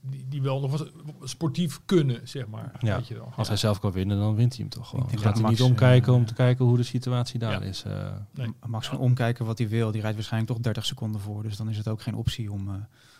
die, 0.01 0.25
die 0.29 0.41
wel 0.41 0.59
nog 0.59 0.71
wat 0.71 0.91
sportief 1.23 1.79
kunnen, 1.85 2.19
zeg 2.23 2.47
maar. 2.47 2.71
Ja. 2.79 2.95
Weet 2.95 3.07
je 3.07 3.13
wel. 3.13 3.23
Als 3.25 3.35
ja. 3.35 3.43
hij 3.47 3.57
zelf 3.57 3.79
kan 3.79 3.91
winnen, 3.91 4.17
dan 4.17 4.35
wint 4.35 4.51
hij 4.55 4.61
hem 4.61 4.69
toch 4.69 4.89
gewoon. 4.89 5.07
Ik 5.11 5.19
Gaat 5.19 5.39
hij 5.39 5.49
niet 5.49 5.61
omkijken 5.61 6.11
eh, 6.13 6.19
om 6.19 6.25
te 6.25 6.33
kijken 6.33 6.65
hoe 6.65 6.77
de 6.77 6.83
situatie 6.83 7.39
daar 7.39 7.51
Ja. 7.51 7.61
is. 7.61 7.83
eh. 7.83 8.07
Nee. 8.33 8.47
Max 8.67 8.89
kan 8.89 8.97
omkijken 8.99 9.45
wat 9.45 9.57
hij 9.57 9.69
wil. 9.69 9.91
Die 9.91 10.01
rijdt 10.01 10.15
waarschijnlijk 10.15 10.53
toch 10.53 10.61
30 10.61 10.85
seconden 10.85 11.21
voor. 11.21 11.43
Dus 11.43 11.57
dan 11.57 11.69
is 11.69 11.77
het 11.77 11.87
ook 11.87 12.01
geen 12.01 12.15
optie 12.15 12.51
om, 12.51 12.67
eh, 12.67 12.73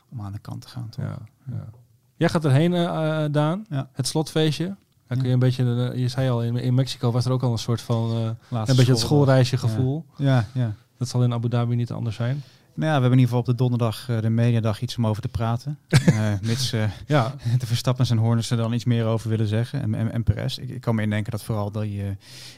om 0.10 0.22
aan 0.22 0.32
de 0.32 0.40
kant 0.40 0.62
te 0.62 0.68
gaan. 0.68 0.90
Toch? 0.90 1.06
ja, 1.06 1.18
ja. 1.52 1.70
Jij 2.16 2.30
gaat 2.30 2.46
erheen, 2.46 2.74
eh, 2.74 3.24
eh, 3.26 3.32
Daan. 3.32 3.66
Ja. 3.70 3.90
Het 3.94 4.08
slotfeestje. 4.08 4.76
Dan 5.08 5.18
kun 5.18 5.28
je 5.28 5.34
een 5.34 5.40
beetje, 5.40 5.92
eh, 5.92 6.00
je 6.00 6.08
zei 6.08 6.30
al, 6.30 6.44
in, 6.44 6.56
in 6.56 6.74
Mexico 6.74 7.12
was 7.12 7.26
er 7.26 7.32
ook 7.32 7.44
al 7.44 7.52
een 7.52 7.58
soort 7.58 7.82
van, 7.82 8.12
eh, 8.12 8.60
een 8.68 8.76
beetje 8.76 8.92
het 8.92 9.00
schoolreisje 9.00 9.58
gevoel. 9.58 10.06
Ja, 10.18 10.48
ja. 10.54 10.74
Dat 10.98 11.08
zal 11.08 11.24
in 11.24 11.34
Abu 11.34 11.50
Dhabi 11.50 11.76
niet 11.76 11.92
anders 11.92 12.16
zijn. 12.16 12.44
Nou 12.76 12.86
ja, 12.92 12.96
we 12.96 13.02
hebben 13.02 13.20
in 13.20 13.26
ieder 13.26 13.26
geval 13.26 13.40
op 13.40 13.46
de 13.46 13.56
donderdag 13.64 14.10
eh, 14.10 14.22
de 14.22 14.30
mediadag 14.30 14.82
iets 14.82 14.98
om 14.98 15.08
over 15.08 15.22
te 15.22 15.28
praten. 15.28 15.78
Eh 16.06 16.34
mits 16.42 16.74
eh, 16.74 16.84
Ja, 17.08 17.36
de 17.60 17.66
Verstappens 17.66 18.10
en 18.10 18.18
Horners 18.18 18.50
er 18.50 18.58
dan 18.58 18.74
iets 18.74 18.86
meer 18.86 19.06
over 19.06 19.30
willen 19.30 19.48
zeggen. 19.48 19.82
En, 19.82 19.96
en, 19.96 20.12
en 20.12 20.24
Perez. 20.24 20.58
Ik, 20.58 20.70
ik 20.70 20.82
kan 20.82 20.96
me 20.96 21.02
indenken 21.02 21.32
dat 21.32 21.44
vooral 21.44 21.72
die, 21.72 22.04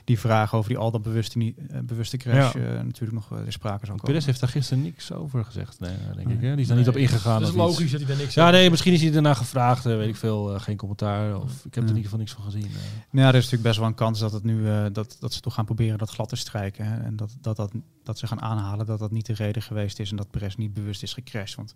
die 0.04 0.20
vraag 0.20 0.54
over 0.56 0.70
die 0.70 0.78
al 0.78 0.92
dat 0.92 1.02
bewuste, 1.02 1.38
niet- 1.38 1.56
bewuste 1.86 2.18
crash 2.18 2.54
Ja. 2.54 2.82
natuurlijk 2.84 3.12
nog 3.14 3.32
eh, 3.40 3.46
de 3.46 3.52
sprake 3.52 3.86
zal 3.86 3.96
komen. 3.96 4.12
Perez 4.12 4.26
heeft 4.26 4.40
daar 4.40 4.50
gisteren 4.50 4.84
niks 4.84 5.12
over 5.12 5.46
gezegd, 5.46 5.80
nee, 5.80 5.96
denk 6.16 6.30
ik. 6.30 6.42
Hè? 6.42 6.52
Die 6.52 6.62
is 6.62 6.68
daar 6.68 6.78
Nee, 6.78 6.86
niet 6.86 6.96
op 6.96 7.02
ingegaan. 7.02 7.40
Dat 7.40 7.50
is 7.50 7.56
iets. 7.56 7.64
logisch 7.64 7.92
dat 7.92 8.00
hij 8.00 8.10
daar 8.10 8.18
niks 8.18 8.34
Ja, 8.34 8.42
over 8.48 8.56
nee, 8.56 8.70
misschien 8.70 8.94
is 8.94 9.02
hij 9.02 9.12
daarna 9.12 9.34
gevraagd, 9.34 9.84
weet 9.84 10.08
ik 10.08 10.16
veel, 10.16 10.60
geen 10.60 10.78
commentaar. 10.78 11.42
Of 11.42 11.52
ik 11.66 11.76
heb 11.76 11.84
er 11.84 11.90
in 11.90 11.96
ieder 11.96 12.04
geval 12.04 12.20
niks 12.20 12.32
van 12.32 12.44
gezien. 12.44 12.62
Nou, 12.62 12.72
ja, 13.12 13.28
er 13.28 13.28
is 13.28 13.34
natuurlijk 13.44 13.64
best 13.64 13.78
wel 13.78 13.88
een 13.88 13.94
kans 13.96 14.20
dat, 14.20 14.32
het 14.32 14.44
nu, 14.44 14.68
eh, 14.70 14.86
dat, 14.94 15.18
dat 15.20 15.34
ze 15.34 15.40
toch 15.42 15.54
gaan 15.54 15.66
proberen 15.66 15.98
dat 15.98 16.10
glad 16.10 16.30
te 16.30 16.36
strijken. 16.36 16.86
Hè? 16.86 17.04
En 17.04 17.16
dat, 17.16 17.36
dat, 17.42 17.56
dat, 17.56 17.72
dat 18.04 18.18
ze 18.20 18.28
gaan 18.28 18.42
aanhalen 18.42 18.86
dat 18.86 19.00
dat 19.00 19.12
niet 19.12 19.26
de 19.26 19.34
reden 19.34 19.62
geweest 19.62 20.00
is 20.00 20.05
en 20.12 20.18
dat 20.18 20.32
Perez 20.32 20.56
niet 20.56 20.74
bewust 20.74 21.04
is 21.04 21.14
gecrashed. 21.14 21.56
Want 21.56 21.74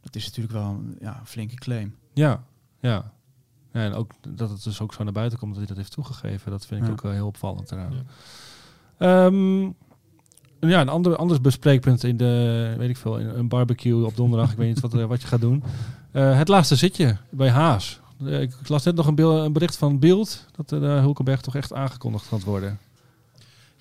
dat 0.00 0.16
is 0.16 0.24
natuurlijk 0.24 0.54
wel 0.54 0.64
een, 0.68 0.96
ja, 1.00 1.18
een 1.20 1.26
flinke 1.26 1.54
claim. 1.54 1.94
Ja, 2.14 2.44
ja. 2.80 3.12
ja. 3.72 3.80
En 3.80 3.94
ook 3.94 4.12
dat 4.28 4.50
het 4.50 4.62
dus 4.64 4.80
ook 4.80 4.94
zo 4.94 5.04
naar 5.04 5.12
buiten 5.12 5.38
komt 5.38 5.50
dat 5.50 5.58
hij 5.58 5.68
dat 5.68 5.76
heeft 5.76 5.92
toegegeven. 5.92 6.50
Dat 6.50 6.66
vind 6.66 6.80
ik 6.80 6.86
Ja. 6.86 6.92
ook 6.92 7.02
wel 7.02 7.12
heel 7.12 7.26
opvallend 7.26 7.72
eraan. 7.72 7.92
Ja. 7.92 9.26
Ehm, 9.26 9.62
ja, 10.70 10.80
een 10.80 10.88
ander, 10.88 11.16
anders 11.16 11.40
bespreekpunt 11.40 12.04
in 12.04 12.16
de, 12.16 12.74
weet 12.78 12.88
ik 12.88 12.96
veel, 12.96 13.18
in 13.18 13.28
een 13.28 13.48
barbecue 13.48 14.04
op 14.06 14.16
donderdag. 14.16 14.50
ik 14.50 14.56
weet 14.56 14.68
niet 14.68 14.80
wat, 14.80 14.94
eh, 14.94 15.04
wat 15.04 15.20
je 15.20 15.26
gaat 15.26 15.40
doen. 15.40 15.62
Eh, 16.10 16.36
het 16.38 16.48
laatste 16.48 16.76
zitje 16.76 17.16
bij 17.30 17.50
Haas. 17.50 18.00
Eh, 18.24 18.40
ik 18.40 18.68
las 18.68 18.84
net 18.84 18.94
nog 18.94 19.06
een, 19.06 19.14
beeld, 19.14 19.44
een 19.44 19.52
bericht 19.52 19.76
van 19.76 19.98
Beeld 19.98 20.46
dat 20.56 20.72
uh, 20.72 20.80
Hulkenberg 20.80 21.40
toch 21.40 21.54
echt 21.56 21.72
aangekondigd 21.72 22.26
gaat 22.26 22.44
worden. 22.44 22.78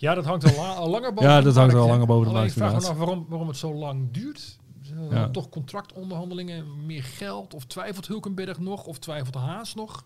Ja, 0.02 0.14
dat 0.14 0.26
hangt 0.26 0.44
al, 0.58 0.64
la- 0.64 0.74
al 0.74 0.90
langer 0.90 1.14
boven 1.14 1.30
Ja, 1.30 1.42
dat 1.42 1.56
hangt 1.56 1.74
al 1.74 1.88
langer 1.88 2.08
boven 2.08 2.28
de 2.28 2.34
markt, 2.34 2.52
Ik 2.52 2.58
vraag 2.58 2.72
me 2.82 2.88
af 2.88 2.98
waarom, 2.98 3.26
waarom 3.30 3.48
het 3.48 3.58
zo 3.58 3.74
lang 3.74 4.12
duurt. 4.12 4.58
Zijn 4.82 4.98
er 5.00 5.04
Ja. 5.14 5.22
dan 5.22 5.32
toch 5.32 5.50
contractonderhandelingen, 5.50 6.86
meer 6.86 7.04
geld? 7.04 7.54
Of 7.54 7.66
twijfelt 7.66 8.08
Hulkenberg 8.08 8.60
nog? 8.60 8.86
Of 8.86 9.00
twijfelt 9.00 9.36
Haas 9.36 9.74
nog? 9.76 10.06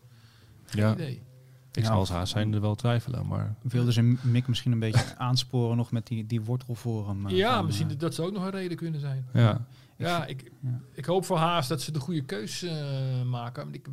Geen 0.66 0.82
Ja, 0.84 0.94
idee. 0.94 1.22
ik 1.72 1.82
Ja. 1.82 1.86
zal 1.88 1.96
als 1.98 2.10
Haas 2.10 2.30
zijn 2.30 2.54
er 2.54 2.62
wel 2.62 2.76
twijfelen, 2.76 3.28
maar... 3.28 3.56
Wilden 3.62 3.94
ze 3.94 4.02
Mick 4.22 4.48
misschien 4.48 4.72
een 4.72 4.80
beetje 4.80 5.18
aansporen 5.28 5.78
nog 5.78 5.92
met 5.92 6.08
die, 6.08 6.26
die 6.26 6.42
wortel 6.42 6.76
voor 6.76 7.08
hem? 7.08 7.28
eh, 7.28 7.36
ja, 7.38 7.56
van, 7.56 7.66
misschien 7.66 7.86
eh, 7.86 7.92
dat, 7.92 8.00
dat 8.02 8.14
zou 8.16 8.28
ook 8.28 8.34
nog 8.34 8.44
een 8.44 8.52
reden 8.52 8.78
kunnen 8.78 9.00
zijn. 9.00 9.28
Ja, 9.34 9.66
Ja, 9.98 10.26
ik, 10.26 10.52
Ja. 10.62 10.80
ik 10.94 11.06
hoop 11.06 11.26
voor 11.26 11.38
Haas 11.38 11.68
dat 11.68 11.82
ze 11.82 11.92
de 11.92 12.00
goede 12.00 12.22
keus 12.22 12.64
eh, 12.64 12.74
maken. 13.26 13.74
Ik, 13.74 13.88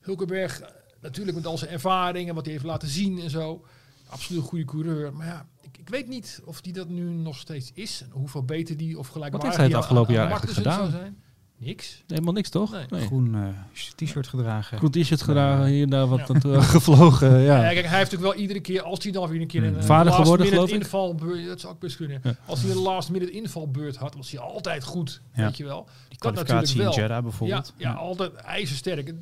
Hulkenberg, 0.00 0.60
natuurlijk 1.00 1.36
met 1.36 1.46
al 1.46 1.58
zijn 1.58 1.70
ervaring 1.70 2.28
en 2.28 2.34
wat 2.34 2.44
hij 2.44 2.52
heeft 2.52 2.66
laten 2.66 2.88
zien 2.88 3.18
en 3.18 3.30
zo. 3.30 3.64
Absoluut 4.08 4.42
een 4.42 4.48
goede 4.48 4.64
coureur. 4.64 5.12
Maar 5.12 5.26
ja, 5.26 5.46
ik, 5.60 5.78
ik 5.78 5.88
weet 5.88 6.08
niet 6.08 6.40
of 6.44 6.60
die 6.60 6.72
dat 6.72 6.88
nu 6.88 7.02
nog 7.02 7.36
steeds 7.38 7.70
is. 7.74 8.02
En 8.02 8.10
hoeveel 8.12 8.42
beter 8.44 8.76
die 8.76 8.98
of 8.98 9.08
gelijkwaardig 9.08 9.48
heeft 9.50 9.56
hij 9.56 9.66
het 9.66 9.76
afgelopen 9.84 10.14
jaar 10.14 10.26
eigenlijk 10.30 10.56
gedaan? 10.56 10.90
zijn. 10.90 11.16
Niks. 11.60 12.02
Helemaal 12.06 12.32
niks, 12.32 12.48
toch? 12.48 12.86
Nee. 12.90 13.06
Groen 13.06 13.34
eh, 13.34 13.48
t-shirt 13.96 14.26
gedragen. 14.26 14.78
Groen 14.78 14.90
t-shirt 14.90 15.22
gedragen, 15.22 15.64
hier 15.66 15.82
en 15.82 15.90
daar 15.90 16.06
wat 16.06 16.18
Ja. 16.18 16.26
naartoe 16.32 16.62
gevlogen. 16.74 17.30
Ja. 17.40 17.56
Ja. 17.62 17.72
kijk, 17.72 17.86
hij 17.86 17.98
heeft 17.98 18.10
natuurlijk 18.10 18.22
wel 18.32 18.34
iedere 18.34 18.60
keer, 18.60 18.82
als 18.82 19.02
hij 19.02 19.12
dan 19.12 19.28
weer 19.28 19.40
een 19.40 19.46
keer 19.46 19.64
Hmm. 19.64 19.74
een 19.74 19.82
Vader 19.82 20.04
last 20.04 20.16
geworden, 20.18 20.46
minute 20.46 20.64
geloof 20.66 20.76
ik? 20.80 20.84
invalbeurt, 20.84 21.46
dat 21.46 21.60
zou 21.60 21.72
ook 21.72 21.80
best 21.80 21.96
kunnen. 21.96 22.20
Ja. 22.22 22.36
Als 22.46 22.62
hij 22.62 22.70
een 22.70 22.76
last 22.76 23.10
minute 23.10 23.30
invalbeurt 23.32 23.96
had, 23.96 24.14
was 24.14 24.30
hij 24.30 24.40
altijd 24.40 24.84
goed, 24.84 25.20
Ja. 25.34 25.44
weet 25.44 25.56
je 25.56 25.64
wel. 25.64 25.84
Die 25.84 25.92
Dat 26.08 26.18
kwalificatie 26.18 26.54
in 26.54 26.60
natuurlijk 26.60 26.94
wel. 26.96 27.04
Jeddah 27.04 27.22
bijvoorbeeld. 27.22 27.74
Ja, 27.76 27.90
ja, 27.90 27.96
altijd 27.96 28.34
ijzersterk. 28.34 29.14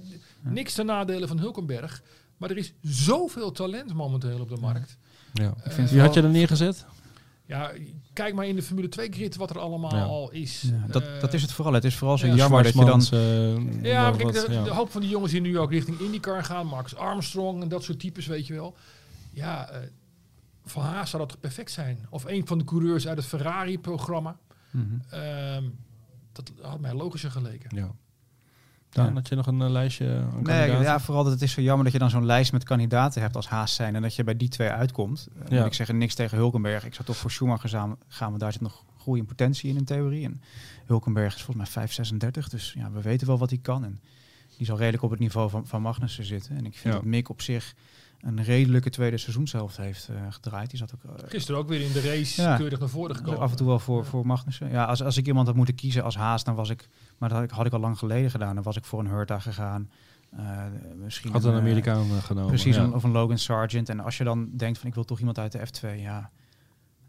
Niks 0.42 0.74
ten 0.74 0.86
nadele 0.86 1.26
van 1.26 1.38
Hulkenberg. 1.38 2.02
Maar 2.36 2.50
er 2.50 2.56
is 2.56 2.72
zoveel 2.82 3.52
talent 3.52 3.94
momenteel 3.94 4.40
op 4.40 4.48
de 4.48 4.56
markt. 4.56 4.96
Ja. 5.32 5.54
Ik 5.64 5.72
vind 5.72 5.90
Wie 5.90 6.00
had 6.00 6.14
je 6.14 6.22
er 6.22 6.28
neergezet? 6.28 6.86
Ja, 7.46 7.72
kijk 8.12 8.34
maar 8.34 8.46
in 8.46 8.56
de 8.56 8.62
Formule 8.62 8.88
2 8.88 9.12
grid 9.12 9.36
wat 9.36 9.50
er 9.50 9.58
allemaal 9.58 9.94
Ja. 9.96 10.02
al 10.04 10.30
is. 10.30 10.60
Ja, 10.62 10.86
dat, 10.92 11.02
Eh, 11.02 11.20
dat 11.20 11.34
is 11.34 11.42
het 11.42 11.52
vooral. 11.52 11.72
Het 11.72 11.84
is 11.84 11.96
vooral 11.96 12.18
zo 12.18 12.26
ja, 12.26 12.34
jammer 12.34 12.62
dat 12.62 12.72
je 12.74 12.84
dan... 12.84 13.00
Eh, 13.10 13.82
Ja, 13.82 14.10
kijk, 14.10 14.22
wat, 14.22 14.32
de, 14.46 14.52
ja. 14.52 14.62
de 14.64 14.70
hoop 14.70 14.90
van 14.90 15.00
die 15.00 15.10
jongens 15.10 15.32
die 15.32 15.40
nu 15.40 15.58
ook 15.58 15.70
richting 15.70 15.98
IndyCar 16.00 16.44
gaan. 16.44 16.66
Max 16.66 16.94
Armstrong 16.96 17.62
en 17.62 17.68
dat 17.68 17.82
soort 17.82 18.00
types, 18.00 18.26
weet 18.26 18.46
je 18.46 18.54
wel. 18.54 18.76
Ja, 19.32 19.68
eh 19.70 19.78
voor 20.68 20.82
Haas 20.82 21.10
zou 21.10 21.22
dat 21.22 21.30
toch 21.32 21.40
perfect 21.40 21.70
zijn. 21.70 22.06
Of 22.10 22.24
een 22.24 22.46
van 22.46 22.58
de 22.58 22.64
coureurs 22.64 23.08
uit 23.08 23.16
het 23.16 23.26
Ferrari-programma. 23.26 24.36
Mhm. 24.70 24.84
Ehm, 25.10 25.64
dat 26.32 26.52
had 26.62 26.80
mij 26.80 26.94
logischer 26.94 27.30
geleken. 27.30 27.76
Ja. 27.76 27.94
Dan 28.90 29.06
Ja. 29.06 29.12
had 29.12 29.28
je 29.28 29.34
nog 29.34 29.46
een 29.46 29.62
eh, 29.62 29.68
lijstje 29.70 30.24
aan 30.34 30.42
Nee, 30.42 30.70
ja, 30.70 31.00
vooral 31.00 31.22
dat 31.24 31.32
het 31.32 31.42
is 31.42 31.52
zo 31.52 31.60
jammer 31.60 31.84
dat 31.84 31.92
je 31.92 31.98
dan 31.98 32.10
zo'n 32.10 32.26
lijst 32.26 32.52
met 32.52 32.64
kandidaten 32.64 33.22
hebt 33.22 33.36
als 33.36 33.48
Haas 33.48 33.74
zijn 33.74 33.94
en 33.94 34.02
dat 34.02 34.14
je 34.14 34.24
bij 34.24 34.36
die 34.36 34.48
twee 34.48 34.68
uitkomt. 34.68 35.28
Eh, 35.44 35.50
Ja. 35.58 35.64
Ik 35.64 35.74
zeg 35.74 35.92
niks 35.92 36.14
tegen 36.14 36.36
Hulkenberg. 36.36 36.84
Ik 36.84 36.94
zou 36.94 37.04
toch 37.06 37.16
voor 37.16 37.30
Schumacher 37.30 37.68
gaan, 37.68 37.96
gaan 38.08 38.28
want 38.28 38.40
daar 38.40 38.52
zit 38.52 38.60
nog 38.60 38.84
groei 39.00 39.20
en 39.20 39.26
potentie 39.26 39.70
in 39.70 39.76
in 39.76 39.84
theorie. 39.84 40.24
En 40.24 40.40
Hulkenberg 40.86 41.34
is 41.34 41.42
volgens 41.42 41.56
mij 41.56 41.66
536, 41.66 42.48
dus 42.48 42.74
ja, 42.78 42.90
we 42.90 43.00
weten 43.02 43.26
wel 43.26 43.38
wat 43.38 43.50
hij 43.50 43.58
kan. 43.62 43.84
En 43.84 44.00
die 44.56 44.66
zal 44.66 44.76
redelijk 44.78 45.02
op 45.02 45.10
het 45.10 45.18
niveau 45.18 45.50
van, 45.50 45.66
van 45.66 45.82
Magnussen 45.82 46.24
zitten. 46.24 46.56
En 46.56 46.66
ik 46.66 46.72
vind 46.76 46.94
Ja. 46.94 47.00
dat 47.00 47.04
Mick 47.08 47.28
op 47.28 47.40
zich 47.40 47.74
een 48.20 48.42
redelijke 48.42 48.90
tweede 48.90 49.18
seizoenshelft 49.18 49.76
heeft 49.76 50.08
eh, 50.08 50.16
gedraaid. 50.30 50.70
Die 50.70 50.78
zat 50.78 50.94
ook 50.94 51.18
eh, 51.18 51.28
Gisteren 51.28 51.60
ook 51.60 51.68
weer 51.68 51.80
in 51.80 51.92
de 51.92 52.00
race 52.00 52.42
Ja. 52.42 52.56
keurig 52.56 52.78
naar 52.78 52.88
voren 52.88 53.16
gekomen. 53.16 53.40
af 53.40 53.50
en 53.50 53.56
toe 53.56 53.66
wel 53.66 53.78
voor, 53.78 54.04
voor 54.04 54.26
Magnussen. 54.26 54.70
Ja, 54.70 54.84
als, 54.84 55.02
als 55.02 55.16
ik 55.16 55.26
iemand 55.26 55.46
had 55.46 55.56
moeten 55.56 55.74
kiezen 55.74 56.04
als 56.04 56.16
Haas, 56.16 56.44
dan 56.44 56.54
was 56.54 56.70
ik, 56.70 56.88
maar 57.18 57.28
dat 57.28 57.38
had 57.38 57.46
ik, 57.46 57.54
had 57.54 57.66
ik 57.66 57.72
al 57.72 57.80
lang 57.80 57.98
geleden 57.98 58.30
gedaan, 58.30 58.54
dan 58.54 58.64
was 58.64 58.76
ik 58.76 58.84
voor 58.84 58.98
een 59.00 59.08
Hurta 59.08 59.38
gegaan. 59.38 59.90
Eh, 60.30 60.64
misschien 60.96 61.32
Had 61.32 61.44
een 61.44 61.54
Amerikaan 61.54 62.06
genomen. 62.20 62.48
Precies, 62.48 62.76
ja. 62.76 62.82
een, 62.82 62.94
of 62.94 63.02
een 63.02 63.10
Logan 63.10 63.38
Sargent. 63.38 63.88
En 63.88 64.00
als 64.00 64.16
je 64.16 64.24
dan 64.24 64.50
denkt 64.56 64.78
van 64.78 64.88
ik 64.88 64.94
wil 64.94 65.04
toch 65.04 65.18
iemand 65.18 65.38
uit 65.38 65.52
de 65.52 65.58
F2, 65.58 66.00
ja. 66.00 66.30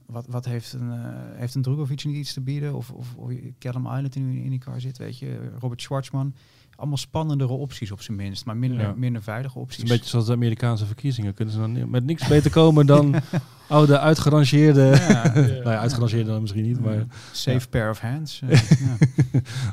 Wat, 0.05 0.25
wat 0.27 0.45
heeft 0.45 0.73
een, 0.73 0.91
eh 0.91 1.39
heeft 1.39 1.55
een 1.55 1.61
Drugovic 1.61 2.05
niet 2.05 2.15
iets 2.15 2.33
te 2.33 2.41
bieden? 2.41 2.73
Of, 2.75 2.91
of, 2.91 3.15
of 3.15 3.31
Callum 3.59 3.85
Island 3.85 4.15
nu 4.15 4.43
in 4.43 4.49
die 4.49 4.59
car 4.59 4.81
zit, 4.81 4.97
weet 4.97 5.19
je. 5.19 5.51
Robert 5.59 5.81
Schwartzman. 5.81 6.35
Allemaal 6.77 6.97
spannendere 6.97 7.53
opties 7.53 7.91
op 7.91 8.01
zijn 8.01 8.17
minst, 8.17 8.45
maar 8.45 8.57
minder, 8.57 8.79
Ja. 8.81 8.93
minder 8.97 9.21
veilige 9.23 9.53
Het 9.53 9.61
opties. 9.63 9.83
is 9.83 9.89
een 9.89 9.95
beetje 9.95 10.09
zoals 10.09 10.25
de 10.25 10.33
Amerikaanse 10.33 10.85
verkiezingen. 10.85 11.33
Kunnen 11.33 11.53
ze 11.53 11.59
dan 11.59 11.89
met 11.89 12.05
niks 12.05 12.27
beter 12.27 12.51
komen 12.51 12.85
dan 12.85 13.15
oude, 13.67 13.99
uitgerangeerde... 13.99 14.81
Ja, 15.09 15.31
nou 15.35 15.69
ja, 15.69 15.79
uitgerangeerde 15.79 16.29
dan 16.29 16.41
misschien 16.41 16.63
niet, 16.63 16.79
maar... 16.79 17.05
safe 17.31 17.69
pair 17.69 17.89
of 17.89 17.99
hands. 17.99 18.41
eh, 18.41 18.69
ja. 18.69 18.95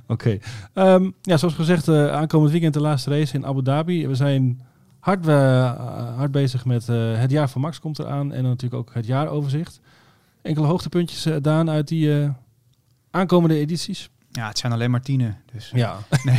Oké. 0.07 0.39
Ehm, 0.73 1.11
ja, 1.23 1.37
zoals 1.37 1.55
gezegd, 1.55 1.89
eh, 1.89 2.13
aankomend 2.13 2.51
weekend 2.51 2.75
de 2.75 2.81
laatste 2.81 3.11
race 3.11 3.35
in 3.35 3.47
Abu 3.47 3.63
Dhabi. 3.63 4.07
We 4.07 4.15
zijn 4.15 4.61
hard, 5.01 5.27
eh, 5.29 6.15
hard 6.17 6.31
bezig 6.31 6.65
met 6.65 6.89
eh, 6.89 7.19
het 7.19 7.31
jaar 7.31 7.51
van 7.51 7.61
Max 7.61 7.81
komt 7.81 7.99
eraan. 7.99 8.33
En 8.33 8.41
dan 8.41 8.51
natuurlijk 8.51 8.81
ook 8.89 8.95
het 8.95 9.07
jaaroverzicht. 9.07 9.81
Enkele 10.43 10.67
hoogtepuntjes, 10.67 11.29
Daan, 11.43 11.71
uit 11.71 11.89
die 11.89 12.21
eh, 12.23 12.29
aankomende 13.11 13.59
edities. 13.59 14.11
Ja, 14.37 14.49
het 14.49 14.59
zijn 14.59 14.73
alleen 14.73 14.91
maar 14.91 15.01
tienen. 15.01 15.37
Dus, 15.53 15.71
eh, 15.73 15.79
Ja. 15.79 15.99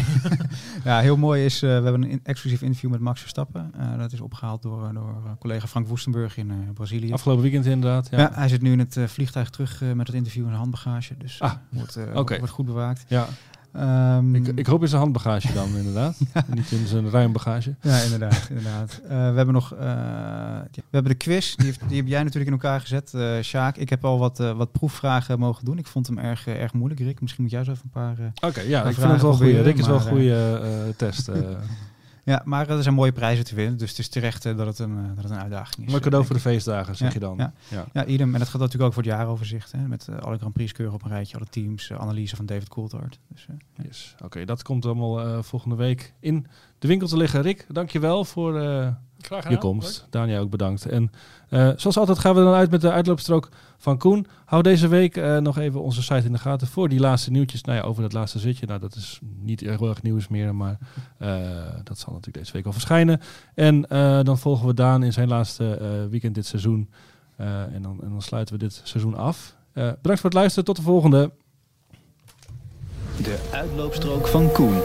Ja, 0.83 0.99
heel 0.99 1.17
mooi 1.17 1.45
is, 1.45 1.61
eh, 1.61 1.69
we 1.69 1.83
hebben 1.83 2.03
een 2.03 2.19
exclusief 2.23 2.61
interview 2.61 2.89
met 2.89 2.99
Max 2.99 3.19
Verstappen. 3.19 3.71
Eh, 3.77 3.97
dat 3.97 4.11
is 4.11 4.21
opgehaald 4.21 4.61
door, 4.61 4.93
door 4.93 5.35
collega 5.39 5.67
Frank 5.67 5.87
Woestenburg 5.87 6.37
in 6.37 6.71
Brazilië. 6.73 7.11
Afgelopen 7.13 7.43
weekend 7.43 7.65
inderdaad. 7.65 8.07
Ja. 8.11 8.19
Ja. 8.19 8.31
hij 8.33 8.47
zit 8.47 8.61
nu 8.61 8.71
in 8.71 8.79
het 8.79 8.97
vliegtuig 9.05 9.49
terug 9.49 9.81
met 9.93 10.07
het 10.07 10.15
interview 10.15 10.41
in 10.41 10.47
zijn 10.47 10.59
handbagage. 10.59 11.17
Dus 11.17 11.41
Ah, 11.41 11.53
wordt, 11.69 11.95
wordt 12.13 12.49
goed 12.49 12.65
bewaakt. 12.65 13.05
Ja. 13.07 13.27
Ehm, 13.75 14.35
Ik, 14.35 14.47
ik 14.47 14.65
hoop 14.65 14.81
in 14.81 14.87
zijn 14.87 15.01
handbagage 15.01 15.53
dan 15.53 15.67
inderdaad. 15.77 16.17
Niet 16.47 16.71
in 16.71 16.87
zijn 16.87 17.09
ruim 17.09 17.31
bagage. 17.31 17.75
Ja, 17.81 17.97
inderdaad. 18.01 18.47
inderdaad. 18.49 18.99
Eh, 19.03 19.09
we 19.09 19.15
hebben 19.15 19.53
nog 19.53 19.73
eh, 19.73 19.79
we 20.73 20.81
hebben 20.91 21.11
de 21.11 21.17
quiz. 21.17 21.55
Die, 21.55 21.65
heeft, 21.65 21.79
die 21.87 21.97
heb 21.97 22.07
jij 22.07 22.23
natuurlijk 22.23 22.47
in 22.47 22.59
elkaar 22.61 22.79
gezet, 22.81 23.13
eh 23.13 23.41
Sjaak. 23.41 23.77
Ik 23.77 23.89
heb 23.89 24.05
al 24.05 24.17
wat, 24.19 24.37
wat 24.37 24.71
proefvragen 24.71 25.39
mogen 25.39 25.65
doen. 25.65 25.77
Ik 25.77 25.87
vond 25.87 26.07
hem 26.07 26.17
erg, 26.17 26.47
erg 26.47 26.73
moeilijk, 26.73 26.99
Rick. 27.01 27.21
Misschien 27.21 27.43
moet 27.43 27.51
jij 27.51 27.63
zo 27.63 27.71
even 27.71 27.83
een 27.83 27.89
paar... 27.89 28.17
Oké, 28.49 28.61
ja, 28.61 28.83
ik 28.83 28.95
vind 28.95 29.11
het 29.11 29.21
wel 29.21 29.33
goed. 29.33 29.47
Rick 29.47 29.77
is 29.77 29.87
wel 29.87 29.95
een 29.95 30.01
goede 30.01 30.93
test. 30.97 31.29
Ja, 32.25 32.41
maar 32.45 32.69
er 32.69 32.83
zijn 32.83 32.95
mooie 32.95 33.11
prijzen 33.11 33.45
te 33.45 33.55
winnen. 33.55 33.77
Dus 33.77 33.89
het 33.89 33.99
is 33.99 34.07
terecht 34.09 34.45
eh, 34.45 34.57
dat, 34.57 34.67
het 34.67 34.79
een, 34.79 34.97
eh, 34.97 35.15
dat 35.15 35.23
het 35.23 35.33
een 35.33 35.39
uitdaging 35.39 35.85
is. 35.85 35.91
Mooi 35.91 36.03
cadeau 36.03 36.25
voor 36.25 36.35
de 36.35 36.41
feestdagen, 36.41 36.95
zeg 36.95 37.13
je 37.13 37.19
dan. 37.19 37.37
ja. 37.37 37.53
ja. 37.67 37.85
Ja, 37.93 38.05
idem. 38.05 38.33
En 38.33 38.39
dat 38.39 38.49
gaat 38.49 38.61
natuurlijk 38.61 38.83
ook 38.83 38.93
voor 38.93 39.03
het 39.03 39.11
jaaroverzicht. 39.11 39.71
Hè, 39.71 39.87
met 39.87 40.07
eh, 40.07 40.17
alle 40.17 40.37
Grand 40.37 40.53
Prix 40.53 40.71
keurig 40.71 40.93
op 40.93 41.03
een 41.03 41.09
rijtje. 41.09 41.37
Alle 41.37 41.45
teams, 41.49 41.91
analyse 41.93 42.35
van 42.35 42.45
David 42.45 42.69
Coulthard. 42.69 43.19
Dus, 43.27 43.47
Yes. 43.83 44.15
Oké, 44.23 44.45
dat 44.45 44.63
komt 44.63 44.85
allemaal 44.85 45.43
volgende 45.43 45.75
week 45.75 46.13
in 46.19 46.47
de 46.79 46.87
winkel 46.87 47.07
te 47.07 47.17
liggen. 47.17 47.41
Rick, 47.41 47.65
dankjewel 47.69 48.25
voor. 48.25 48.53
Je 49.49 49.57
komst. 49.57 50.07
Daniel 50.09 50.41
ook 50.41 50.49
bedankt. 50.49 50.85
En 50.85 51.11
eh, 51.49 51.69
zoals 51.75 51.97
altijd 51.97 52.19
gaan 52.19 52.35
we 52.35 52.43
dan 52.43 52.53
uit 52.53 52.71
met 52.71 52.81
de 52.81 52.91
uitloopstrook 52.91 53.49
van 53.77 53.97
Koen. 53.97 54.27
Hou 54.45 54.63
deze 54.63 54.87
week 54.87 55.17
eh, 55.17 55.37
nog 55.37 55.57
even 55.57 55.81
onze 55.81 56.03
site 56.03 56.25
in 56.25 56.31
de 56.31 56.37
gaten 56.37 56.67
voor 56.67 56.89
die 56.89 56.99
laatste 56.99 57.31
nieuwtjes. 57.31 57.61
Nou 57.61 57.77
ja, 57.77 57.83
over 57.83 58.01
dat 58.01 58.13
laatste 58.13 58.39
zitje. 58.39 58.65
Nou, 58.65 58.79
dat 58.79 58.95
is 58.95 59.19
niet 59.39 59.59
heel 59.59 59.89
erg 59.89 60.01
nieuws 60.01 60.27
meer, 60.27 60.55
maar 60.55 60.77
eh, 61.17 61.29
dat 61.83 61.99
zal 61.99 62.13
natuurlijk 62.13 62.37
deze 62.37 62.51
week 62.53 62.63
wel 62.63 62.73
verschijnen. 62.73 63.21
En 63.53 63.87
eh, 63.87 64.19
dan 64.23 64.37
volgen 64.37 64.67
we 64.67 64.73
Daan 64.73 65.03
in 65.03 65.13
zijn 65.13 65.27
laatste 65.27 65.75
eh, 65.77 65.87
weekend 66.09 66.35
dit 66.35 66.45
seizoen. 66.45 66.89
Eh, 67.35 67.61
en, 67.61 67.81
dan, 67.81 67.99
en 68.03 68.09
dan 68.09 68.21
sluiten 68.21 68.53
we 68.53 68.59
dit 68.59 68.81
seizoen 68.83 69.15
af. 69.15 69.55
Eh, 69.73 69.83
bedankt 69.83 70.21
voor 70.21 70.29
het 70.29 70.33
luisteren. 70.33 70.65
Tot 70.65 70.75
de 70.75 70.81
volgende. 70.81 71.31
De 73.21 73.49
uitloopstrook 73.51 74.27
van 74.27 74.51
Koen. 74.51 74.81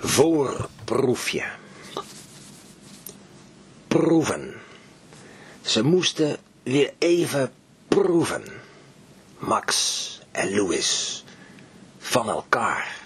Voorproefje. 0.00 1.44
Proeven. 3.88 4.54
Ze 5.62 5.82
moesten 5.82 6.36
weer 6.62 6.92
even 6.98 7.52
proeven. 7.88 8.44
Max 9.38 10.20
en 10.30 10.54
Louis. 10.54 11.24
Van 11.98 12.28
elkaar. 12.28 12.96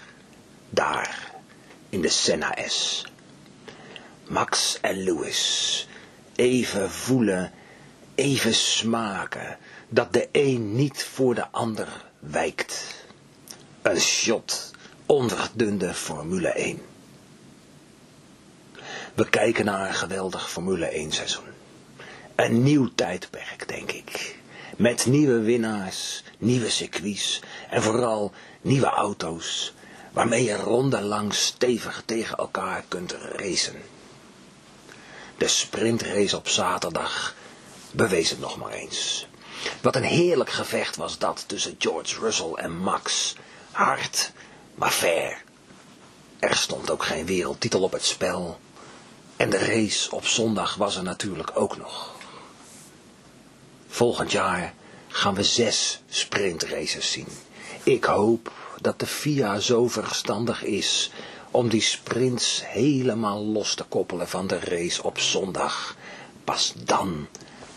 Daar. 0.69 1.31
In 1.89 2.01
de 2.01 2.09
Senna. 2.09 2.55
Max 4.27 4.77
en 4.81 5.03
Louis. 5.03 5.87
Even 6.35 6.91
voelen. 6.91 7.51
Even 8.15 8.53
smaken. 8.53 9.57
Dat 9.89 10.13
de 10.13 10.29
een 10.31 10.75
niet 10.75 11.03
voor 11.03 11.35
de 11.35 11.47
ander 11.51 12.05
wijkt. 12.19 13.05
Een 13.81 14.01
shot 14.01 14.72
onverdunde 15.05 15.93
Formule 15.93 16.47
1. 16.47 16.81
We 19.13 19.29
kijken 19.29 19.65
naar 19.65 19.87
een 19.87 19.93
geweldig 19.93 20.51
Formule 20.51 20.85
1 20.85 21.11
seizoen. 21.11 21.43
Een 22.35 22.63
nieuw 22.63 22.89
tijdperk, 22.95 23.67
denk 23.67 23.91
ik. 23.91 24.35
Met 24.77 25.05
nieuwe 25.05 25.39
winnaars, 25.39 26.23
nieuwe 26.37 26.69
circuits 26.69 27.41
en 27.69 27.83
vooral 27.83 28.31
nieuwe 28.61 28.89
auto's. 28.89 29.73
Waarmee 30.11 30.43
je 30.43 30.55
rondenlang 30.55 31.33
stevig 31.33 32.03
tegen 32.05 32.37
elkaar 32.37 32.83
kunt 32.87 33.11
racen. 33.11 33.81
De 35.37 35.47
sprintrace 35.47 36.37
op 36.37 36.47
zaterdag 36.47 37.35
bewees 37.91 38.29
het 38.29 38.39
nog 38.39 38.57
maar 38.57 38.71
eens. 38.71 39.27
Wat 39.81 39.95
een 39.95 40.03
heerlijk 40.03 40.49
gevecht 40.49 40.95
was 40.95 41.17
dat 41.17 41.43
tussen 41.47 41.75
George 41.77 42.19
Russell 42.19 42.53
en 42.53 42.77
Max. 42.77 43.35
Hard, 43.71 44.31
maar 44.75 44.91
fair. 44.91 45.43
Er 46.39 46.55
stond 46.55 46.91
ook 46.91 47.03
geen 47.03 47.25
wereldtitel 47.25 47.81
op 47.81 47.91
het 47.91 48.05
spel. 48.05 48.59
En 49.35 49.49
de 49.49 49.57
race 49.57 50.11
op 50.11 50.25
zondag 50.25 50.75
was 50.75 50.95
er 50.95 51.03
natuurlijk 51.03 51.51
ook 51.53 51.77
nog. 51.77 52.15
Volgend 53.87 54.31
jaar 54.31 54.73
gaan 55.07 55.33
we 55.33 55.43
zes 55.43 56.01
sprintraces 56.09 57.11
zien. 57.11 57.27
Ik 57.83 58.03
hoop 58.03 58.51
dat 58.81 58.99
de 58.99 59.07
FIA 59.07 59.59
zo 59.59 59.87
verstandig 59.87 60.63
is 60.63 61.11
om 61.51 61.69
die 61.69 61.81
sprints 61.81 62.61
helemaal 62.65 63.45
los 63.45 63.75
te 63.75 63.83
koppelen 63.83 64.27
van 64.27 64.47
de 64.47 64.59
race 64.59 65.03
op 65.03 65.19
zondag. 65.19 65.95
Pas 66.43 66.73
dan 66.77 67.27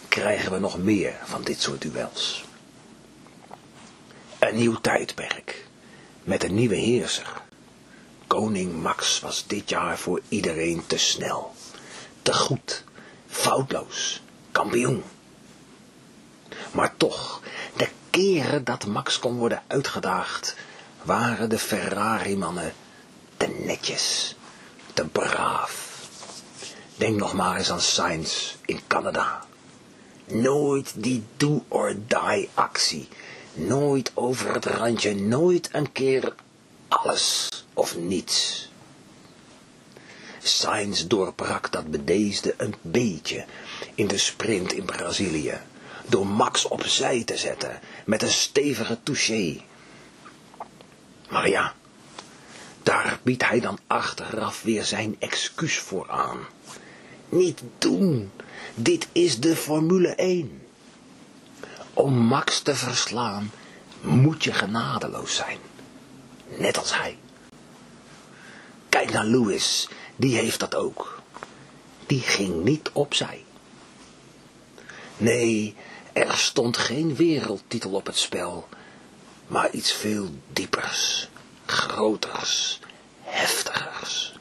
krijgen 0.09 0.53
we 0.53 0.59
nog 0.59 0.79
meer 0.79 1.15
van 1.25 1.43
dit 1.43 1.61
soort 1.61 1.81
duels. 1.83 2.45
Een 4.39 4.57
nieuw 4.57 4.81
tijdperk 4.81 5.66
met 6.27 6.45
een 6.45 6.55
nieuwe 6.55 6.75
heerser. 6.75 7.43
Koning 8.27 8.83
Max 8.83 9.21
was 9.21 9.45
dit 9.47 9.69
jaar 9.69 9.99
voor 9.99 10.21
iedereen 10.29 10.87
te 10.87 10.99
snel, 10.99 11.55
te 12.23 12.35
goed, 12.35 12.85
foutloos, 13.27 14.23
kampioen. 14.53 15.03
Maar 16.73 16.97
toch, 16.97 17.41
de 17.77 17.89
keren 18.11 18.65
dat 18.65 18.87
Max 18.87 19.19
kon 19.19 19.37
worden 19.37 19.63
uitgedaagd, 19.67 20.57
waren 21.03 21.49
de 21.49 21.59
Ferrari-mannen 21.59 22.73
te 23.37 23.47
netjes, 23.47 24.37
te 24.93 25.05
braaf. 25.05 26.01
Denk 26.97 27.17
nog 27.17 27.33
maar 27.33 27.57
eens 27.57 27.71
aan 27.71 27.81
Sainz 27.81 28.55
in 28.65 28.81
Canada. 28.87 29.45
Nooit 30.25 30.93
die 30.97 31.25
do-or-die 31.37 32.49
actie. 32.55 33.09
Nooit 33.57 34.11
over 34.15 34.55
het 34.55 34.65
randje, 34.65 35.15
nooit 35.15 35.69
een 35.73 35.93
keer 35.93 36.35
alles 36.89 37.49
of 37.75 37.97
niets. 37.97 38.69
Sainz 40.43 41.07
doorbrak 41.07 41.73
dat 41.73 41.91
bedeesde 41.91 42.55
een 42.57 42.75
beetje 42.81 43.45
in 43.95 44.07
de 44.07 44.19
sprint 44.19 44.73
in 44.73 44.85
Brazilië. 44.85 45.59
Door 46.07 46.27
Max 46.27 46.69
opzij 46.69 47.25
te 47.25 47.37
zetten 47.37 47.81
met 48.05 48.23
een 48.23 48.33
stevige 48.33 48.99
touché. 49.03 49.61
Maar 51.29 51.49
ja, 51.49 51.75
daar 52.83 53.21
biedt 53.23 53.49
hij 53.49 53.61
dan 53.61 53.79
achteraf 53.87 54.63
weer 54.63 54.85
zijn 54.85 55.17
excuus 55.19 55.79
voor 55.79 56.11
aan. 56.11 56.39
Niet 57.29 57.63
doen, 57.79 58.31
dit 58.75 59.09
is 59.13 59.41
de 59.41 59.57
Formule 59.57 60.15
1. 60.15 60.66
Om 61.97 62.15
Max 62.15 62.61
te 62.61 62.75
verslaan 62.75 63.51
moet 64.01 64.45
je 64.45 64.53
genadeloos 64.53 65.35
zijn. 65.35 65.59
Net 66.59 66.79
als 66.79 66.97
hij. 66.97 67.19
Kijk 68.89 69.13
naar 69.13 69.25
Lewis, 69.25 69.89
die 70.17 70.37
heeft 70.37 70.61
dat 70.61 70.75
ook. 70.75 71.23
Die 72.07 72.21
ging 72.21 72.65
niet 72.65 72.91
opzij. 72.93 73.45
Nee, 75.17 75.77
er 76.13 76.37
stond 76.37 76.77
geen 76.77 77.15
wereldtitel 77.15 77.91
op 77.91 78.07
het 78.07 78.19
spel, 78.19 78.69
maar 79.47 79.71
iets 79.71 79.93
veel 79.93 80.29
diepers, 80.53 81.29
groters, 81.67 82.81
heftigers. 83.23 84.35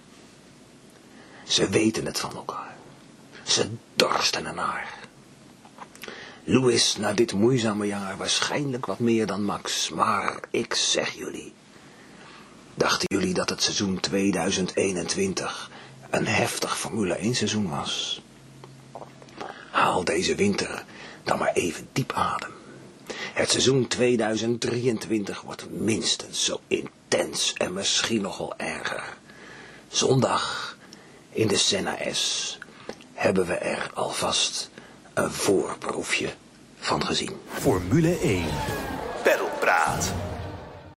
Ze 1.44 1.70
weten 1.70 2.06
het 2.06 2.20
van 2.20 2.36
elkaar. 2.36 2.76
Ze 3.44 3.70
dorsten 3.94 4.46
ernaar. 4.46 5.05
Louis 6.48 6.98
na 6.98 7.14
dit 7.14 7.34
moeizame 7.34 7.86
jaar 7.86 8.18
waarschijnlijk 8.18 8.86
wat 8.86 9.00
meer 9.00 9.26
dan 9.26 9.44
Max, 9.44 9.90
maar 9.90 10.40
ik 10.50 10.74
zeg 10.74 11.14
jullie. 11.14 11.54
Dachten 12.76 13.18
jullie 13.18 13.34
dat 13.34 13.50
het 13.50 13.62
seizoen 13.62 14.00
2021 14.00 15.70
een 16.10 16.28
heftig 16.28 16.78
Formule 16.78 17.14
1 17.14 17.36
seizoen 17.36 17.70
was? 17.70 18.22
Haal 19.72 20.04
deze 20.04 20.36
winter 20.36 20.86
dan 21.24 21.38
maar 21.38 21.54
even 21.54 21.88
diep 21.94 22.12
adem. 22.12 22.52
Het 23.34 23.50
seizoen 23.50 23.88
2023 23.88 25.42
wordt 25.42 25.70
minstens 25.70 26.46
zo 26.46 26.60
intens 26.68 27.54
en 27.54 27.74
misschien 27.74 28.22
nog 28.22 28.38
wel 28.38 28.54
erger. 28.58 29.18
Zondag 29.88 30.78
in 31.30 31.48
de 31.48 31.58
Senna 31.58 31.98
S 32.12 32.58
hebben 33.14 33.46
we 33.46 33.54
er 33.54 33.92
alvast 33.94 34.70
een 35.16 35.32
voorproefje 35.32 36.30
van 36.80 37.06
gezien. 37.06 37.32
Formule 37.48 38.18
1. 38.20 38.46
Pedalpraat. 39.24 40.14